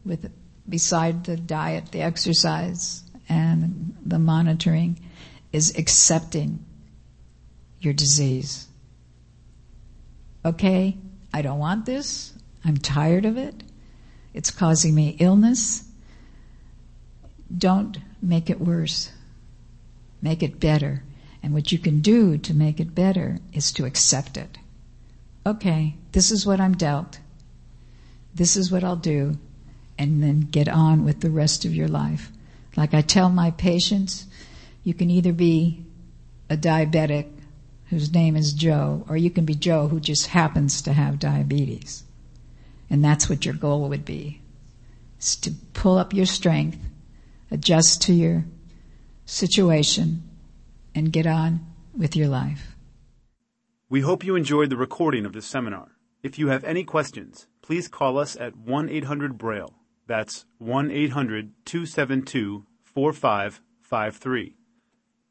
with, 0.04 0.30
beside 0.68 1.24
the 1.24 1.36
diet, 1.36 1.92
the 1.92 2.02
exercise, 2.02 3.02
and 3.28 3.96
the 4.04 4.18
monitoring, 4.18 4.98
is 5.54 5.78
accepting 5.78 6.58
your 7.78 7.94
disease. 7.94 8.66
Okay, 10.44 10.98
I 11.32 11.42
don't 11.42 11.60
want 11.60 11.86
this. 11.86 12.32
I'm 12.64 12.76
tired 12.76 13.24
of 13.24 13.36
it. 13.36 13.62
It's 14.32 14.50
causing 14.50 14.96
me 14.96 15.16
illness. 15.20 15.84
Don't 17.56 17.98
make 18.20 18.50
it 18.50 18.60
worse. 18.60 19.12
Make 20.20 20.42
it 20.42 20.58
better. 20.58 21.04
And 21.40 21.54
what 21.54 21.70
you 21.70 21.78
can 21.78 22.00
do 22.00 22.36
to 22.36 22.52
make 22.52 22.80
it 22.80 22.92
better 22.92 23.38
is 23.52 23.70
to 23.74 23.84
accept 23.84 24.36
it. 24.36 24.58
Okay, 25.46 25.94
this 26.10 26.32
is 26.32 26.44
what 26.44 26.60
I'm 26.60 26.74
dealt. 26.74 27.20
This 28.34 28.56
is 28.56 28.72
what 28.72 28.82
I'll 28.82 28.96
do. 28.96 29.38
And 29.96 30.20
then 30.20 30.40
get 30.40 30.68
on 30.68 31.04
with 31.04 31.20
the 31.20 31.30
rest 31.30 31.64
of 31.64 31.76
your 31.76 31.86
life. 31.86 32.32
Like 32.76 32.92
I 32.92 33.02
tell 33.02 33.30
my 33.30 33.52
patients, 33.52 34.26
you 34.84 34.94
can 34.94 35.10
either 35.10 35.32
be 35.32 35.84
a 36.48 36.56
diabetic 36.56 37.26
whose 37.86 38.12
name 38.12 38.36
is 38.36 38.52
Joe, 38.52 39.04
or 39.08 39.16
you 39.16 39.30
can 39.30 39.44
be 39.44 39.54
Joe 39.54 39.88
who 39.88 39.98
just 39.98 40.28
happens 40.28 40.82
to 40.82 40.92
have 40.92 41.18
diabetes. 41.18 42.04
And 42.90 43.02
that's 43.02 43.28
what 43.28 43.44
your 43.44 43.54
goal 43.54 43.88
would 43.88 44.04
be. 44.04 44.40
Is 45.18 45.36
to 45.36 45.52
pull 45.72 45.96
up 45.96 46.12
your 46.12 46.26
strength, 46.26 46.78
adjust 47.50 48.02
to 48.02 48.12
your 48.12 48.44
situation, 49.24 50.22
and 50.94 51.12
get 51.12 51.26
on 51.26 51.60
with 51.96 52.14
your 52.14 52.28
life. 52.28 52.76
We 53.88 54.02
hope 54.02 54.24
you 54.24 54.36
enjoyed 54.36 54.70
the 54.70 54.76
recording 54.76 55.24
of 55.24 55.32
this 55.32 55.46
seminar. 55.46 55.92
If 56.22 56.38
you 56.38 56.48
have 56.48 56.64
any 56.64 56.84
questions, 56.84 57.46
please 57.62 57.88
call 57.88 58.18
us 58.18 58.36
at 58.36 58.56
1 58.56 58.88
800 58.88 59.38
Braille. 59.38 59.74
That's 60.06 60.44
1 60.58 60.90
800 60.90 61.52
272 61.64 62.66
4553. 62.82 64.56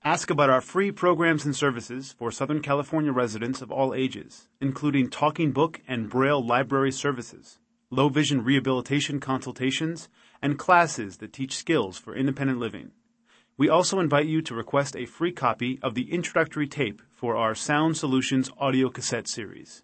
Ask 0.06 0.30
about 0.30 0.50
our 0.50 0.60
free 0.60 0.92
programs 0.92 1.46
and 1.46 1.56
services 1.56 2.12
for 2.12 2.30
Southern 2.30 2.62
California 2.62 3.14
residents 3.14 3.62
of 3.62 3.72
all 3.72 3.94
ages, 3.94 4.50
including 4.60 5.10
talking 5.10 5.54
book 5.54 5.80
and 5.88 6.10
Braille 6.10 6.46
library 6.46 6.92
services, 6.92 7.58
low 7.90 8.10
vision 8.10 8.44
rehabilitation 8.44 9.22
consultations, 9.22 10.10
and 10.42 10.60
classes 10.60 11.18
that 11.18 11.32
teach 11.32 11.56
skills 11.56 11.98
for 11.98 12.18
independent 12.18 12.60
living. 12.60 12.92
We 13.56 13.70
also 13.70 14.02
invite 14.02 14.26
you 14.26 14.42
to 14.42 14.54
request 14.54 14.98
a 14.98 15.06
free 15.06 15.32
copy 15.32 15.80
of 15.82 15.96
the 15.96 16.12
introductory 16.12 16.68
tape 16.68 17.02
for 17.10 17.38
our 17.38 17.56
Sound 17.56 17.96
Solutions 17.96 18.52
audio 18.58 18.90
cassette 18.90 19.30
series. 19.30 19.84